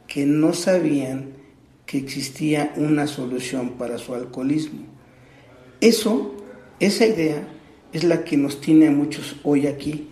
que 0.08 0.26
no 0.26 0.54
sabían 0.54 1.34
que 1.86 1.98
existía 1.98 2.72
una 2.78 3.08
solución 3.08 3.72
para 3.72 3.98
su 3.98 4.16
alcoholismo? 4.16 4.86
Eso, 5.82 6.47
esa 6.80 7.06
idea, 7.06 7.48
es 7.94 8.04
la 8.04 8.24
que 8.24 8.38
nos 8.38 8.62
tiene 8.62 8.88
a 8.88 8.92
muchos 8.92 9.38
hoy 9.44 9.68
aquí 9.68 10.10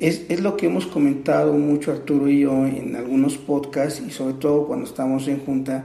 es, 0.00 0.40
lo 0.40 0.56
que 0.56 0.66
hemos 0.66 0.86
comentado 0.86 1.52
mucho 1.52 1.92
Arturo 1.92 2.28
y 2.28 2.40
yo 2.40 2.66
en 2.66 2.96
algunos 2.96 3.36
podcasts 3.36 4.02
y 4.06 4.10
sobre 4.10 4.34
todo 4.34 4.66
cuando 4.66 4.86
estamos 4.86 5.28
en 5.28 5.40
junta, 5.40 5.84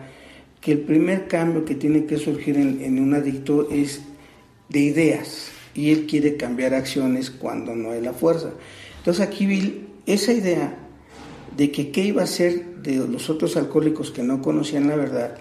que 0.61 0.71
el 0.71 0.79
primer 0.79 1.27
cambio 1.27 1.65
que 1.65 1.75
tiene 1.75 2.05
que 2.05 2.17
surgir 2.17 2.55
en, 2.55 2.97
un 2.97 3.13
adicto 3.13 3.67
es 3.69 4.01
de 4.69 4.79
ideas 4.79 5.49
y 5.73 5.91
él 5.91 6.07
quiere 6.07 6.37
cambiar 6.37 6.73
acciones 6.73 7.29
cuando 7.29 7.75
no 7.75 7.91
hay 7.91 8.01
la 8.01 8.13
fuerza. 8.13 8.51
Entonces 8.99 9.21
aquí 9.21 9.45
Bill, 9.45 9.85
esa 10.05 10.31
idea 10.31 10.77
de 11.57 11.71
que 11.71 11.91
qué 11.91 12.05
iba 12.05 12.23
a 12.23 12.27
ser 12.27 12.77
de 12.77 12.95
los 12.95 13.29
otros 13.29 13.57
alcohólicos 13.57 14.11
que 14.11 14.23
no 14.23 14.41
conocían 14.41 14.87
la 14.87 14.95
verdad, 14.95 15.35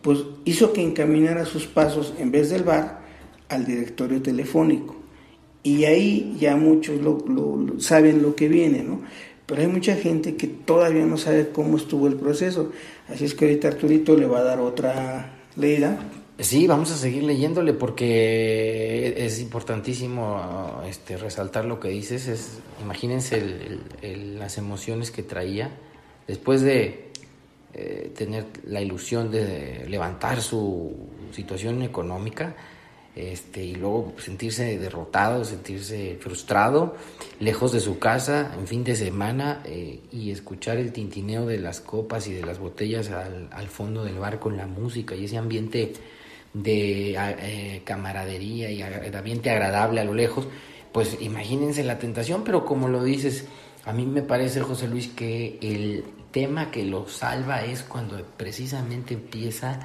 pues 0.00 0.20
hizo 0.44 0.72
que 0.72 0.80
encaminara 0.80 1.44
sus 1.44 1.66
pasos 1.66 2.14
en 2.20 2.30
vez 2.30 2.50
del 2.50 2.62
bar 2.62 3.01
al 3.52 3.66
directorio 3.66 4.20
telefónico. 4.22 4.96
Y 5.62 5.84
ahí 5.84 6.36
ya 6.40 6.56
muchos 6.56 7.00
lo, 7.00 7.18
saben 7.78 8.22
lo 8.22 8.34
que 8.34 8.48
viene, 8.48 8.82
¿no? 8.82 9.00
Pero 9.46 9.62
hay 9.62 9.68
mucha 9.68 9.94
gente 9.96 10.36
que 10.36 10.46
todavía 10.46 11.04
no 11.04 11.16
sabe 11.16 11.50
cómo 11.50 11.76
estuvo 11.76 12.06
el 12.06 12.16
proceso. 12.16 12.72
Así 13.08 13.24
es 13.24 13.34
que 13.34 13.44
ahorita 13.44 13.68
Arturito 13.68 14.16
le 14.16 14.26
va 14.26 14.40
a 14.40 14.42
dar 14.44 14.60
otra 14.60 15.40
leída. 15.56 15.98
Sí, 16.38 16.66
vamos 16.66 16.90
a 16.90 16.96
seguir 16.96 17.22
leyéndole 17.24 17.74
porque 17.74 19.14
es 19.16 19.40
importantísimo 19.40 20.82
este, 20.88 21.16
resaltar 21.16 21.64
lo 21.64 21.78
que 21.78 21.88
dices. 21.88 22.26
Es, 22.26 22.58
imagínense 22.82 23.78
las 24.38 24.58
emociones 24.58 25.10
que 25.10 25.22
traía 25.22 25.70
después 26.26 26.62
de 26.62 27.10
eh, 27.74 28.12
tener 28.16 28.46
la 28.66 28.80
ilusión 28.80 29.30
de 29.30 29.86
levantar 29.88 30.40
su 30.40 30.94
situación 31.32 31.82
económica 31.82 32.56
este, 33.14 33.62
y 33.62 33.74
luego 33.74 34.14
sentirse 34.18 34.78
derrotado, 34.78 35.44
sentirse 35.44 36.16
frustrado, 36.20 36.96
lejos 37.40 37.72
de 37.72 37.80
su 37.80 37.98
casa, 37.98 38.54
en 38.58 38.66
fin 38.66 38.84
de 38.84 38.96
semana, 38.96 39.62
eh, 39.66 40.00
y 40.10 40.30
escuchar 40.30 40.78
el 40.78 40.92
tintineo 40.92 41.44
de 41.44 41.58
las 41.58 41.80
copas 41.80 42.26
y 42.26 42.32
de 42.32 42.42
las 42.44 42.58
botellas 42.58 43.10
al, 43.10 43.68
fondo 43.68 44.04
del 44.04 44.18
bar 44.18 44.38
con 44.38 44.56
la 44.56 44.66
música 44.66 45.14
y 45.14 45.26
ese 45.26 45.36
ambiente 45.36 45.92
de 46.54 47.14
eh, 47.16 47.82
camaradería 47.84 48.70
y 48.70 48.82
ambiente 48.82 49.50
agradable 49.50 50.00
a 50.00 50.04
lo 50.04 50.14
lejos, 50.14 50.46
pues 50.92 51.18
imagínense 51.20 51.84
la 51.84 51.98
tentación, 51.98 52.44
pero 52.44 52.64
como 52.64 52.88
lo 52.88 53.02
dices, 53.02 53.46
a 53.84 53.92
mí 53.92 54.06
me 54.06 54.22
parece, 54.22 54.60
José 54.60 54.88
Luis, 54.88 55.08
que 55.08 55.58
el 55.60 56.04
tema 56.30 56.70
que 56.70 56.84
lo 56.84 57.08
salva 57.08 57.64
es 57.64 57.82
cuando 57.82 58.22
precisamente 58.36 59.14
empieza 59.14 59.80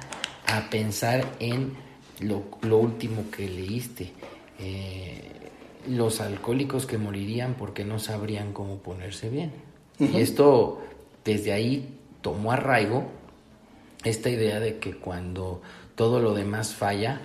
a 0.46 0.70
pensar 0.70 1.24
en 1.40 1.87
lo, 2.20 2.76
último 2.76 3.30
que 3.30 3.48
leíste. 3.48 4.12
Eh, 4.58 5.38
los 5.86 6.20
alcohólicos 6.20 6.86
que 6.86 6.98
morirían 6.98 7.54
porque 7.54 7.84
no 7.84 7.98
sabrían 7.98 8.52
cómo 8.52 8.78
ponerse 8.78 9.28
bien. 9.30 9.52
Y 9.98 10.20
esto, 10.20 10.80
desde 11.24 11.52
ahí, 11.52 11.98
tomó 12.20 12.52
arraigo 12.52 13.10
esta 14.04 14.30
idea 14.30 14.60
de 14.60 14.78
que 14.78 14.94
cuando 14.94 15.62
todo 15.94 16.20
lo 16.20 16.34
demás 16.34 16.74
falla, 16.74 17.20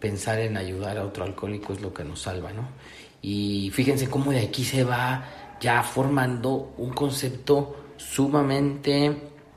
pensar 0.00 0.40
en 0.40 0.56
ayudar 0.56 0.98
a 0.98 1.04
otro 1.04 1.24
alcohólico 1.24 1.72
es 1.72 1.80
lo 1.80 1.92
que 1.92 2.04
nos 2.04 2.22
salva, 2.22 2.52
¿no? 2.52 2.68
Y 3.22 3.70
fíjense 3.72 4.08
cómo 4.08 4.32
de 4.32 4.40
aquí 4.40 4.64
se 4.64 4.84
va 4.84 5.24
ya 5.60 5.82
formando 5.82 6.74
un 6.78 6.90
concepto 6.90 7.76
sumamente 7.96 9.16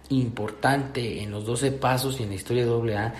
importante 0.10 1.21
en 1.21 1.32
los 1.32 1.45
12 1.45 1.71
pasos 1.73 2.19
y 2.19 2.23
en 2.23 2.30
la 2.30 2.36
historia 2.36 2.65
de 2.65 2.97
AA 2.97 3.13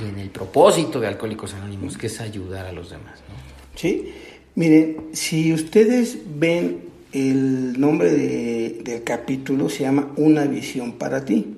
y 0.00 0.08
en 0.08 0.18
el 0.18 0.30
propósito 0.30 1.00
de 1.00 1.08
Alcohólicos 1.08 1.54
Anónimos, 1.54 1.96
que 1.96 2.08
es 2.08 2.20
ayudar 2.20 2.66
a 2.66 2.72
los 2.72 2.90
demás. 2.90 3.20
¿no? 3.28 3.34
Sí, 3.74 4.12
miren, 4.54 5.08
si 5.12 5.52
ustedes 5.52 6.18
ven 6.38 6.80
el 7.12 7.80
nombre 7.80 8.12
del 8.12 9.02
capítulo, 9.04 9.68
se 9.68 9.84
llama 9.84 10.12
Una 10.16 10.44
visión 10.44 10.92
para 10.92 11.24
ti. 11.24 11.56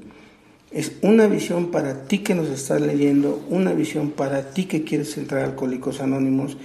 Es 0.70 0.92
una 1.00 1.26
visión 1.26 1.70
para 1.70 2.06
ti 2.06 2.18
que 2.18 2.34
nos 2.34 2.48
estás 2.48 2.80
leyendo, 2.80 3.44
una 3.48 3.72
visión 3.72 4.10
para 4.10 4.50
ti 4.50 4.66
que 4.66 4.84
quieres 4.84 5.16
entrar 5.16 5.42
a 5.42 5.44
Alcohólicos 5.46 6.00
Anónimos. 6.00 6.56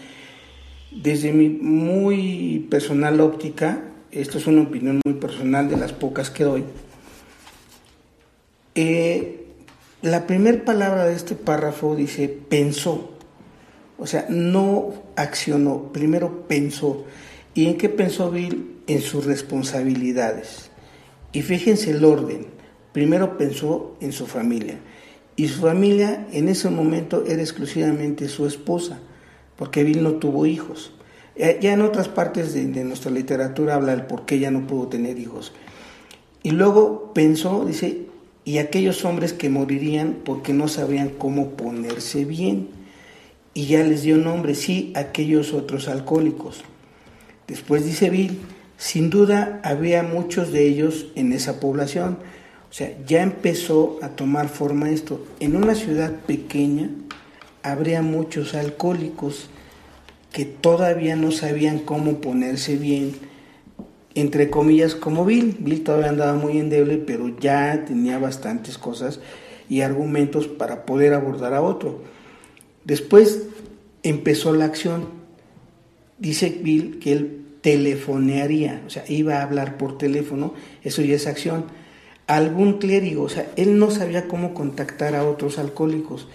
Desde 0.92 1.32
mi 1.32 1.50
muy 1.50 2.68
personal 2.70 3.20
óptica, 3.22 3.82
esto 4.12 4.38
es 4.38 4.46
una 4.46 4.62
opinión 4.62 5.00
muy 5.06 5.16
personal 5.16 5.70
de 5.70 5.78
las 5.78 5.94
pocas 5.94 6.30
que 6.30 6.44
doy, 6.44 6.64
eh, 8.76 9.43
la 10.04 10.28
primera 10.28 10.66
palabra 10.66 11.06
de 11.06 11.16
este 11.16 11.34
párrafo 11.34 11.96
dice 11.96 12.28
pensó, 12.28 13.14
o 13.98 14.06
sea, 14.06 14.26
no 14.28 14.94
accionó, 15.16 15.94
primero 15.94 16.46
pensó. 16.46 17.06
¿Y 17.54 17.68
en 17.68 17.78
qué 17.78 17.88
pensó 17.88 18.30
Bill? 18.30 18.82
En 18.86 19.00
sus 19.02 19.26
responsabilidades. 19.26 20.72
Y 21.32 21.42
fíjense 21.42 21.92
el 21.92 22.04
orden. 22.04 22.48
Primero 22.92 23.38
pensó 23.38 23.96
en 24.02 24.12
su 24.12 24.28
familia. 24.28 24.78
Y 25.38 25.48
su 25.48 25.62
familia 25.62 26.28
en 26.34 26.50
ese 26.50 26.70
momento 26.70 27.24
era 27.26 27.42
exclusivamente 27.42 28.28
su 28.28 28.46
esposa, 28.46 29.00
porque 29.56 29.86
Bill 29.86 30.04
no 30.04 30.16
tuvo 30.16 30.46
hijos. 30.46 30.92
Ya 31.38 31.72
en 31.72 31.82
otras 31.82 32.10
partes 32.10 32.54
de, 32.54 32.66
nuestra 32.84 33.10
literatura 33.10 33.76
habla 33.76 33.96
del 33.96 34.06
por 34.06 34.26
qué 34.26 34.38
ya 34.38 34.52
no 34.52 34.68
pudo 34.68 34.90
tener 34.90 35.18
hijos. 35.18 35.54
Y 36.44 36.52
luego 36.52 37.14
pensó, 37.14 37.64
dice, 37.64 38.08
y 38.46 38.58
aquellos 38.58 39.06
hombres 39.06 39.34
que 39.34 39.50
morirían 39.50 40.18
porque 40.26 40.54
no 40.54 40.68
sabían 40.68 41.10
cómo 41.10 41.52
ponerse 41.52 42.26
bien. 42.26 42.70
Y 43.54 43.68
ya 43.68 43.84
les 43.84 44.02
dio 44.02 44.18
nombre, 44.18 44.56
sí, 44.56 44.92
aquellos 44.96 45.54
otros 45.54 45.88
alcohólicos. 45.88 46.62
Después 47.48 47.86
dice 47.86 48.10
Bill, 48.10 48.40
sin 48.78 49.10
duda 49.10 49.62
había 49.64 50.04
muchos 50.04 50.52
de 50.52 50.68
ellos 50.68 51.08
en 51.16 51.34
esa 51.34 51.60
población. 51.60 52.18
O 52.70 52.74
sea, 52.74 52.92
ya 53.06 53.22
empezó 53.22 54.00
a 54.02 54.10
tomar 54.10 54.50
forma 54.50 54.90
esto. 54.90 55.26
En 55.40 55.56
una 55.56 55.76
ciudad 55.76 56.12
pequeña 56.12 56.90
habría 57.62 58.02
muchos 58.02 58.56
alcohólicos 58.56 59.50
que 60.32 60.46
todavía 60.46 61.16
no 61.16 61.32
sabían 61.32 61.80
cómo 61.80 62.20
ponerse 62.20 62.76
bien, 62.76 63.14
entre 64.16 64.50
comillas, 64.50 64.96
como 64.96 65.26
Bill. 65.26 65.58
Bill 65.60 65.84
todavía 65.84 66.10
andaba 66.10 66.34
muy 66.34 66.58
endeble, 66.58 66.98
pero 66.98 67.38
ya 67.40 67.86
tenía 67.86 68.20
bastantes 68.20 68.78
cosas 68.78 69.20
y 69.70 69.82
argumentos 69.82 70.48
para 70.48 70.86
poder 70.86 71.14
abordar 71.14 71.54
a 71.54 71.62
otro. 71.62 72.02
Después 72.84 73.44
empezó 74.04 74.54
la 74.54 74.66
acción. 74.66 75.08
Dice 76.20 76.50
Bill 76.50 77.00
que 77.00 77.14
él 77.14 77.46
telefonearía, 77.62 78.84
o 78.86 78.90
sea, 78.90 79.06
iba 79.08 79.38
a 79.38 79.44
hablar 79.44 79.78
por 79.78 79.98
teléfono, 79.98 80.54
eso 80.84 81.02
ya 81.02 81.16
es 81.16 81.28
acción. 81.28 81.66
Algún 82.28 82.78
clérigo, 82.78 83.24
o 83.24 83.30
sea, 83.30 83.50
él 83.56 83.80
no 83.80 83.90
sabía 83.90 84.28
cómo 84.28 84.54
contactar 84.54 85.16
a 85.16 85.26
otros 85.26 85.58
alcohólicos, 85.58 86.28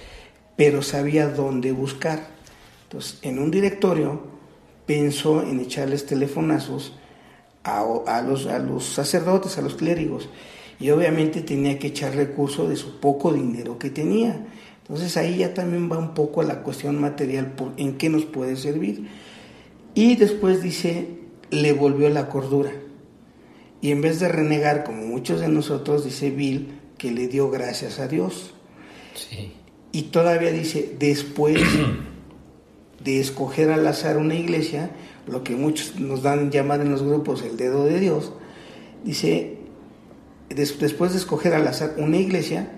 pero 0.57 0.83
sabía 0.83 1.29
dónde 1.29 1.73
buscar. 1.73 2.29
Entonces, 2.85 3.19
en 3.23 3.38
un 3.38 3.51
directorio 3.51 4.23
pensó 4.87 5.43
en 5.43 5.61
echarles 5.61 6.07
telefonazos 6.07 6.95
a, 7.76 8.22
los, 8.22 8.46
a 8.46 8.59
los 8.59 8.85
sacerdotes, 8.85 9.59
a 9.59 9.62
los 9.62 9.74
clérigos, 9.74 10.28
y 10.81 10.90
obviamente 10.90 11.42
tenía 11.42 11.78
que 11.78 11.88
echar 11.88 12.14
recursos 12.14 12.68
de 12.68 12.76
su 12.76 13.00
poco 13.00 13.33
dinero 13.33 13.78
que 13.78 13.90
tenía. 13.90 14.46
Entonces 14.83 15.16
ahí 15.16 15.38
ya 15.38 15.52
también 15.52 15.90
va 15.90 15.98
un 15.98 16.14
poco 16.14 16.40
a 16.40 16.44
la 16.44 16.62
cuestión 16.62 17.00
material, 17.00 17.54
en 17.76 17.98
qué 17.98 18.09
nos 18.09 18.24
puede 18.24 18.57
servir. 18.57 19.09
Y 19.94 20.16
después 20.16 20.62
dice, 20.62 21.09
le 21.50 21.72
volvió 21.72 22.09
la 22.09 22.28
cordura. 22.28 22.72
Y 23.81 23.90
en 23.90 24.00
vez 24.00 24.20
de 24.20 24.28
renegar, 24.28 24.85
como 24.85 25.02
muchos 25.04 25.40
de 25.40 25.48
nosotros, 25.48 26.04
dice 26.04 26.31
Bill, 26.31 26.78
que 26.96 27.11
le 27.12 27.28
dio 27.28 27.50
gracias 27.50 28.00
a 28.00 28.09
Dios. 28.09 28.54
Y 29.92 30.02
todavía 30.04 30.50
dice, 30.52 30.94
después 30.98 31.61
de 33.04 33.20
escoger 33.20 33.70
al 33.70 33.87
azar 33.87 34.16
una 34.16 34.35
iglesia, 34.35 34.90
lo 35.31 35.45
que 35.45 35.57
muchos 35.57 35.99
nos 36.01 36.23
dan 36.23 36.51
llamar 36.51 36.81
en 36.81 36.91
los 36.91 37.03
grupos 37.03 37.43
el 37.43 37.57
dedo 37.57 37.85
de 37.85 38.01
Dios, 38.01 38.33
dice, 39.05 39.59
después 40.49 41.12
de 41.12 41.19
escoger 41.19 41.55
al 41.55 41.67
azar 41.67 41.95
una 41.99 42.17
iglesia, 42.17 42.71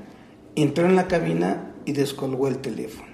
entró 0.57 0.87
en 0.87 0.97
la 0.97 1.09
cabina 1.09 1.73
y 1.85 1.93
descolgó 1.93 2.49
el 2.49 2.59
teléfono. 2.59 3.09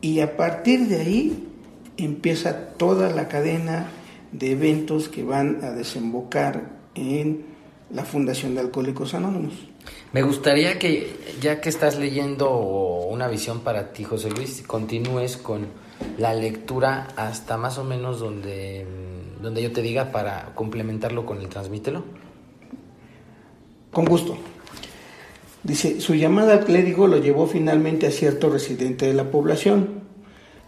Y 0.00 0.20
a 0.20 0.36
partir 0.36 0.88
de 0.88 1.00
ahí 1.00 1.48
empieza 1.96 2.68
toda 2.76 3.10
la 3.10 3.28
cadena 3.28 3.88
de 4.32 4.52
eventos 4.52 5.08
que 5.08 5.24
van 5.24 5.64
a 5.64 5.70
desembocar 5.70 6.76
en 6.94 7.44
la 7.90 8.04
Fundación 8.04 8.54
de 8.54 8.60
Alcohólicos 8.60 9.14
Anónimos. 9.14 9.54
Me 10.12 10.22
gustaría 10.22 10.78
que, 10.78 11.14
ya 11.40 11.60
que 11.60 11.68
estás 11.68 11.98
leyendo 11.98 12.58
una 12.58 13.28
visión 13.28 13.60
para 13.60 13.92
ti, 13.92 14.04
José 14.04 14.30
Luis, 14.30 14.62
continúes 14.66 15.36
con 15.36 15.66
la 16.18 16.34
lectura 16.34 17.08
hasta 17.16 17.56
más 17.56 17.78
o 17.78 17.84
menos 17.84 18.18
donde, 18.18 18.86
donde 19.40 19.62
yo 19.62 19.72
te 19.72 19.82
diga 19.82 20.12
para 20.12 20.54
complementarlo 20.54 21.26
con 21.26 21.40
el 21.40 21.48
transmítelo. 21.48 22.04
Con 23.92 24.04
gusto. 24.04 24.36
Dice, 25.62 26.00
su 26.00 26.14
llamada 26.14 26.54
al 26.54 26.64
clérigo 26.64 27.06
lo 27.06 27.18
llevó 27.18 27.46
finalmente 27.46 28.06
a 28.06 28.10
cierto 28.10 28.50
residente 28.50 29.06
de 29.06 29.14
la 29.14 29.30
población, 29.30 30.02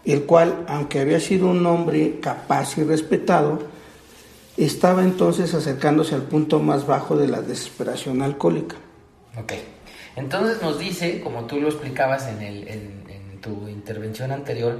el 0.03 0.23
cual, 0.23 0.65
aunque 0.67 0.99
había 0.99 1.19
sido 1.19 1.47
un 1.47 1.65
hombre 1.65 2.19
capaz 2.19 2.77
y 2.77 2.83
respetado, 2.83 3.59
estaba 4.57 5.03
entonces 5.03 5.53
acercándose 5.53 6.15
al 6.15 6.23
punto 6.23 6.59
más 6.59 6.85
bajo 6.85 7.15
de 7.15 7.27
la 7.27 7.41
desesperación 7.41 8.21
alcohólica. 8.21 8.75
Ok. 9.37 9.53
Entonces 10.15 10.61
nos 10.61 10.77
dice, 10.77 11.21
como 11.21 11.45
tú 11.45 11.61
lo 11.61 11.69
explicabas 11.69 12.27
en, 12.27 12.41
el, 12.41 12.67
en 12.67 13.39
tu 13.41 13.69
intervención 13.69 14.31
anterior, 14.31 14.77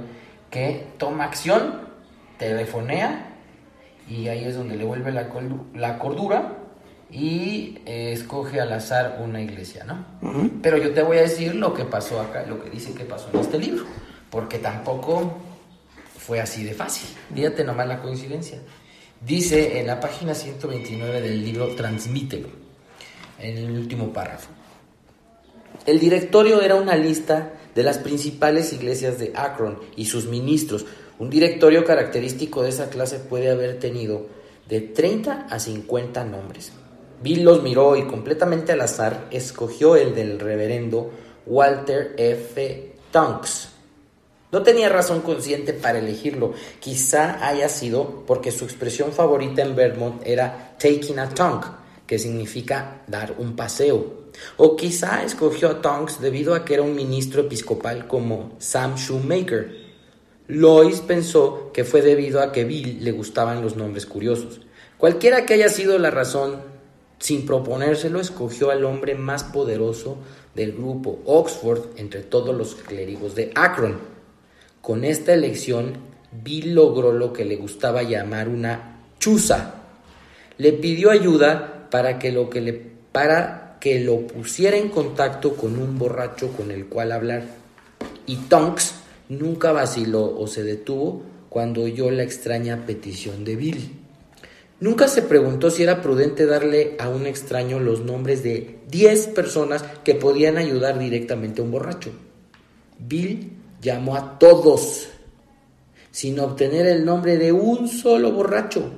que 0.50 0.86
toma 0.98 1.24
acción, 1.24 1.80
telefonea 2.38 3.26
y 4.08 4.28
ahí 4.28 4.44
es 4.44 4.56
donde 4.56 4.76
le 4.76 4.84
vuelve 4.84 5.12
la, 5.12 5.28
la 5.74 5.98
cordura 5.98 6.56
y 7.12 7.78
eh, 7.86 8.12
escoge 8.12 8.60
al 8.60 8.72
azar 8.72 9.20
una 9.22 9.40
iglesia, 9.40 9.84
¿no? 9.84 10.04
Pero 10.62 10.78
yo 10.78 10.92
te 10.92 11.02
voy 11.02 11.18
a 11.18 11.22
decir 11.22 11.54
lo 11.54 11.74
que 11.74 11.84
pasó 11.84 12.20
acá, 12.20 12.44
lo 12.46 12.62
que 12.62 12.70
dice 12.70 12.92
que 12.94 13.04
pasó 13.04 13.28
en 13.32 13.40
este 13.40 13.58
libro, 13.58 13.84
porque 14.30 14.58
tampoco 14.58 15.38
fue 16.18 16.40
así 16.40 16.64
de 16.64 16.74
fácil. 16.74 17.08
Fíjate 17.34 17.64
nomás 17.64 17.88
la 17.88 18.00
coincidencia. 18.00 18.58
Dice 19.20 19.80
en 19.80 19.86
la 19.86 20.00
página 20.00 20.34
129 20.34 21.20
del 21.20 21.44
libro 21.44 21.74
Transmítelo, 21.74 22.48
en 23.38 23.58
el 23.58 23.70
último 23.70 24.12
párrafo. 24.12 24.50
El 25.86 25.98
directorio 25.98 26.62
era 26.62 26.76
una 26.76 26.96
lista 26.96 27.52
de 27.74 27.82
las 27.82 27.98
principales 27.98 28.72
iglesias 28.72 29.18
de 29.18 29.32
Akron 29.34 29.78
y 29.96 30.06
sus 30.06 30.26
ministros. 30.26 30.86
Un 31.18 31.30
directorio 31.30 31.84
característico 31.84 32.62
de 32.62 32.70
esa 32.70 32.90
clase 32.90 33.18
puede 33.18 33.50
haber 33.50 33.78
tenido 33.78 34.26
de 34.68 34.80
30 34.80 35.46
a 35.50 35.58
50 35.58 36.24
nombres. 36.24 36.72
Bill 37.22 37.44
los 37.44 37.62
miró 37.62 37.96
y 37.96 38.06
completamente 38.06 38.72
al 38.72 38.80
azar 38.80 39.26
escogió 39.30 39.96
el 39.96 40.14
del 40.14 40.40
reverendo 40.40 41.10
Walter 41.46 42.14
F. 42.16 42.92
Tonks. 43.10 43.68
No 44.52 44.62
tenía 44.62 44.88
razón 44.88 45.20
consciente 45.20 45.72
para 45.72 45.98
elegirlo. 45.98 46.54
Quizá 46.80 47.46
haya 47.46 47.68
sido 47.68 48.24
porque 48.26 48.50
su 48.50 48.64
expresión 48.64 49.12
favorita 49.12 49.62
en 49.62 49.76
Vermont 49.76 50.22
era 50.24 50.76
taking 50.78 51.18
a 51.18 51.28
tongue, 51.28 51.66
que 52.06 52.18
significa 52.18 53.02
dar 53.06 53.34
un 53.38 53.54
paseo. 53.54 54.19
O 54.56 54.76
quizá 54.76 55.24
escogió 55.24 55.68
a 55.68 55.82
Tonks 55.82 56.20
debido 56.20 56.54
a 56.54 56.64
que 56.64 56.74
era 56.74 56.82
un 56.82 56.94
ministro 56.94 57.42
episcopal 57.42 58.06
como 58.06 58.54
Sam 58.58 58.96
Shoemaker. 58.96 59.90
Lois 60.48 61.00
pensó 61.00 61.70
que 61.72 61.84
fue 61.84 62.02
debido 62.02 62.40
a 62.40 62.52
que 62.52 62.64
Bill 62.64 63.04
le 63.04 63.12
gustaban 63.12 63.62
los 63.62 63.76
nombres 63.76 64.06
curiosos. 64.06 64.60
Cualquiera 64.98 65.46
que 65.46 65.54
haya 65.54 65.68
sido 65.68 65.98
la 65.98 66.10
razón, 66.10 66.60
sin 67.18 67.46
proponérselo, 67.46 68.20
escogió 68.20 68.70
al 68.70 68.84
hombre 68.84 69.14
más 69.14 69.44
poderoso 69.44 70.18
del 70.54 70.72
grupo, 70.72 71.20
Oxford, 71.24 71.90
entre 71.96 72.22
todos 72.22 72.54
los 72.54 72.74
clérigos 72.74 73.34
de 73.34 73.52
Akron. 73.54 73.98
Con 74.80 75.04
esta 75.04 75.32
elección, 75.32 75.98
Bill 76.32 76.74
logró 76.74 77.12
lo 77.12 77.32
que 77.32 77.44
le 77.44 77.56
gustaba 77.56 78.02
llamar 78.02 78.48
una 78.48 79.00
chuza. 79.18 79.74
Le 80.58 80.72
pidió 80.72 81.10
ayuda 81.10 81.88
para 81.90 82.18
que 82.18 82.32
lo 82.32 82.50
que 82.50 82.60
le 82.60 82.72
para 83.12 83.69
que 83.80 84.00
lo 84.00 84.26
pusiera 84.26 84.76
en 84.76 84.90
contacto 84.90 85.56
con 85.56 85.78
un 85.78 85.98
borracho 85.98 86.52
con 86.52 86.70
el 86.70 86.86
cual 86.86 87.12
hablar. 87.12 87.44
Y 88.26 88.36
Tonks 88.36 88.94
nunca 89.28 89.72
vaciló 89.72 90.38
o 90.38 90.46
se 90.46 90.62
detuvo 90.62 91.22
cuando 91.48 91.82
oyó 91.82 92.10
la 92.10 92.22
extraña 92.22 92.84
petición 92.86 93.44
de 93.44 93.56
Bill. 93.56 93.96
Nunca 94.80 95.08
se 95.08 95.22
preguntó 95.22 95.70
si 95.70 95.82
era 95.82 96.00
prudente 96.00 96.46
darle 96.46 96.96
a 96.98 97.08
un 97.08 97.26
extraño 97.26 97.80
los 97.80 98.00
nombres 98.00 98.42
de 98.42 98.78
10 98.90 99.28
personas 99.28 99.84
que 100.04 100.14
podían 100.14 100.56
ayudar 100.56 100.98
directamente 100.98 101.60
a 101.60 101.64
un 101.64 101.70
borracho. 101.70 102.10
Bill 102.98 103.52
llamó 103.80 104.16
a 104.16 104.38
todos 104.38 105.08
sin 106.10 106.38
obtener 106.40 106.86
el 106.86 107.04
nombre 107.04 107.36
de 107.36 107.52
un 107.52 107.88
solo 107.88 108.32
borracho. 108.32 108.90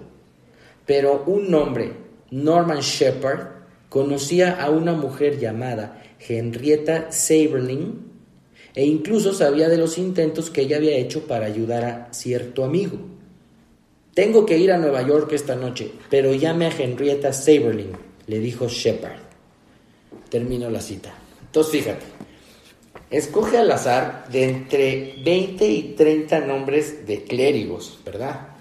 Pero 0.87 1.25
un 1.27 1.51
nombre, 1.51 1.93
Norman 2.31 2.81
Shepard, 2.81 3.52
Conocía 3.93 4.53
a 4.53 4.71
una 4.71 4.95
mujer 4.95 5.39
llamada 5.39 6.03
Henrietta 6.19 7.13
Saberling 7.13 7.93
e 8.75 8.87
incluso 8.87 9.35
sabía 9.35 9.69
de 9.69 9.77
los 9.77 9.99
intentos 9.99 10.49
que 10.49 10.63
ella 10.63 10.79
había 10.79 10.97
hecho 10.97 11.27
para 11.27 11.45
ayudar 11.45 11.85
a 11.85 12.09
cierto 12.11 12.65
amigo. 12.65 12.97
Tengo 14.15 14.47
que 14.47 14.57
ir 14.57 14.73
a 14.73 14.79
Nueva 14.79 15.07
York 15.07 15.31
esta 15.35 15.57
noche, 15.57 15.93
pero 16.09 16.33
llame 16.33 16.65
a 16.65 16.71
Henrietta 16.75 17.35
Saberling, 17.35 17.93
le 18.29 18.39
dijo 18.39 18.67
Shepard. 18.67 19.21
Termino 20.31 20.71
la 20.71 20.81
cita. 20.81 21.13
Entonces 21.45 21.83
fíjate, 21.83 22.07
escoge 23.11 23.59
al 23.59 23.71
azar 23.73 24.25
de 24.33 24.45
entre 24.45 25.17
20 25.23 25.67
y 25.69 25.83
30 25.99 26.41
nombres 26.47 27.07
de 27.07 27.25
clérigos, 27.25 27.99
¿verdad? 28.07 28.57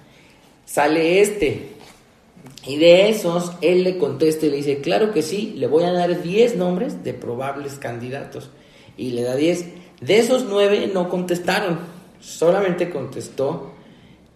Sale 0.65 1.21
este, 1.21 1.69
y 2.65 2.77
de 2.77 3.09
esos, 3.09 3.53
él 3.61 3.83
le 3.83 3.97
contesta 3.97 4.45
y 4.45 4.51
le 4.51 4.57
dice, 4.57 4.81
claro 4.81 5.11
que 5.13 5.23
sí, 5.23 5.53
le 5.57 5.67
voy 5.67 5.83
a 5.83 5.91
dar 5.91 6.21
10 6.21 6.57
nombres 6.57 7.03
de 7.03 7.13
probables 7.13 7.75
candidatos. 7.75 8.51
Y 8.97 9.11
le 9.11 9.23
da 9.23 9.35
10. 9.35 9.65
De 10.01 10.19
esos 10.19 10.45
9 10.45 10.91
no 10.93 11.09
contestaron. 11.09 11.79
Solamente 12.19 12.91
contestó 12.91 13.71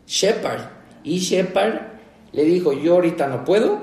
Shepard. 0.07 0.61
Y 1.03 1.19
Shepard 1.19 1.81
le 2.31 2.43
dijo, 2.43 2.73
yo 2.73 2.95
ahorita 2.95 3.27
no 3.27 3.45
puedo, 3.45 3.79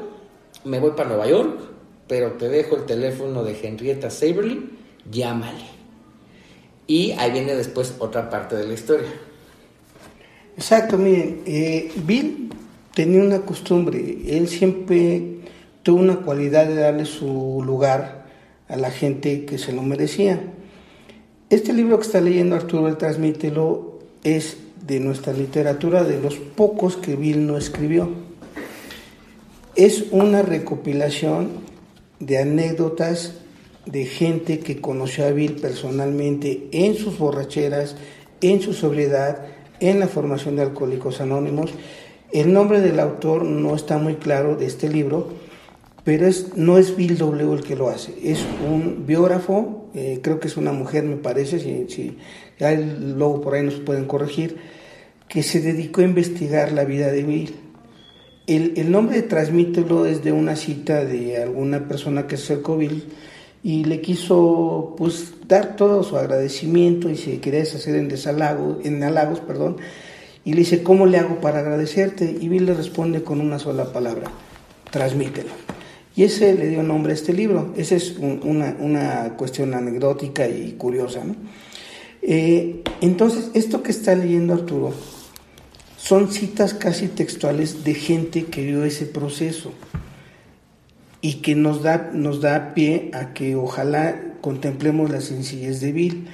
me 0.64 0.80
voy 0.80 0.90
para 0.90 1.10
Nueva 1.10 1.28
York, 1.28 1.60
pero 2.08 2.32
te 2.32 2.48
dejo 2.48 2.76
el 2.76 2.84
teléfono 2.84 3.44
de 3.44 3.56
Henrietta 3.62 4.10
Saberly, 4.10 4.70
llámale. 5.08 5.64
Y 6.88 7.12
ahí 7.12 7.30
viene 7.30 7.54
después 7.54 7.94
otra 8.00 8.28
parte 8.28 8.56
de 8.56 8.66
la 8.66 8.74
historia. 8.74 9.08
Exacto, 10.56 10.98
miren, 10.98 11.42
eh, 11.46 11.92
Bill 12.04 12.51
tenía 12.94 13.22
una 13.22 13.40
costumbre, 13.40 14.18
él 14.28 14.48
siempre 14.48 15.40
tuvo 15.82 16.00
una 16.00 16.16
cualidad 16.16 16.66
de 16.66 16.76
darle 16.76 17.06
su 17.06 17.62
lugar 17.64 18.26
a 18.68 18.76
la 18.76 18.90
gente 18.90 19.44
que 19.44 19.58
se 19.58 19.72
lo 19.72 19.82
merecía. 19.82 20.40
Este 21.50 21.72
libro 21.72 21.98
que 21.98 22.06
está 22.06 22.20
leyendo 22.20 22.56
Arturo 22.56 22.88
el 22.88 22.96
Transmítelo 22.96 23.98
es 24.24 24.56
de 24.86 25.00
nuestra 25.00 25.32
literatura 25.32 26.04
de 26.04 26.20
los 26.20 26.36
pocos 26.36 26.96
que 26.96 27.16
Bill 27.16 27.46
no 27.46 27.56
escribió. 27.56 28.10
Es 29.76 30.06
una 30.10 30.42
recopilación 30.42 31.50
de 32.20 32.38
anécdotas 32.38 33.34
de 33.86 34.06
gente 34.06 34.60
que 34.60 34.80
conoció 34.80 35.26
a 35.26 35.30
Bill 35.30 35.56
personalmente 35.56 36.68
en 36.72 36.94
sus 36.94 37.18
borracheras, 37.18 37.96
en 38.40 38.60
su 38.60 38.74
sobriedad, 38.74 39.46
en 39.80 39.98
la 39.98 40.06
formación 40.08 40.56
de 40.56 40.62
Alcohólicos 40.62 41.20
Anónimos. 41.20 41.72
El 42.32 42.54
nombre 42.54 42.80
del 42.80 42.98
autor 42.98 43.44
no 43.44 43.74
está 43.76 43.98
muy 43.98 44.14
claro 44.14 44.56
de 44.56 44.64
este 44.64 44.88
libro, 44.88 45.28
pero 46.02 46.26
es, 46.26 46.56
no 46.56 46.78
es 46.78 46.96
Bill 46.96 47.18
W 47.18 47.52
el 47.52 47.62
que 47.62 47.76
lo 47.76 47.90
hace, 47.90 48.14
es 48.24 48.40
un 48.68 49.04
biógrafo, 49.06 49.90
eh, 49.94 50.20
creo 50.22 50.40
que 50.40 50.48
es 50.48 50.56
una 50.56 50.72
mujer, 50.72 51.04
me 51.04 51.16
parece, 51.16 51.60
si, 51.60 51.86
si 51.88 52.16
luego 52.58 53.42
por 53.42 53.54
ahí 53.54 53.62
nos 53.62 53.74
pueden 53.74 54.06
corregir, 54.06 54.56
que 55.28 55.42
se 55.42 55.60
dedicó 55.60 56.00
a 56.00 56.04
investigar 56.04 56.72
la 56.72 56.84
vida 56.84 57.12
de 57.12 57.22
Bill. 57.22 57.54
El, 58.46 58.90
nombre 58.90 59.16
de 59.16 59.22
Transmítelo 59.22 60.06
es 60.06 60.24
de 60.24 60.32
una 60.32 60.56
cita 60.56 61.04
de 61.04 61.40
alguna 61.40 61.86
persona 61.86 62.26
que 62.26 62.36
se 62.36 62.54
acercó 62.54 62.76
Bill 62.76 63.04
y 63.62 63.84
le 63.84 64.00
quiso 64.00 64.94
pues 64.98 65.34
dar 65.46 65.76
todo 65.76 66.02
su 66.02 66.16
agradecimiento 66.16 67.08
y 67.08 67.16
se 67.16 67.40
quería 67.40 67.60
deshacer 67.60 67.94
en 67.94 68.10
en 68.10 69.02
halagos, 69.04 69.40
perdón, 69.40 69.76
y 70.44 70.52
le 70.52 70.60
dice, 70.60 70.82
¿cómo 70.82 71.06
le 71.06 71.18
hago 71.18 71.40
para 71.40 71.60
agradecerte? 71.60 72.36
Y 72.40 72.48
Bill 72.48 72.66
le 72.66 72.74
responde 72.74 73.22
con 73.22 73.40
una 73.40 73.58
sola 73.58 73.92
palabra, 73.92 74.30
transmítelo. 74.90 75.50
Y 76.14 76.24
ese 76.24 76.54
le 76.54 76.68
dio 76.68 76.82
nombre 76.82 77.12
a 77.12 77.14
este 77.14 77.32
libro. 77.32 77.72
Esa 77.76 77.96
es 77.96 78.16
una, 78.18 78.76
una, 78.78 79.34
cuestión 79.36 79.72
anecdótica 79.74 80.46
y 80.48 80.72
curiosa. 80.72 81.22
Eh, 82.20 82.82
entonces, 83.00 83.50
esto 83.54 83.82
que 83.82 83.92
está 83.92 84.14
leyendo 84.14 84.54
Arturo 84.54 84.92
son 85.96 86.30
citas 86.32 86.74
casi 86.74 87.08
textuales 87.08 87.84
de 87.84 87.94
gente 87.94 88.46
que 88.46 88.64
vio 88.64 88.84
ese 88.84 89.06
proceso 89.06 89.72
y 91.20 91.34
que 91.34 91.54
nos 91.54 91.82
da, 91.82 92.10
nos 92.12 92.40
da 92.40 92.74
pie 92.74 93.10
a 93.14 93.32
que 93.32 93.54
ojalá 93.54 94.20
contemplemos 94.40 95.10
la 95.10 95.20
sencillez 95.20 95.80
de 95.80 95.92
Bill. 95.92 96.26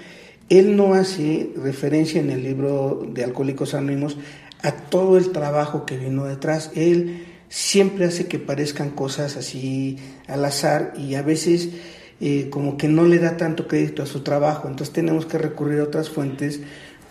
Él 0.49 0.77
no 0.77 0.95
hace 0.95 1.51
referencia 1.57 2.21
en 2.21 2.31
el 2.31 2.43
libro 2.43 3.07
de 3.13 3.25
Alcohólicos 3.25 3.75
Anónimos 3.75 4.17
a 4.63 4.73
todo 4.73 5.19
el 5.19 5.31
trabajo 5.31 5.85
que 5.85 5.99
vino 5.99 6.25
detrás. 6.25 6.71
Él 6.75 7.27
siempre 7.49 8.07
hace 8.07 8.27
que 8.27 8.39
parezcan 8.39 8.91
cosas 8.91 9.37
así 9.37 9.99
al 10.27 10.45
azar 10.45 10.95
y 10.97 11.15
a 11.15 11.23
veces 11.23 11.71
eh, 12.21 12.49
como 12.51 12.77
que 12.77 12.89
no 12.89 13.05
le 13.05 13.19
da 13.19 13.37
tanto 13.37 13.69
crédito 13.69 14.03
a 14.03 14.07
su 14.07 14.21
trabajo. 14.21 14.69
Entonces 14.69 14.93
tenemos 14.93 15.27
que 15.27 15.39
recurrir 15.39 15.81
a 15.81 15.85
otras 15.85 16.09
fuentes 16.09 16.61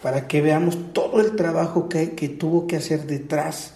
para 0.01 0.27
que 0.27 0.41
veamos 0.41 0.93
todo 0.93 1.21
el 1.21 1.35
trabajo 1.35 1.89
que, 1.89 2.11
que 2.11 2.29
tuvo 2.29 2.67
que 2.67 2.75
hacer 2.75 3.05
detrás 3.05 3.73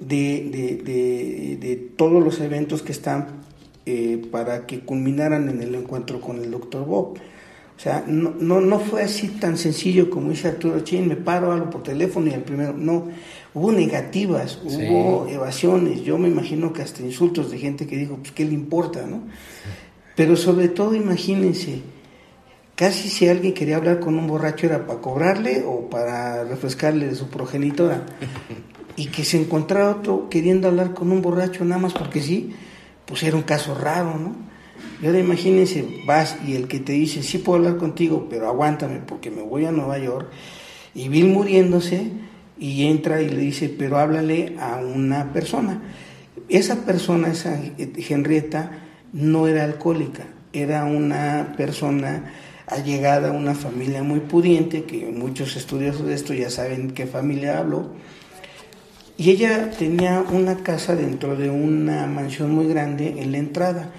de, 0.00 0.48
de, 0.84 1.56
de, 1.56 1.76
todos 1.96 2.22
los 2.22 2.40
eventos 2.40 2.82
que 2.82 2.92
están 2.92 3.42
eh, 3.86 4.22
para 4.30 4.66
que 4.66 4.80
culminaran 4.80 5.48
en 5.48 5.62
el 5.62 5.74
encuentro 5.74 6.20
con 6.20 6.38
el 6.38 6.50
doctor 6.50 6.84
Bob. 6.86 7.18
O 7.78 7.80
sea, 7.80 8.02
no, 8.08 8.34
no, 8.40 8.60
no, 8.60 8.80
fue 8.80 9.04
así 9.04 9.28
tan 9.28 9.56
sencillo 9.56 10.10
como 10.10 10.30
dice 10.30 10.48
Arturo 10.48 10.80
Chin, 10.80 11.06
me 11.06 11.14
paro 11.14 11.52
algo 11.52 11.70
por 11.70 11.84
teléfono 11.84 12.26
y 12.26 12.32
el 12.32 12.42
primero, 12.42 12.72
no, 12.72 13.06
hubo 13.54 13.70
negativas, 13.70 14.58
hubo 14.64 15.28
evasiones, 15.28 16.02
yo 16.02 16.18
me 16.18 16.26
imagino 16.26 16.72
que 16.72 16.82
hasta 16.82 17.02
insultos 17.02 17.52
de 17.52 17.58
gente 17.58 17.86
que 17.86 17.96
dijo, 17.96 18.16
pues 18.16 18.32
qué 18.32 18.44
le 18.44 18.52
importa, 18.52 19.06
¿no? 19.06 19.22
Pero 20.16 20.34
sobre 20.34 20.68
todo 20.68 20.96
imagínense, 20.96 21.82
casi 22.74 23.08
si 23.10 23.28
alguien 23.28 23.54
quería 23.54 23.76
hablar 23.76 24.00
con 24.00 24.18
un 24.18 24.26
borracho 24.26 24.66
era 24.66 24.84
para 24.84 25.00
cobrarle 25.00 25.62
o 25.64 25.88
para 25.88 26.42
refrescarle 26.42 27.06
de 27.06 27.14
su 27.14 27.28
progenitora. 27.28 28.06
y 28.96 29.06
que 29.06 29.24
se 29.24 29.40
encontrara 29.40 29.90
otro 29.90 30.28
queriendo 30.28 30.66
hablar 30.66 30.94
con 30.94 31.12
un 31.12 31.22
borracho 31.22 31.64
nada 31.64 31.80
más 31.80 31.92
porque 31.92 32.20
sí, 32.20 32.52
pues 33.06 33.22
era 33.22 33.36
un 33.36 33.44
caso 33.44 33.72
raro, 33.76 34.18
¿no? 34.18 34.47
Y 35.00 35.06
ahora 35.06 35.20
imagínense, 35.20 35.86
vas 36.04 36.36
y 36.46 36.54
el 36.54 36.66
que 36.66 36.80
te 36.80 36.92
dice, 36.92 37.22
sí 37.22 37.38
puedo 37.38 37.58
hablar 37.58 37.76
contigo, 37.76 38.26
pero 38.28 38.48
aguántame 38.48 38.98
porque 39.06 39.30
me 39.30 39.42
voy 39.42 39.64
a 39.64 39.70
Nueva 39.70 39.98
York, 39.98 40.28
y 40.94 41.08
Bill 41.08 41.28
muriéndose, 41.28 42.10
y 42.58 42.86
entra 42.86 43.22
y 43.22 43.28
le 43.28 43.40
dice, 43.40 43.68
pero 43.68 43.98
háblale 43.98 44.56
a 44.58 44.78
una 44.78 45.32
persona. 45.32 45.80
Esa 46.48 46.84
persona, 46.84 47.28
esa 47.28 47.60
Henrietta, 47.78 48.72
no 49.12 49.46
era 49.46 49.62
alcohólica, 49.62 50.24
era 50.52 50.84
una 50.84 51.54
persona 51.56 52.32
allegada 52.66 53.28
a 53.28 53.32
una 53.32 53.54
familia 53.54 54.02
muy 54.02 54.20
pudiente, 54.20 54.82
que 54.82 55.06
muchos 55.06 55.56
estudiosos 55.56 56.06
de 56.06 56.14
esto 56.14 56.34
ya 56.34 56.50
saben 56.50 56.90
qué 56.90 57.06
familia 57.06 57.58
hablo, 57.58 57.92
y 59.16 59.30
ella 59.30 59.70
tenía 59.70 60.24
una 60.32 60.56
casa 60.64 60.96
dentro 60.96 61.36
de 61.36 61.50
una 61.50 62.06
mansión 62.06 62.52
muy 62.52 62.66
grande 62.66 63.20
en 63.20 63.32
la 63.32 63.38
entrada. 63.38 63.92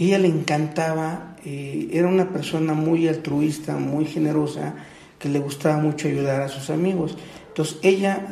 Ella 0.00 0.18
le 0.18 0.26
encantaba, 0.26 1.36
eh, 1.44 1.88
era 1.92 2.08
una 2.08 2.28
persona 2.32 2.74
muy 2.74 3.06
altruista, 3.06 3.76
muy 3.76 4.06
generosa, 4.06 4.74
que 5.18 5.28
le 5.28 5.38
gustaba 5.38 5.76
mucho 5.76 6.08
ayudar 6.08 6.42
a 6.42 6.48
sus 6.48 6.70
amigos. 6.70 7.16
Entonces 7.48 7.78
ella 7.82 8.26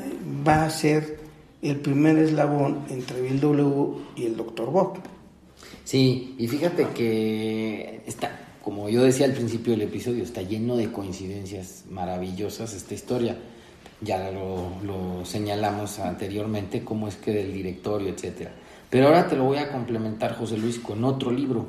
va 0.46 0.64
a 0.64 0.70
ser 0.70 1.20
el 1.62 1.76
primer 1.76 2.18
eslabón 2.18 2.86
entre 2.90 3.20
Bill 3.20 3.40
W 3.40 3.98
y 4.16 4.26
el 4.26 4.36
Dr. 4.36 4.70
Bob. 4.70 4.98
Sí, 5.84 6.34
y 6.38 6.48
fíjate 6.48 6.88
que 6.94 8.02
está, 8.06 8.30
como 8.64 8.88
yo 8.88 9.04
decía 9.04 9.26
al 9.26 9.34
principio 9.34 9.74
del 9.74 9.82
episodio, 9.82 10.24
está 10.24 10.42
lleno 10.42 10.76
de 10.76 10.90
coincidencias 10.90 11.84
maravillosas 11.88 12.74
esta 12.74 12.94
historia 12.94 13.36
ya 14.00 14.30
lo, 14.30 15.24
señalamos 15.24 15.98
anteriormente, 15.98 16.84
cómo 16.84 17.08
es 17.08 17.16
que 17.16 17.32
del 17.32 17.52
directorio, 17.52 18.08
etcétera. 18.10 18.52
Pero 18.90 19.06
ahora 19.06 19.28
te 19.28 19.36
lo 19.36 19.44
voy 19.44 19.58
a 19.58 19.70
complementar, 19.70 20.36
José 20.36 20.56
Luis, 20.56 20.78
con 20.78 21.04
otro 21.04 21.30
libro, 21.30 21.66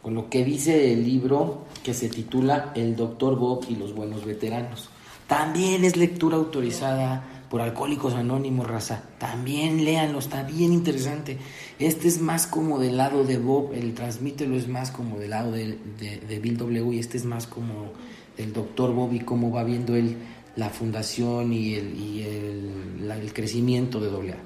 con 0.00 0.14
lo 0.14 0.30
que 0.30 0.44
dice 0.44 0.92
el 0.92 1.04
libro 1.04 1.66
que 1.82 1.92
se 1.92 2.08
titula 2.08 2.72
El 2.74 2.96
Doctor 2.96 3.36
Bob 3.36 3.66
y 3.68 3.76
los 3.76 3.94
Buenos 3.94 4.24
Veteranos. 4.24 4.88
También 5.26 5.84
es 5.84 5.96
lectura 5.96 6.36
autorizada 6.36 7.22
por 7.50 7.60
Alcohólicos 7.60 8.14
Anónimos, 8.14 8.66
raza. 8.66 9.02
También 9.18 9.84
léanlo, 9.84 10.18
está 10.18 10.42
bien 10.42 10.72
interesante. 10.72 11.38
Este 11.78 12.08
es 12.08 12.20
más 12.20 12.46
como 12.46 12.78
del 12.78 12.96
lado 12.96 13.24
de 13.24 13.36
Bob, 13.36 13.72
el 13.74 13.92
transmítelo 13.92 14.56
es 14.56 14.68
más 14.68 14.90
como 14.90 15.18
del 15.18 15.30
lado 15.30 15.52
de, 15.52 15.76
de 15.98 16.38
Bill 16.38 16.56
W. 16.56 16.94
y 16.94 16.98
este 16.98 17.18
es 17.18 17.26
más 17.26 17.46
como 17.46 17.92
del 18.36 18.54
Doctor 18.54 18.94
Bob 18.94 19.12
y 19.12 19.20
cómo 19.20 19.50
va 19.50 19.64
viendo 19.64 19.94
él 19.94 20.16
la 20.56 20.70
fundación 20.70 21.52
y 21.52 21.74
el, 21.74 22.98
el 23.10 23.32
crecimiento 23.32 24.00
de 24.00 24.32
AA. 24.32 24.36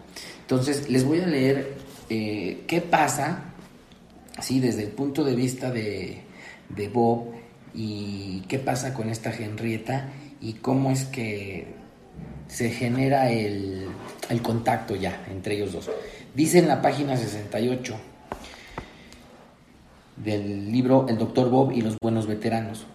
Entonces, 0.43 0.89
les 0.89 1.05
voy 1.05 1.21
a 1.21 1.27
leer 1.27 1.77
eh, 2.09 2.65
qué 2.67 2.81
pasa, 2.81 3.45
así 4.37 4.61
desde 4.61 4.85
el 4.85 4.91
punto 4.91 5.25
de 5.25 5.35
vista 5.35 5.71
de, 5.71 6.23
de 6.69 6.89
Bob, 6.89 7.33
y 7.75 8.41
qué 8.49 8.59
pasa 8.59 8.95
con 8.95 9.11
esta 9.11 9.31
Henrietta 9.31 10.09
y 10.41 10.55
cómo 10.55 10.91
es 10.91 11.05
que 11.05 11.75
se 12.49 12.71
genera 12.71 13.31
el, 13.31 13.87
el, 14.31 14.43
contacto 14.43 14.97
ya 14.97 15.27
entre 15.31 15.57
ellos 15.57 15.73
dos. 15.73 15.91
Dice 16.35 16.59
en 16.59 16.69
la 16.69 16.81
página 16.81 17.17
68 17.17 17.95
del 20.17 20.73
libro 20.73 21.07
El 21.09 21.19
Doctor 21.19 21.51
Bob 21.51 21.73
y 21.73 21.83
los 21.83 21.97
Buenos 22.01 22.27
Veteranos. 22.27 22.87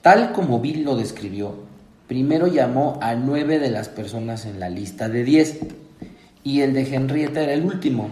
Tal 0.00 0.32
como 0.32 0.60
Bill 0.60 0.84
lo 0.84 0.96
describió, 0.96 1.68
Primero 2.10 2.48
llamó 2.48 2.98
a 3.00 3.14
nueve 3.14 3.60
de 3.60 3.70
las 3.70 3.88
personas 3.88 4.44
en 4.44 4.58
la 4.58 4.68
lista 4.68 5.08
de 5.08 5.22
diez 5.22 5.60
y 6.42 6.60
el 6.60 6.72
de 6.72 6.94
Henrietta 6.94 7.42
era 7.42 7.52
el 7.52 7.64
último. 7.64 8.10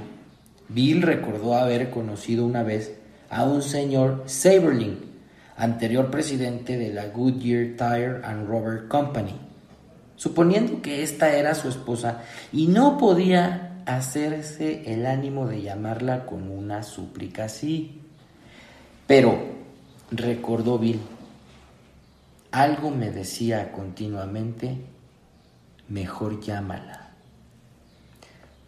Bill 0.69 1.03
recordó 1.03 1.55
haber 1.55 1.91
conocido 1.91 2.45
una 2.45 2.63
vez 2.63 2.95
a 3.31 3.45
un 3.45 3.63
señor 3.63 4.25
Saberling, 4.27 4.99
anterior 5.57 6.11
presidente 6.11 6.77
de 6.77 6.93
la 6.93 7.07
Goodyear 7.09 7.77
Tire 7.77 8.21
and 8.25 8.47
Rubber 8.49 8.87
Company. 8.89 9.35
Suponiendo 10.17 10.83
que 10.83 11.03
esta 11.03 11.35
era 11.35 11.55
su 11.55 11.69
esposa 11.69 12.23
y 12.53 12.67
no 12.67 12.99
podía 12.99 13.83
hacerse 13.87 14.93
el 14.93 15.07
ánimo 15.07 15.47
de 15.47 15.63
llamarla 15.63 16.27
con 16.27 16.51
una 16.51 16.83
súplica 16.83 17.45
así. 17.45 18.03
Pero, 19.07 19.39
recordó 20.11 20.79
Bill, 20.79 21.01
algo 22.51 22.91
me 22.91 23.11
decía 23.11 23.73
continuamente, 23.73 24.77
mejor 25.89 26.41
llámala. 26.41 26.98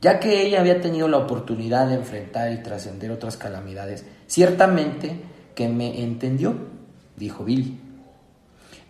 Ya 0.01 0.19
que 0.19 0.47
ella 0.47 0.61
había 0.61 0.81
tenido 0.81 1.09
la 1.09 1.19
oportunidad 1.19 1.89
de 1.89 1.95
enfrentar 1.95 2.53
y 2.53 2.63
trascender 2.63 3.11
otras 3.11 3.37
calamidades, 3.37 4.05
ciertamente 4.27 5.21
que 5.55 5.69
me 5.69 6.03
entendió, 6.03 6.55
dijo 7.17 7.45
Billy. 7.45 7.79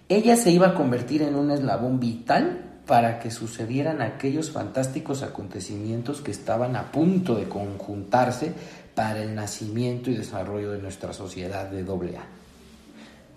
Ella 0.08 0.36
se 0.36 0.50
iba 0.50 0.68
a 0.68 0.74
convertir 0.74 1.22
en 1.22 1.34
un 1.34 1.50
eslabón 1.50 1.98
vital 1.98 2.70
para 2.86 3.20
que 3.20 3.30
sucedieran 3.30 4.02
aquellos 4.02 4.50
fantásticos 4.50 5.22
acontecimientos 5.22 6.20
que 6.20 6.32
estaban 6.32 6.74
a 6.74 6.90
punto 6.90 7.36
de 7.36 7.48
conjuntarse 7.48 8.52
para 8.94 9.22
el 9.22 9.34
nacimiento 9.34 10.10
y 10.10 10.16
desarrollo 10.16 10.72
de 10.72 10.82
nuestra 10.82 11.12
sociedad 11.12 11.68
de 11.68 11.84
doble 11.84 12.16
A. 12.16 12.24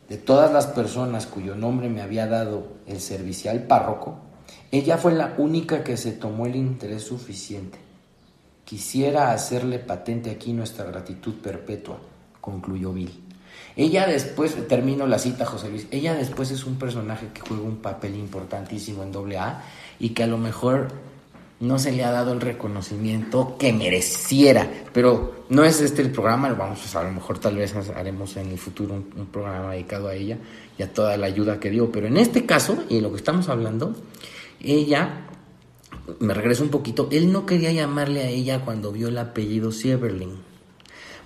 De 0.10 0.18
todas 0.18 0.52
las 0.52 0.68
personas 0.68 1.28
cuyo 1.28 1.56
nombre 1.56 1.90
me 1.90 2.02
había 2.02 2.28
dado 2.28 2.68
el 2.88 3.00
servicial 3.00 3.64
párroco, 3.64 4.18
ella 4.74 4.98
fue 4.98 5.14
la 5.14 5.36
única 5.38 5.84
que 5.84 5.98
se 5.98 6.14
tomó 6.14 6.48
el 6.48 6.56
interés 6.56 7.04
suficiente. 7.04 7.78
Quisiera 8.66 9.32
hacerle 9.32 9.78
patente 9.78 10.32
aquí 10.32 10.52
nuestra 10.52 10.84
gratitud 10.86 11.36
perpetua, 11.36 12.00
concluyó 12.42 12.92
Bill. 12.92 13.12
Ella 13.76 14.08
después, 14.08 14.68
termino 14.68 15.06
la 15.06 15.20
cita, 15.20 15.46
José 15.46 15.70
Luis, 15.70 15.86
ella 15.92 16.16
después 16.16 16.50
es 16.50 16.66
un 16.66 16.80
personaje 16.80 17.28
que 17.32 17.42
juega 17.42 17.62
un 17.62 17.84
papel 17.84 18.16
importantísimo 18.16 19.04
en 19.04 19.12
doble 19.12 19.38
A 19.38 19.64
y 20.00 20.10
que 20.10 20.24
a 20.24 20.28
lo 20.28 20.40
mejor 20.40 20.88
no 21.60 21.78
se 21.78 21.92
le 21.92 22.04
ha 22.04 22.10
dado 22.10 22.34
el 22.34 22.42
reconocimiento 22.42 23.56
que 23.60 23.74
mereciera, 23.74 24.68
pero 24.92 25.46
no 25.50 25.64
es 25.64 25.82
este 25.82 26.02
el 26.02 26.12
programa, 26.12 26.52
vamos 26.54 26.96
a, 26.96 27.02
a 27.02 27.04
lo 27.04 27.12
mejor 27.12 27.38
tal 27.38 27.58
vez 27.58 27.76
haremos 27.96 28.36
en 28.38 28.50
el 28.50 28.58
futuro 28.58 28.96
un, 28.96 29.28
programa 29.28 29.74
dedicado 29.74 30.08
a 30.08 30.16
ella 30.16 30.40
y 30.80 30.82
a 30.82 30.92
toda 30.92 31.16
la 31.16 31.28
ayuda 31.28 31.60
que 31.60 31.70
dio, 31.70 31.92
pero 31.92 32.08
en 32.08 32.18
este 32.18 32.48
caso, 32.48 32.84
y 32.90 33.02
lo 33.02 33.12
que 33.12 33.18
estamos 33.18 33.50
hablando, 33.50 33.96
ella, 34.64 35.28
me 36.20 36.34
regreso 36.34 36.64
un 36.64 36.70
poquito, 36.70 37.08
él 37.12 37.32
no 37.32 37.46
quería 37.46 37.72
llamarle 37.72 38.22
a 38.22 38.30
ella 38.30 38.64
cuando 38.66 38.92
vio 38.92 39.10
el 39.10 39.18
apellido 39.18 39.72
Sieberling, 39.72 40.38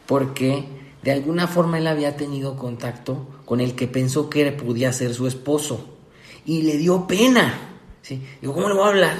porque 0.05 0.65
de 1.03 1.11
alguna 1.11 1.47
forma 1.47 1.77
él 1.77 1.87
había 1.87 2.17
tenido 2.17 2.57
contacto 2.57 3.27
con 3.45 3.61
el 3.61 3.75
que 3.75 3.87
pensó 3.87 4.29
que 4.29 4.51
podía 4.51 4.91
ser 4.91 5.13
su 5.13 5.27
esposo 5.27 5.97
y 6.45 6.63
le 6.63 6.77
dio 6.77 7.07
pena. 7.07 7.53
¿sí? 8.01 8.21
Digo, 8.41 8.53
¿cómo 8.53 8.67
le 8.67 8.73
voy 8.73 8.83
a 8.83 8.89
hablar 8.89 9.17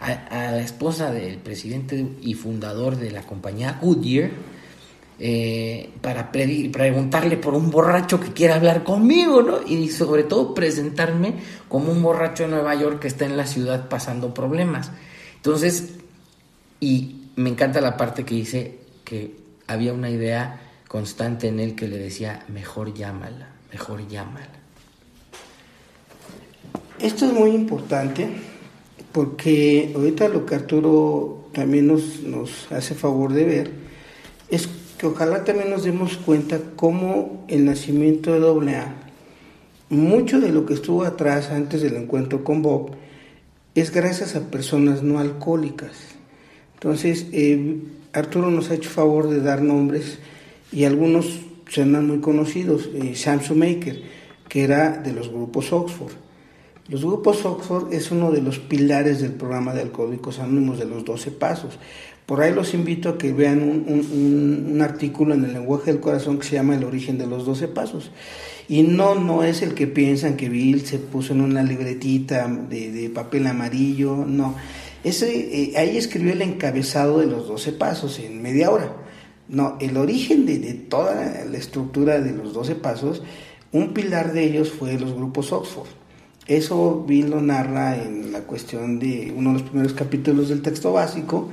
a, 0.00 0.52
la 0.52 0.60
esposa 0.60 1.10
del 1.10 1.38
presidente 1.38 2.06
y 2.20 2.34
fundador 2.34 2.96
de 2.96 3.10
la 3.10 3.22
compañía 3.22 3.78
Goodyear 3.80 4.30
eh, 5.16 5.90
para 6.00 6.32
preguntarle 6.32 7.36
por 7.36 7.54
un 7.54 7.70
borracho 7.70 8.18
que 8.18 8.32
quiera 8.32 8.56
hablar 8.56 8.82
conmigo, 8.82 9.42
¿no? 9.42 9.62
Y 9.64 9.88
sobre 9.88 10.24
todo 10.24 10.54
presentarme 10.54 11.34
como 11.68 11.92
un 11.92 12.02
borracho 12.02 12.42
de 12.42 12.48
Nueva 12.48 12.74
York 12.74 12.98
que 12.98 13.08
está 13.08 13.24
en 13.24 13.36
la 13.36 13.46
ciudad 13.46 13.88
pasando 13.88 14.34
problemas. 14.34 14.90
Entonces, 15.36 15.90
y 16.80 17.28
me 17.36 17.50
encanta 17.50 17.80
la 17.80 17.96
parte 17.96 18.24
que 18.24 18.34
dice 18.34 18.78
que 19.04 19.36
había 19.68 19.92
una 19.92 20.10
idea 20.10 20.60
constante 20.88 21.46
en 21.48 21.60
él 21.60 21.76
que 21.76 21.86
le 21.86 21.98
decía, 21.98 22.44
mejor 22.48 22.92
llámala, 22.92 23.50
mejor 23.72 24.08
llámala. 24.08 24.48
Esto 26.98 27.26
es 27.26 27.32
muy 27.32 27.50
importante 27.50 28.28
porque 29.12 29.92
ahorita 29.94 30.28
lo 30.28 30.44
que 30.44 30.56
Arturo 30.56 31.50
también 31.52 31.86
nos 31.86 32.72
hace 32.72 32.96
favor 32.96 33.32
de 33.32 33.44
ver 33.44 33.70
es 34.50 34.68
ojalá 35.04 35.44
también 35.44 35.70
nos 35.70 35.84
demos 35.84 36.16
cuenta 36.16 36.60
cómo 36.76 37.44
el 37.48 37.64
nacimiento 37.64 38.32
de 38.32 38.72
AA, 38.72 38.94
mucho 39.90 40.40
de 40.40 40.50
lo 40.50 40.66
que 40.66 40.74
estuvo 40.74 41.04
atrás 41.04 41.50
antes 41.50 41.82
del 41.82 41.96
encuentro 41.96 42.44
con 42.44 42.62
Bob, 42.62 42.92
es 43.74 43.90
gracias 43.90 44.36
a 44.36 44.50
personas 44.50 45.02
no 45.02 45.18
alcohólicas. 45.18 45.92
Entonces, 46.74 47.26
eh, 47.32 47.78
Arturo 48.12 48.50
nos 48.50 48.70
ha 48.70 48.74
hecho 48.74 48.90
favor 48.90 49.28
de 49.28 49.40
dar 49.40 49.62
nombres 49.62 50.18
y 50.72 50.84
algunos 50.84 51.40
serán 51.68 52.06
muy 52.06 52.20
conocidos, 52.20 52.88
eh, 52.94 53.14
Sam 53.16 53.40
Maker, 53.54 54.02
que 54.48 54.64
era 54.64 54.90
de 54.90 55.12
los 55.12 55.28
grupos 55.28 55.72
Oxford. 55.72 56.12
Los 56.88 57.02
grupos 57.02 57.44
Oxford 57.44 57.92
es 57.92 58.10
uno 58.10 58.30
de 58.30 58.42
los 58.42 58.58
pilares 58.58 59.20
del 59.20 59.32
programa 59.32 59.72
de 59.72 59.82
Alcohólicos 59.82 60.38
Anónimos 60.38 60.78
de 60.78 60.84
los 60.84 61.04
12 61.04 61.30
Pasos. 61.30 61.78
Por 62.26 62.40
ahí 62.40 62.54
los 62.54 62.72
invito 62.72 63.10
a 63.10 63.18
que 63.18 63.32
vean 63.32 63.62
un, 63.62 64.80
artículo 64.80 65.34
en 65.34 65.44
el 65.44 65.52
lenguaje 65.52 65.92
del 65.92 66.00
corazón 66.00 66.38
que 66.38 66.46
se 66.46 66.56
llama 66.56 66.74
El 66.74 66.84
origen 66.84 67.18
de 67.18 67.26
los 67.26 67.44
12 67.44 67.68
pasos. 67.68 68.10
Y 68.66 68.82
no, 68.82 69.14
no 69.14 69.44
es 69.44 69.60
el 69.60 69.74
que 69.74 69.86
piensan 69.86 70.36
que 70.36 70.48
Bill 70.48 70.86
se 70.86 70.98
puso 70.98 71.34
en 71.34 71.42
una 71.42 71.62
libretita 71.62 72.48
de, 72.48 73.10
papel 73.14 73.46
amarillo, 73.46 74.24
no. 74.26 74.54
Ese, 75.04 75.36
eh, 75.36 75.76
ahí 75.76 75.98
escribió 75.98 76.32
el 76.32 76.40
encabezado 76.40 77.18
de 77.18 77.26
los 77.26 77.46
12 77.46 77.72
pasos 77.72 78.18
en 78.18 78.40
media 78.40 78.70
hora. 78.70 78.96
No, 79.46 79.76
el 79.78 79.98
origen 79.98 80.46
de, 80.46 80.56
toda 80.72 81.44
la 81.44 81.58
estructura 81.58 82.20
de 82.20 82.32
los 82.32 82.54
12 82.54 82.76
pasos, 82.76 83.22
un 83.70 83.92
pilar 83.92 84.32
de 84.32 84.44
ellos 84.44 84.70
fue 84.70 84.98
los 84.98 85.12
grupos 85.12 85.52
Oxford. 85.52 85.88
Eso 86.46 87.04
Bill 87.06 87.30
lo 87.30 87.42
narra 87.42 88.02
en 88.02 88.32
la 88.32 88.40
cuestión 88.40 88.98
de 88.98 89.32
uno 89.36 89.50
de 89.52 89.58
los 89.58 89.68
primeros 89.68 89.92
capítulos 89.92 90.48
del 90.48 90.62
texto 90.62 90.92
básico, 90.92 91.50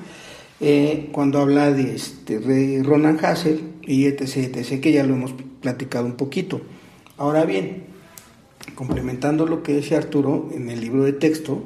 eh, 0.61 1.09
cuando 1.11 1.39
habla 1.39 1.71
de, 1.71 1.95
este, 1.95 2.39
de 2.39 2.83
Ronan 2.83 3.17
Hassel 3.23 3.61
y 3.81 4.05
etc, 4.05 4.55
etc, 4.55 4.79
que 4.79 4.91
ya 4.91 5.03
lo 5.03 5.15
hemos 5.15 5.33
platicado 5.59 6.05
un 6.05 6.13
poquito. 6.13 6.61
Ahora 7.17 7.45
bien, 7.45 7.83
complementando 8.75 9.47
lo 9.47 9.63
que 9.63 9.73
decía 9.73 9.97
Arturo 9.97 10.49
en 10.53 10.69
el 10.69 10.79
libro 10.79 11.03
de 11.03 11.13
texto, 11.13 11.63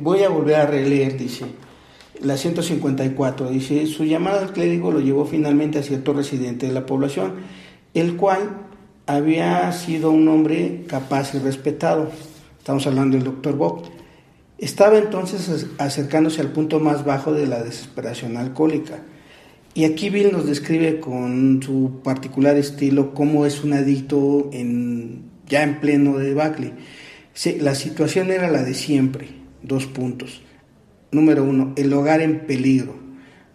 voy 0.00 0.22
a 0.22 0.28
volver 0.28 0.56
a 0.56 0.66
releer, 0.66 1.16
dice, 1.16 1.46
la 2.20 2.36
154 2.36 3.50
dice, 3.50 3.86
su 3.86 4.04
llamada 4.04 4.42
al 4.42 4.52
clérigo 4.52 4.90
lo 4.92 5.00
llevó 5.00 5.24
finalmente 5.24 5.78
a 5.78 5.82
cierto 5.82 6.12
residente 6.12 6.66
de 6.66 6.72
la 6.72 6.86
población, 6.86 7.36
el 7.94 8.16
cual 8.16 8.50
había 9.06 9.72
sido 9.72 10.10
un 10.10 10.28
hombre 10.28 10.84
capaz 10.86 11.34
y 11.34 11.38
respetado. 11.38 12.10
Estamos 12.58 12.86
hablando 12.86 13.16
del 13.16 13.24
doctor 13.24 13.56
Bob. 13.56 14.01
Estaba 14.62 14.96
entonces 14.96 15.66
acercándose 15.78 16.40
al 16.40 16.52
punto 16.52 16.78
más 16.78 17.04
bajo 17.04 17.32
de 17.32 17.48
la 17.48 17.64
desesperación 17.64 18.36
alcohólica. 18.36 19.00
Y 19.74 19.82
aquí 19.82 20.08
Bill 20.08 20.30
nos 20.30 20.46
describe 20.46 21.00
con 21.00 21.60
su 21.60 22.00
particular 22.04 22.56
estilo 22.56 23.12
cómo 23.12 23.44
es 23.44 23.64
un 23.64 23.72
adicto 23.72 24.50
en, 24.52 25.24
ya 25.48 25.64
en 25.64 25.80
pleno 25.80 26.16
debacle. 26.16 26.74
la 27.58 27.74
situación 27.74 28.30
era 28.30 28.52
la 28.52 28.62
de 28.62 28.74
siempre, 28.74 29.30
dos 29.64 29.86
puntos. 29.86 30.42
Número 31.10 31.42
uno, 31.42 31.72
el 31.74 31.92
hogar 31.92 32.20
en 32.20 32.46
peligro. 32.46 32.94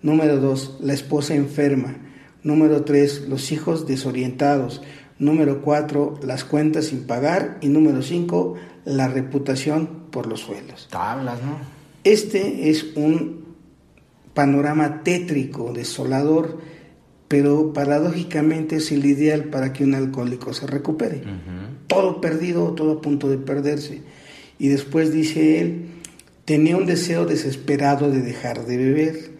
Número 0.02 0.42
dos, 0.42 0.78
la 0.82 0.92
esposa 0.92 1.36
enferma. 1.36 1.96
Número 2.44 2.84
tres, 2.84 3.30
los 3.30 3.54
hijos 3.54 3.88
desorientados. 3.88 4.82
Número 5.20 5.62
cuatro, 5.62 6.20
las 6.22 6.44
cuentas 6.44 6.88
sin 6.88 7.08
pagar. 7.08 7.60
Y 7.62 7.70
número 7.70 8.02
cinco, 8.02 8.56
la 8.84 9.08
reputación 9.08 9.97
por 10.12 10.28
los 10.28 10.42
suelos. 10.42 10.88
Tablas, 10.90 11.42
¿no? 11.44 11.58
Este 12.04 12.70
es 12.70 12.96
un 12.96 13.46
panorama 14.34 15.04
tétrico, 15.04 15.74
desolador, 15.74 16.60
pero 17.28 17.74
paradójicamente 17.74 18.78
es 18.78 18.92
el 18.92 19.06
ideal 19.06 19.46
para 19.46 19.74
que 19.74 19.84
un 19.84 19.96
alcohólico 19.96 20.54
se 20.54 20.68
recupere. 20.68 21.24
Todo 21.88 22.22
perdido, 22.22 22.74
todo 22.74 22.94
a 22.94 23.02
punto 23.02 23.30
de 23.30 23.38
perderse. 23.38 24.02
Y 24.60 24.70
después 24.70 25.12
dice 25.12 25.60
él, 25.60 25.90
Tenía 26.48 26.78
un 26.78 26.86
deseo 26.86 27.26
desesperado 27.26 28.10
de 28.10 28.22
dejar 28.22 28.66
de 28.66 28.78
beber. 28.78 29.32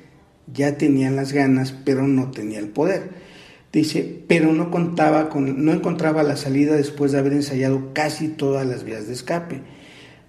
Ya 0.54 0.78
tenía 0.78 1.10
las 1.10 1.32
ganas, 1.32 1.72
pero 1.72 2.06
no 2.06 2.32
tenía 2.32 2.60
el 2.60 2.68
poder. 2.68 3.12
Dice, 3.72 4.24
pero 4.28 4.52
no 4.52 4.70
contaba 4.72 5.30
con, 5.30 5.64
no 5.64 5.72
encontraba 5.72 6.22
la 6.24 6.36
salida 6.36 6.76
después 6.76 7.14
de 7.14 7.20
haber 7.20 7.32
ensayado 7.32 7.94
casi 7.94 8.28
todas 8.28 8.68
las 8.68 8.84
vías 8.84 9.08
de 9.08 9.14
escape. 9.14 9.62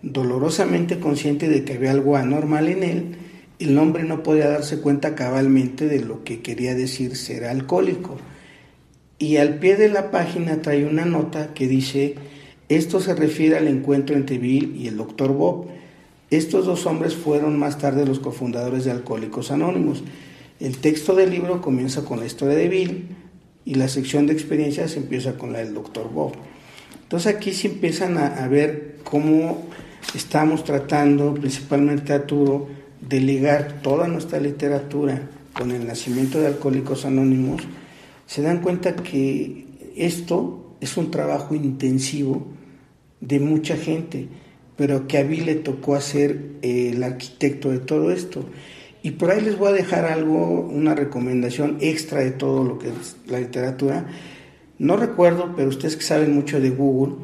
Dolorosamente 0.02 1.00
consciente 1.00 1.48
de 1.48 1.64
que 1.64 1.74
había 1.74 1.90
algo 1.90 2.16
anormal 2.16 2.68
en 2.68 2.82
él, 2.82 3.16
el 3.58 3.76
hombre 3.78 4.04
no 4.04 4.22
podía 4.22 4.48
darse 4.48 4.80
cuenta 4.80 5.14
cabalmente 5.14 5.86
de 5.88 6.00
lo 6.00 6.24
que 6.24 6.40
quería 6.40 6.74
decir 6.74 7.16
ser 7.16 7.44
alcohólico. 7.44 8.16
Y 9.18 9.36
al 9.36 9.58
pie 9.58 9.76
de 9.76 9.88
la 9.88 10.10
página 10.10 10.62
trae 10.62 10.84
una 10.84 11.04
nota 11.04 11.52
que 11.54 11.66
dice, 11.66 12.14
esto 12.68 13.00
se 13.00 13.14
refiere 13.14 13.56
al 13.56 13.66
encuentro 13.66 14.14
entre 14.14 14.38
Bill 14.38 14.76
y 14.76 14.86
el 14.86 14.96
doctor 14.96 15.32
Bob 15.32 15.66
estos 16.30 16.66
dos 16.66 16.84
hombres 16.84 17.14
fueron 17.14 17.58
más 17.58 17.78
tarde 17.78 18.04
los 18.04 18.20
cofundadores 18.20 18.84
de 18.84 18.90
Alcohólicos 18.90 19.50
Anónimos. 19.50 20.02
El 20.60 20.76
texto 20.76 21.14
del 21.14 21.30
libro 21.30 21.62
comienza 21.62 22.04
con 22.04 22.20
la 22.20 22.26
historia 22.26 22.54
de 22.54 22.68
Bill 22.68 23.06
y 23.64 23.76
la 23.76 23.88
sección 23.88 24.26
de 24.26 24.34
experiencias 24.34 24.96
empieza 24.96 25.38
con 25.38 25.54
la 25.54 25.60
del 25.60 25.72
doctor 25.72 26.10
Bob. 26.12 26.32
Entonces 27.02 27.34
aquí 27.34 27.52
se 27.52 27.68
empiezan 27.68 28.18
a, 28.18 28.46
ver 28.46 28.98
cómo 29.04 29.68
estamos 30.14 30.64
tratando, 30.64 31.34
principalmente 31.34 32.12
Arturo, 32.12 32.68
de 33.00 33.20
ligar 33.20 33.80
toda 33.82 34.08
nuestra 34.08 34.40
literatura 34.40 35.22
con 35.52 35.70
el 35.70 35.86
nacimiento 35.86 36.40
de 36.40 36.48
Alcohólicos 36.48 37.04
Anónimos. 37.04 37.62
Se 38.26 38.42
dan 38.42 38.60
cuenta 38.60 38.94
que 38.96 39.66
esto 39.96 40.76
es 40.80 40.96
un 40.96 41.10
trabajo 41.10 41.54
intensivo 41.54 42.46
de 43.20 43.40
mucha 43.40 43.76
gente, 43.76 44.28
pero 44.76 45.08
que 45.08 45.18
a 45.18 45.24
mí 45.24 45.38
le 45.38 45.56
tocó 45.56 46.00
ser 46.00 46.52
eh, 46.62 46.90
el 46.94 47.02
arquitecto 47.02 47.70
de 47.70 47.80
todo 47.80 48.12
esto. 48.12 48.44
Y 49.02 49.12
por 49.12 49.30
ahí 49.30 49.40
les 49.40 49.58
voy 49.58 49.68
a 49.68 49.72
dejar 49.72 50.04
algo, 50.04 50.60
una 50.60 50.94
recomendación 50.94 51.78
extra 51.80 52.20
de 52.20 52.32
todo 52.32 52.64
lo 52.64 52.78
que 52.78 52.88
es 52.88 53.16
la 53.26 53.40
literatura. 53.40 54.06
No 54.78 54.96
recuerdo, 54.96 55.54
pero 55.56 55.68
ustedes 55.68 55.96
que 55.96 56.02
saben 56.02 56.34
mucho 56.34 56.60
de 56.60 56.70
Google, 56.70 57.16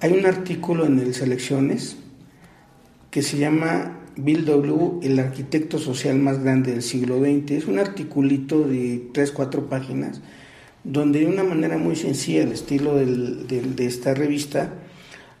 hay 0.00 0.12
un 0.12 0.26
artículo 0.26 0.86
en 0.86 0.98
el 0.98 1.14
Selecciones 1.14 1.96
que 3.10 3.22
se 3.22 3.38
llama 3.38 3.98
Bill 4.16 4.44
W., 4.44 5.00
el 5.02 5.18
arquitecto 5.18 5.78
social 5.78 6.18
más 6.18 6.42
grande 6.42 6.72
del 6.72 6.82
siglo 6.82 7.20
XX. 7.20 7.50
Es 7.52 7.66
un 7.66 7.78
articulito 7.78 8.62
de 8.62 9.08
tres, 9.12 9.32
cuatro 9.32 9.68
páginas, 9.68 10.20
donde 10.84 11.20
de 11.20 11.26
una 11.26 11.44
manera 11.44 11.78
muy 11.78 11.96
sencilla, 11.96 12.42
el 12.42 12.52
estilo 12.52 12.94
de 12.96 13.86
esta 13.86 14.14
revista, 14.14 14.74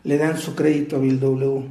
le 0.04 0.18
dan 0.18 0.38
su 0.38 0.54
crédito 0.54 0.96
a 0.96 0.98
Bill 0.98 1.20
W. 1.20 1.64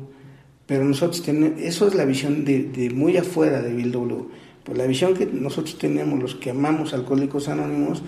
Pero 0.65 0.85
nosotros 0.85 1.23
tenemos, 1.23 1.59
eso 1.59 1.87
es 1.87 1.95
la 1.95 2.05
visión 2.05 2.45
de, 2.45 2.91
muy 2.93 3.17
afuera 3.17 3.61
de 3.61 3.73
Bill 3.73 3.91
W. 3.91 4.25
Pues 4.63 4.77
la 4.77 4.85
visión 4.85 5.15
que 5.15 5.25
nosotros 5.25 5.77
tenemos, 5.77 6.19
los 6.21 6.35
que 6.35 6.51
amamos 6.51 6.93
Alcohólicos 6.93 7.49
Anónimos, 7.49 8.03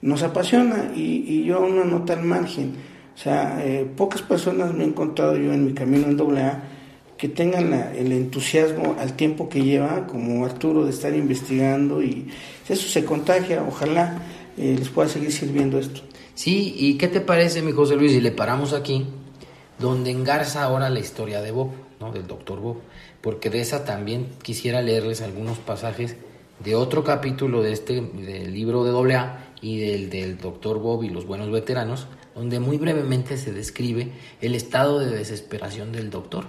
nos 0.00 0.22
apasiona 0.22 0.92
y, 0.94 1.44
yo 1.44 1.68
no 1.68 1.84
nota 1.84 2.14
al 2.14 2.24
margen. 2.24 2.72
O 3.14 3.18
sea, 3.20 3.62
eh, 3.64 3.86
pocas 3.96 4.22
personas 4.22 4.72
me 4.72 4.84
he 4.84 4.86
encontrado 4.86 5.36
yo 5.36 5.52
en 5.52 5.66
mi 5.66 5.74
camino 5.74 6.06
en 6.06 6.18
AA 6.18 6.62
que 7.18 7.28
tengan 7.28 7.72
el 7.96 8.12
entusiasmo 8.12 8.96
al 8.98 9.14
tiempo 9.14 9.48
que 9.48 9.62
lleva, 9.62 10.06
como 10.06 10.46
Arturo, 10.46 10.84
de 10.84 10.90
estar 10.90 11.12
investigando 11.14 12.00
y 12.00 12.28
eso 12.68 12.88
se 12.88 13.04
contagia, 13.04 13.64
ojalá 13.66 14.22
eh, 14.56 14.76
les 14.78 14.88
pueda 14.88 15.08
seguir 15.08 15.32
sirviendo 15.32 15.80
esto. 15.80 16.00
Sí, 16.36 16.76
¿y 16.78 16.96
qué 16.96 17.08
te 17.08 17.20
parece, 17.20 17.60
mi 17.60 17.72
José 17.72 17.96
Luis, 17.96 18.12
si 18.12 18.20
le 18.20 18.30
paramos 18.30 18.72
aquí, 18.72 19.04
donde 19.80 20.12
engarza 20.12 20.62
ahora 20.62 20.88
la 20.90 21.00
historia 21.00 21.42
de 21.42 21.50
Bob, 21.50 21.70
¿no? 21.98 22.12
del 22.12 22.28
doctor 22.28 22.60
Bob? 22.60 22.76
Porque 23.20 23.50
de 23.50 23.60
esa 23.60 23.84
también 23.84 24.28
quisiera 24.42 24.80
leerles 24.80 25.20
algunos 25.20 25.58
pasajes 25.58 26.14
de 26.60 26.76
otro 26.76 27.02
capítulo 27.02 27.62
de 27.62 27.72
este 27.72 28.00
del 28.00 28.54
libro 28.54 28.84
de 28.84 29.14
AA 29.14 29.54
y 29.60 29.78
del, 29.78 30.10
del 30.10 30.38
doctor 30.38 30.78
Bob 30.78 31.02
y 31.02 31.08
los 31.08 31.26
buenos 31.26 31.50
veteranos, 31.50 32.06
donde 32.36 32.60
muy 32.60 32.76
brevemente 32.78 33.36
se 33.36 33.52
describe 33.52 34.12
el 34.40 34.54
estado 34.54 35.00
de 35.00 35.10
desesperación 35.10 35.90
del 35.90 36.10
doctor 36.10 36.46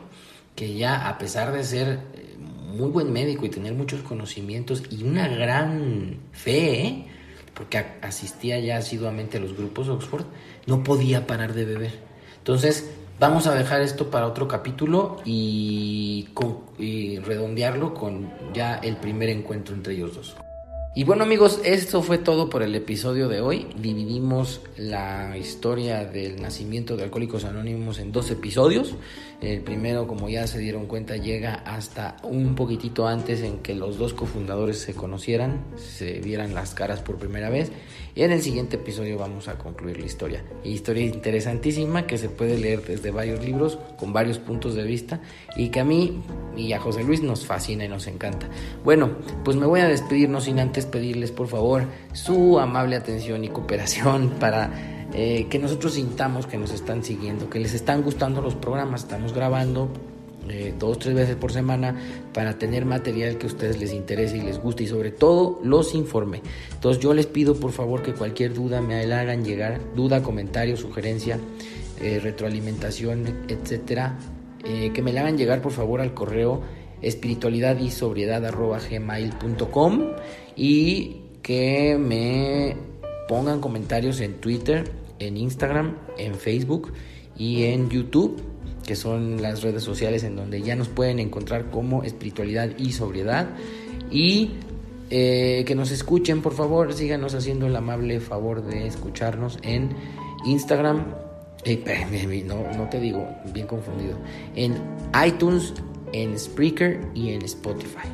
que 0.60 0.74
ya 0.74 1.08
a 1.08 1.18
pesar 1.18 1.54
de 1.54 1.64
ser 1.64 2.00
eh, 2.14 2.36
muy 2.38 2.90
buen 2.90 3.14
médico 3.14 3.46
y 3.46 3.50
tener 3.50 3.74
muchos 3.74 4.02
conocimientos 4.02 4.84
y 4.90 5.06
una 5.06 5.30
gran 5.30 6.18
fe, 6.34 6.82
¿eh? 6.82 7.06
porque 7.54 7.78
asistía 8.02 8.60
ya 8.60 8.76
asiduamente 8.76 9.38
a 9.38 9.40
los 9.40 9.56
grupos 9.56 9.88
Oxford, 9.88 10.26
no 10.66 10.84
podía 10.84 11.26
parar 11.26 11.54
de 11.54 11.64
beber. 11.64 11.94
Entonces, 12.40 12.92
vamos 13.22 13.48
a 13.48 13.56
dejar 13.56 13.80
esto 13.80 14.12
para 14.12 14.28
otro 14.28 14.50
capítulo 14.50 15.22
y, 15.24 16.28
y 16.78 17.20
redondearlo 17.20 17.94
con 17.94 18.30
ya 18.54 18.76
el 18.80 18.98
primer 18.98 19.30
encuentro 19.30 19.74
entre 19.74 19.94
ellos 19.94 20.14
dos. 20.14 20.36
Y 20.96 21.06
bueno 21.06 21.24
amigos, 21.24 21.62
esto 21.64 22.02
fue 22.02 22.18
todo 22.18 22.50
por 22.50 22.64
el 22.64 22.76
episodio 22.76 23.30
de 23.30 23.40
hoy. 23.40 23.68
Dividimos 23.80 24.60
la 24.76 25.38
historia 25.38 26.04
del 26.04 26.42
nacimiento 26.42 26.98
de 26.98 27.04
Alcohólicos 27.04 27.46
Anónimos 27.46 28.00
en 28.00 28.12
dos 28.12 28.32
episodios. 28.32 28.96
El 29.42 29.62
primero, 29.62 30.06
como 30.06 30.28
ya 30.28 30.48
se 30.48 30.60
dieron 30.60 30.86
cuenta, 30.86 31.16
llega 31.16 31.54
hasta 31.66 32.18
un 32.24 32.56
poquitito 32.56 33.08
antes 33.08 33.42
en 33.42 33.60
que 33.60 33.74
los 33.74 33.98
dos 33.98 34.14
cofundadores 34.14 34.80
se 34.80 34.94
conocieran, 34.94 35.64
se 35.78 36.20
vieran 36.20 36.54
las 36.54 36.74
caras 36.74 37.00
por 37.00 37.16
primera 37.16 37.50
vez. 37.50 37.72
Y 38.16 38.24
en 38.24 38.32
el 38.32 38.42
siguiente 38.42 38.76
episodio 38.76 39.18
vamos 39.18 39.48
a 39.48 39.58
concluir 39.58 39.98
la 39.98 40.06
historia. 40.06 40.44
Historia 40.66 41.06
interesantísima 41.06 42.06
que 42.06 42.18
se 42.18 42.28
puede 42.28 42.58
leer 42.58 42.84
desde 42.84 43.12
varios 43.12 43.42
libros, 43.46 43.80
con 43.98 44.12
varios 44.12 44.40
puntos 44.40 44.76
de 44.76 44.84
vista, 44.84 45.22
y 45.56 45.70
que 45.70 45.80
a 45.80 45.86
mí 45.86 46.22
y 46.58 46.74
a 46.74 46.80
José 46.80 47.06
Luis 47.06 47.22
nos 47.22 47.46
fascina 47.46 47.86
y 47.86 47.88
nos 47.88 48.08
encanta. 48.08 48.50
Bueno, 48.84 49.12
pues 49.46 49.56
me 49.56 49.66
voy 49.66 49.80
a 49.80 49.88
despedir, 49.88 50.28
no 50.28 50.42
sin 50.42 50.60
antes 50.60 50.86
pedirles 50.86 51.32
por 51.32 51.48
favor 51.48 51.86
su 52.12 52.60
amable 52.60 52.98
atención 52.98 53.46
y 53.46 53.48
cooperación 53.48 54.32
para 54.40 54.99
eh, 55.14 55.48
que 55.50 55.60
nosotros 55.60 55.94
sintamos 55.94 56.46
que 56.48 56.58
nos 56.58 56.72
están 56.72 57.04
siguiendo, 57.04 57.50
que 57.50 57.60
les 57.60 57.74
están 57.74 58.04
gustando 58.04 58.42
los 58.42 58.56
programas. 58.56 59.04
Estamos 59.04 59.34
grabando 59.34 59.90
eh, 60.50 60.74
dos, 60.78 61.00
tres 61.00 61.16
veces 61.16 61.36
por 61.36 61.52
semana 61.52 61.96
para 62.34 62.58
tener 62.58 62.86
material 62.86 63.38
que 63.38 63.46
a 63.46 63.50
ustedes 63.50 63.80
les 63.80 63.94
interese 63.94 64.38
y 64.38 64.42
les 64.42 64.60
guste 64.60 64.84
y 64.84 64.88
sobre 64.88 65.12
todo 65.12 65.60
los 65.64 65.96
informe. 65.96 66.42
Entonces 66.72 67.02
yo 67.02 67.14
les 67.14 67.26
pido 67.26 67.56
por 67.56 67.72
favor 67.72 68.02
que 68.02 68.14
cualquier 68.14 68.54
duda 68.54 68.82
me 68.82 68.96
hagan 68.96 69.44
llegar, 69.44 69.80
duda, 69.96 70.22
comentario, 70.22 70.78
sugerencia, 70.78 71.40
eh, 72.02 72.20
retroalimentación, 72.22 73.46
etcétera, 73.48 74.18
que 74.62 75.02
me 75.02 75.14
la 75.14 75.22
hagan 75.22 75.38
llegar 75.38 75.62
por 75.62 75.72
favor 75.72 76.02
al 76.02 76.14
correo 76.14 76.62
espiritualidad 77.02 77.80
y 77.80 77.92
sobriedad 77.92 78.42
gmail.com 78.52 80.02
y 80.56 81.22
que 81.42 81.98
me 81.98 82.76
pongan 83.28 83.62
comentarios 83.62 84.20
en 84.20 84.36
Twitter 84.36 84.99
en 85.20 85.38
Instagram, 85.38 85.98
en 86.18 86.36
Facebook 86.36 86.94
y 87.38 87.64
en 87.66 87.90
YouTube, 87.90 88.42
que 88.86 88.96
son 88.96 89.42
las 89.42 89.62
redes 89.62 89.84
sociales 89.84 90.24
en 90.24 90.36
donde 90.36 90.62
ya 90.62 90.76
nos 90.76 90.88
pueden 90.88 91.20
encontrar 91.20 91.70
como 91.70 92.04
espiritualidad 92.04 92.70
y 92.78 92.92
sobriedad. 92.94 93.50
Y 94.12 94.52
eh, 95.10 95.64
que 95.66 95.76
nos 95.76 95.92
escuchen, 95.92 96.42
por 96.42 96.54
favor, 96.54 96.94
síganos 96.94 97.34
haciendo 97.34 97.68
el 97.68 97.76
amable 97.76 98.20
favor 98.20 98.64
de 98.64 98.88
escucharnos 98.88 99.60
en 99.64 99.90
Instagram. 100.46 101.14
Eh, 101.66 102.44
no, 102.46 102.72
no 102.78 102.90
te 102.90 103.00
digo, 103.00 103.28
bien 103.54 103.68
confundido. 103.68 104.18
En 104.56 104.76
iTunes, 105.26 105.74
en 106.14 106.38
Spreaker 106.38 107.02
y 107.14 107.30
en 107.30 107.44
Spotify. 107.44 108.08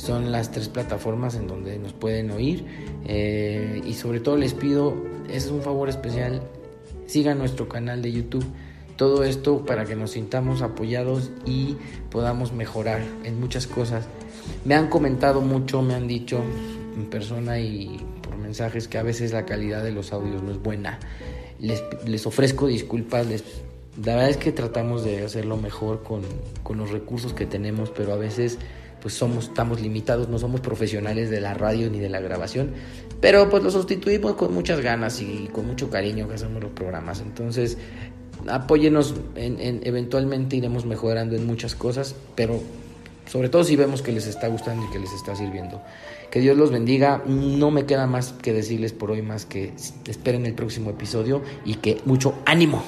Son 0.00 0.32
las 0.32 0.50
tres 0.50 0.70
plataformas 0.70 1.34
en 1.34 1.46
donde 1.46 1.78
nos 1.78 1.92
pueden 1.92 2.30
oír. 2.30 2.64
Eh, 3.04 3.82
y 3.84 3.92
sobre 3.92 4.20
todo 4.20 4.38
les 4.38 4.54
pido 4.54 4.96
es 5.28 5.48
un 5.48 5.60
favor 5.60 5.90
especial. 5.90 6.40
Sigan 7.06 7.38
nuestro 7.38 7.68
canal 7.68 8.00
de 8.00 8.10
YouTube. 8.10 8.44
Todo 8.96 9.24
esto 9.24 9.66
para 9.66 9.84
que 9.84 9.96
nos 9.96 10.12
sintamos 10.12 10.62
apoyados 10.62 11.30
y 11.44 11.76
podamos 12.10 12.52
mejorar 12.52 13.02
en 13.24 13.38
muchas 13.40 13.66
cosas. 13.66 14.06
Me 14.64 14.74
han 14.74 14.88
comentado 14.88 15.42
mucho, 15.42 15.82
me 15.82 15.94
han 15.94 16.08
dicho 16.08 16.40
en 16.96 17.10
persona 17.10 17.60
y 17.60 18.02
por 18.22 18.38
mensajes 18.38 18.88
que 18.88 18.96
a 18.96 19.02
veces 19.02 19.32
la 19.32 19.44
calidad 19.44 19.82
de 19.82 19.92
los 19.92 20.14
audios 20.14 20.42
no 20.42 20.50
es 20.50 20.62
buena. 20.62 20.98
Les, 21.58 21.82
les 22.06 22.26
ofrezco 22.26 22.66
disculpas, 22.66 23.26
les, 23.26 23.44
la 24.02 24.14
verdad 24.14 24.30
es 24.30 24.38
que 24.38 24.50
tratamos 24.50 25.04
de 25.04 25.24
hacerlo 25.24 25.58
mejor 25.58 26.02
con, 26.02 26.22
con 26.62 26.78
los 26.78 26.90
recursos 26.90 27.34
que 27.34 27.44
tenemos, 27.44 27.90
pero 27.90 28.14
a 28.14 28.16
veces 28.16 28.58
pues 29.00 29.14
somos, 29.14 29.44
estamos 29.44 29.80
limitados, 29.80 30.28
no 30.28 30.38
somos 30.38 30.60
profesionales 30.60 31.30
de 31.30 31.40
la 31.40 31.54
radio 31.54 31.90
ni 31.90 31.98
de 31.98 32.08
la 32.08 32.20
grabación, 32.20 32.72
pero 33.20 33.48
pues 33.48 33.62
lo 33.62 33.70
sustituimos 33.70 34.34
con 34.34 34.52
muchas 34.54 34.80
ganas 34.80 35.20
y 35.20 35.48
con 35.52 35.66
mucho 35.66 35.90
cariño 35.90 36.28
que 36.28 36.34
hacemos 36.34 36.62
los 36.62 36.72
programas. 36.72 37.20
Entonces, 37.20 37.78
apóyenos, 38.48 39.14
en, 39.34 39.80
eventualmente 39.84 40.56
iremos 40.56 40.84
mejorando 40.84 41.36
en 41.36 41.46
muchas 41.46 41.74
cosas, 41.74 42.14
pero 42.34 42.60
sobre 43.26 43.48
todo 43.48 43.62
si 43.62 43.76
vemos 43.76 44.02
que 44.02 44.12
les 44.12 44.26
está 44.26 44.48
gustando 44.48 44.86
y 44.86 44.90
que 44.90 44.98
les 44.98 45.12
está 45.12 45.36
sirviendo. 45.36 45.80
Que 46.30 46.40
Dios 46.40 46.56
los 46.56 46.70
bendiga. 46.70 47.22
No 47.26 47.70
me 47.70 47.86
queda 47.86 48.06
más 48.06 48.32
que 48.32 48.52
decirles 48.52 48.92
por 48.92 49.10
hoy 49.10 49.22
más 49.22 49.46
que 49.46 49.72
esperen 50.08 50.46
el 50.46 50.54
próximo 50.54 50.90
episodio 50.90 51.42
y 51.64 51.74
que 51.74 52.00
mucho 52.04 52.34
ánimo. 52.44 52.82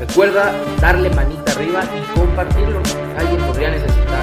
Recuerda 0.00 0.52
darle 0.80 1.10
manita 1.10 1.49
y 1.62 2.18
compartirlo. 2.18 2.80
Alguien 3.18 3.40
podría 3.46 3.70
necesitar. 3.70 4.20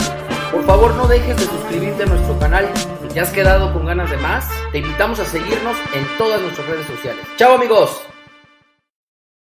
Por 0.52 0.66
favor, 0.66 0.96
no 0.96 1.08
dejes 1.08 1.38
de 1.38 1.44
suscribirte 1.44 2.04
a 2.04 2.06
nuestro 2.08 2.40
canal. 2.40 2.68
Si 3.02 3.08
te 3.10 3.20
has 3.20 3.30
quedado 3.32 3.74
con 3.74 3.86
ganas 3.86 4.10
de 4.10 4.18
más, 4.18 4.50
te 4.72 4.80
invitamos 4.80 5.20
a 5.20 5.26
seguirnos 5.26 5.78
en 5.94 6.06
todas 6.18 6.42
nuestras 6.42 6.68
redes 6.68 6.88
sociales. 6.88 7.26
¡Chao, 7.38 7.56
amigos! 7.56 8.02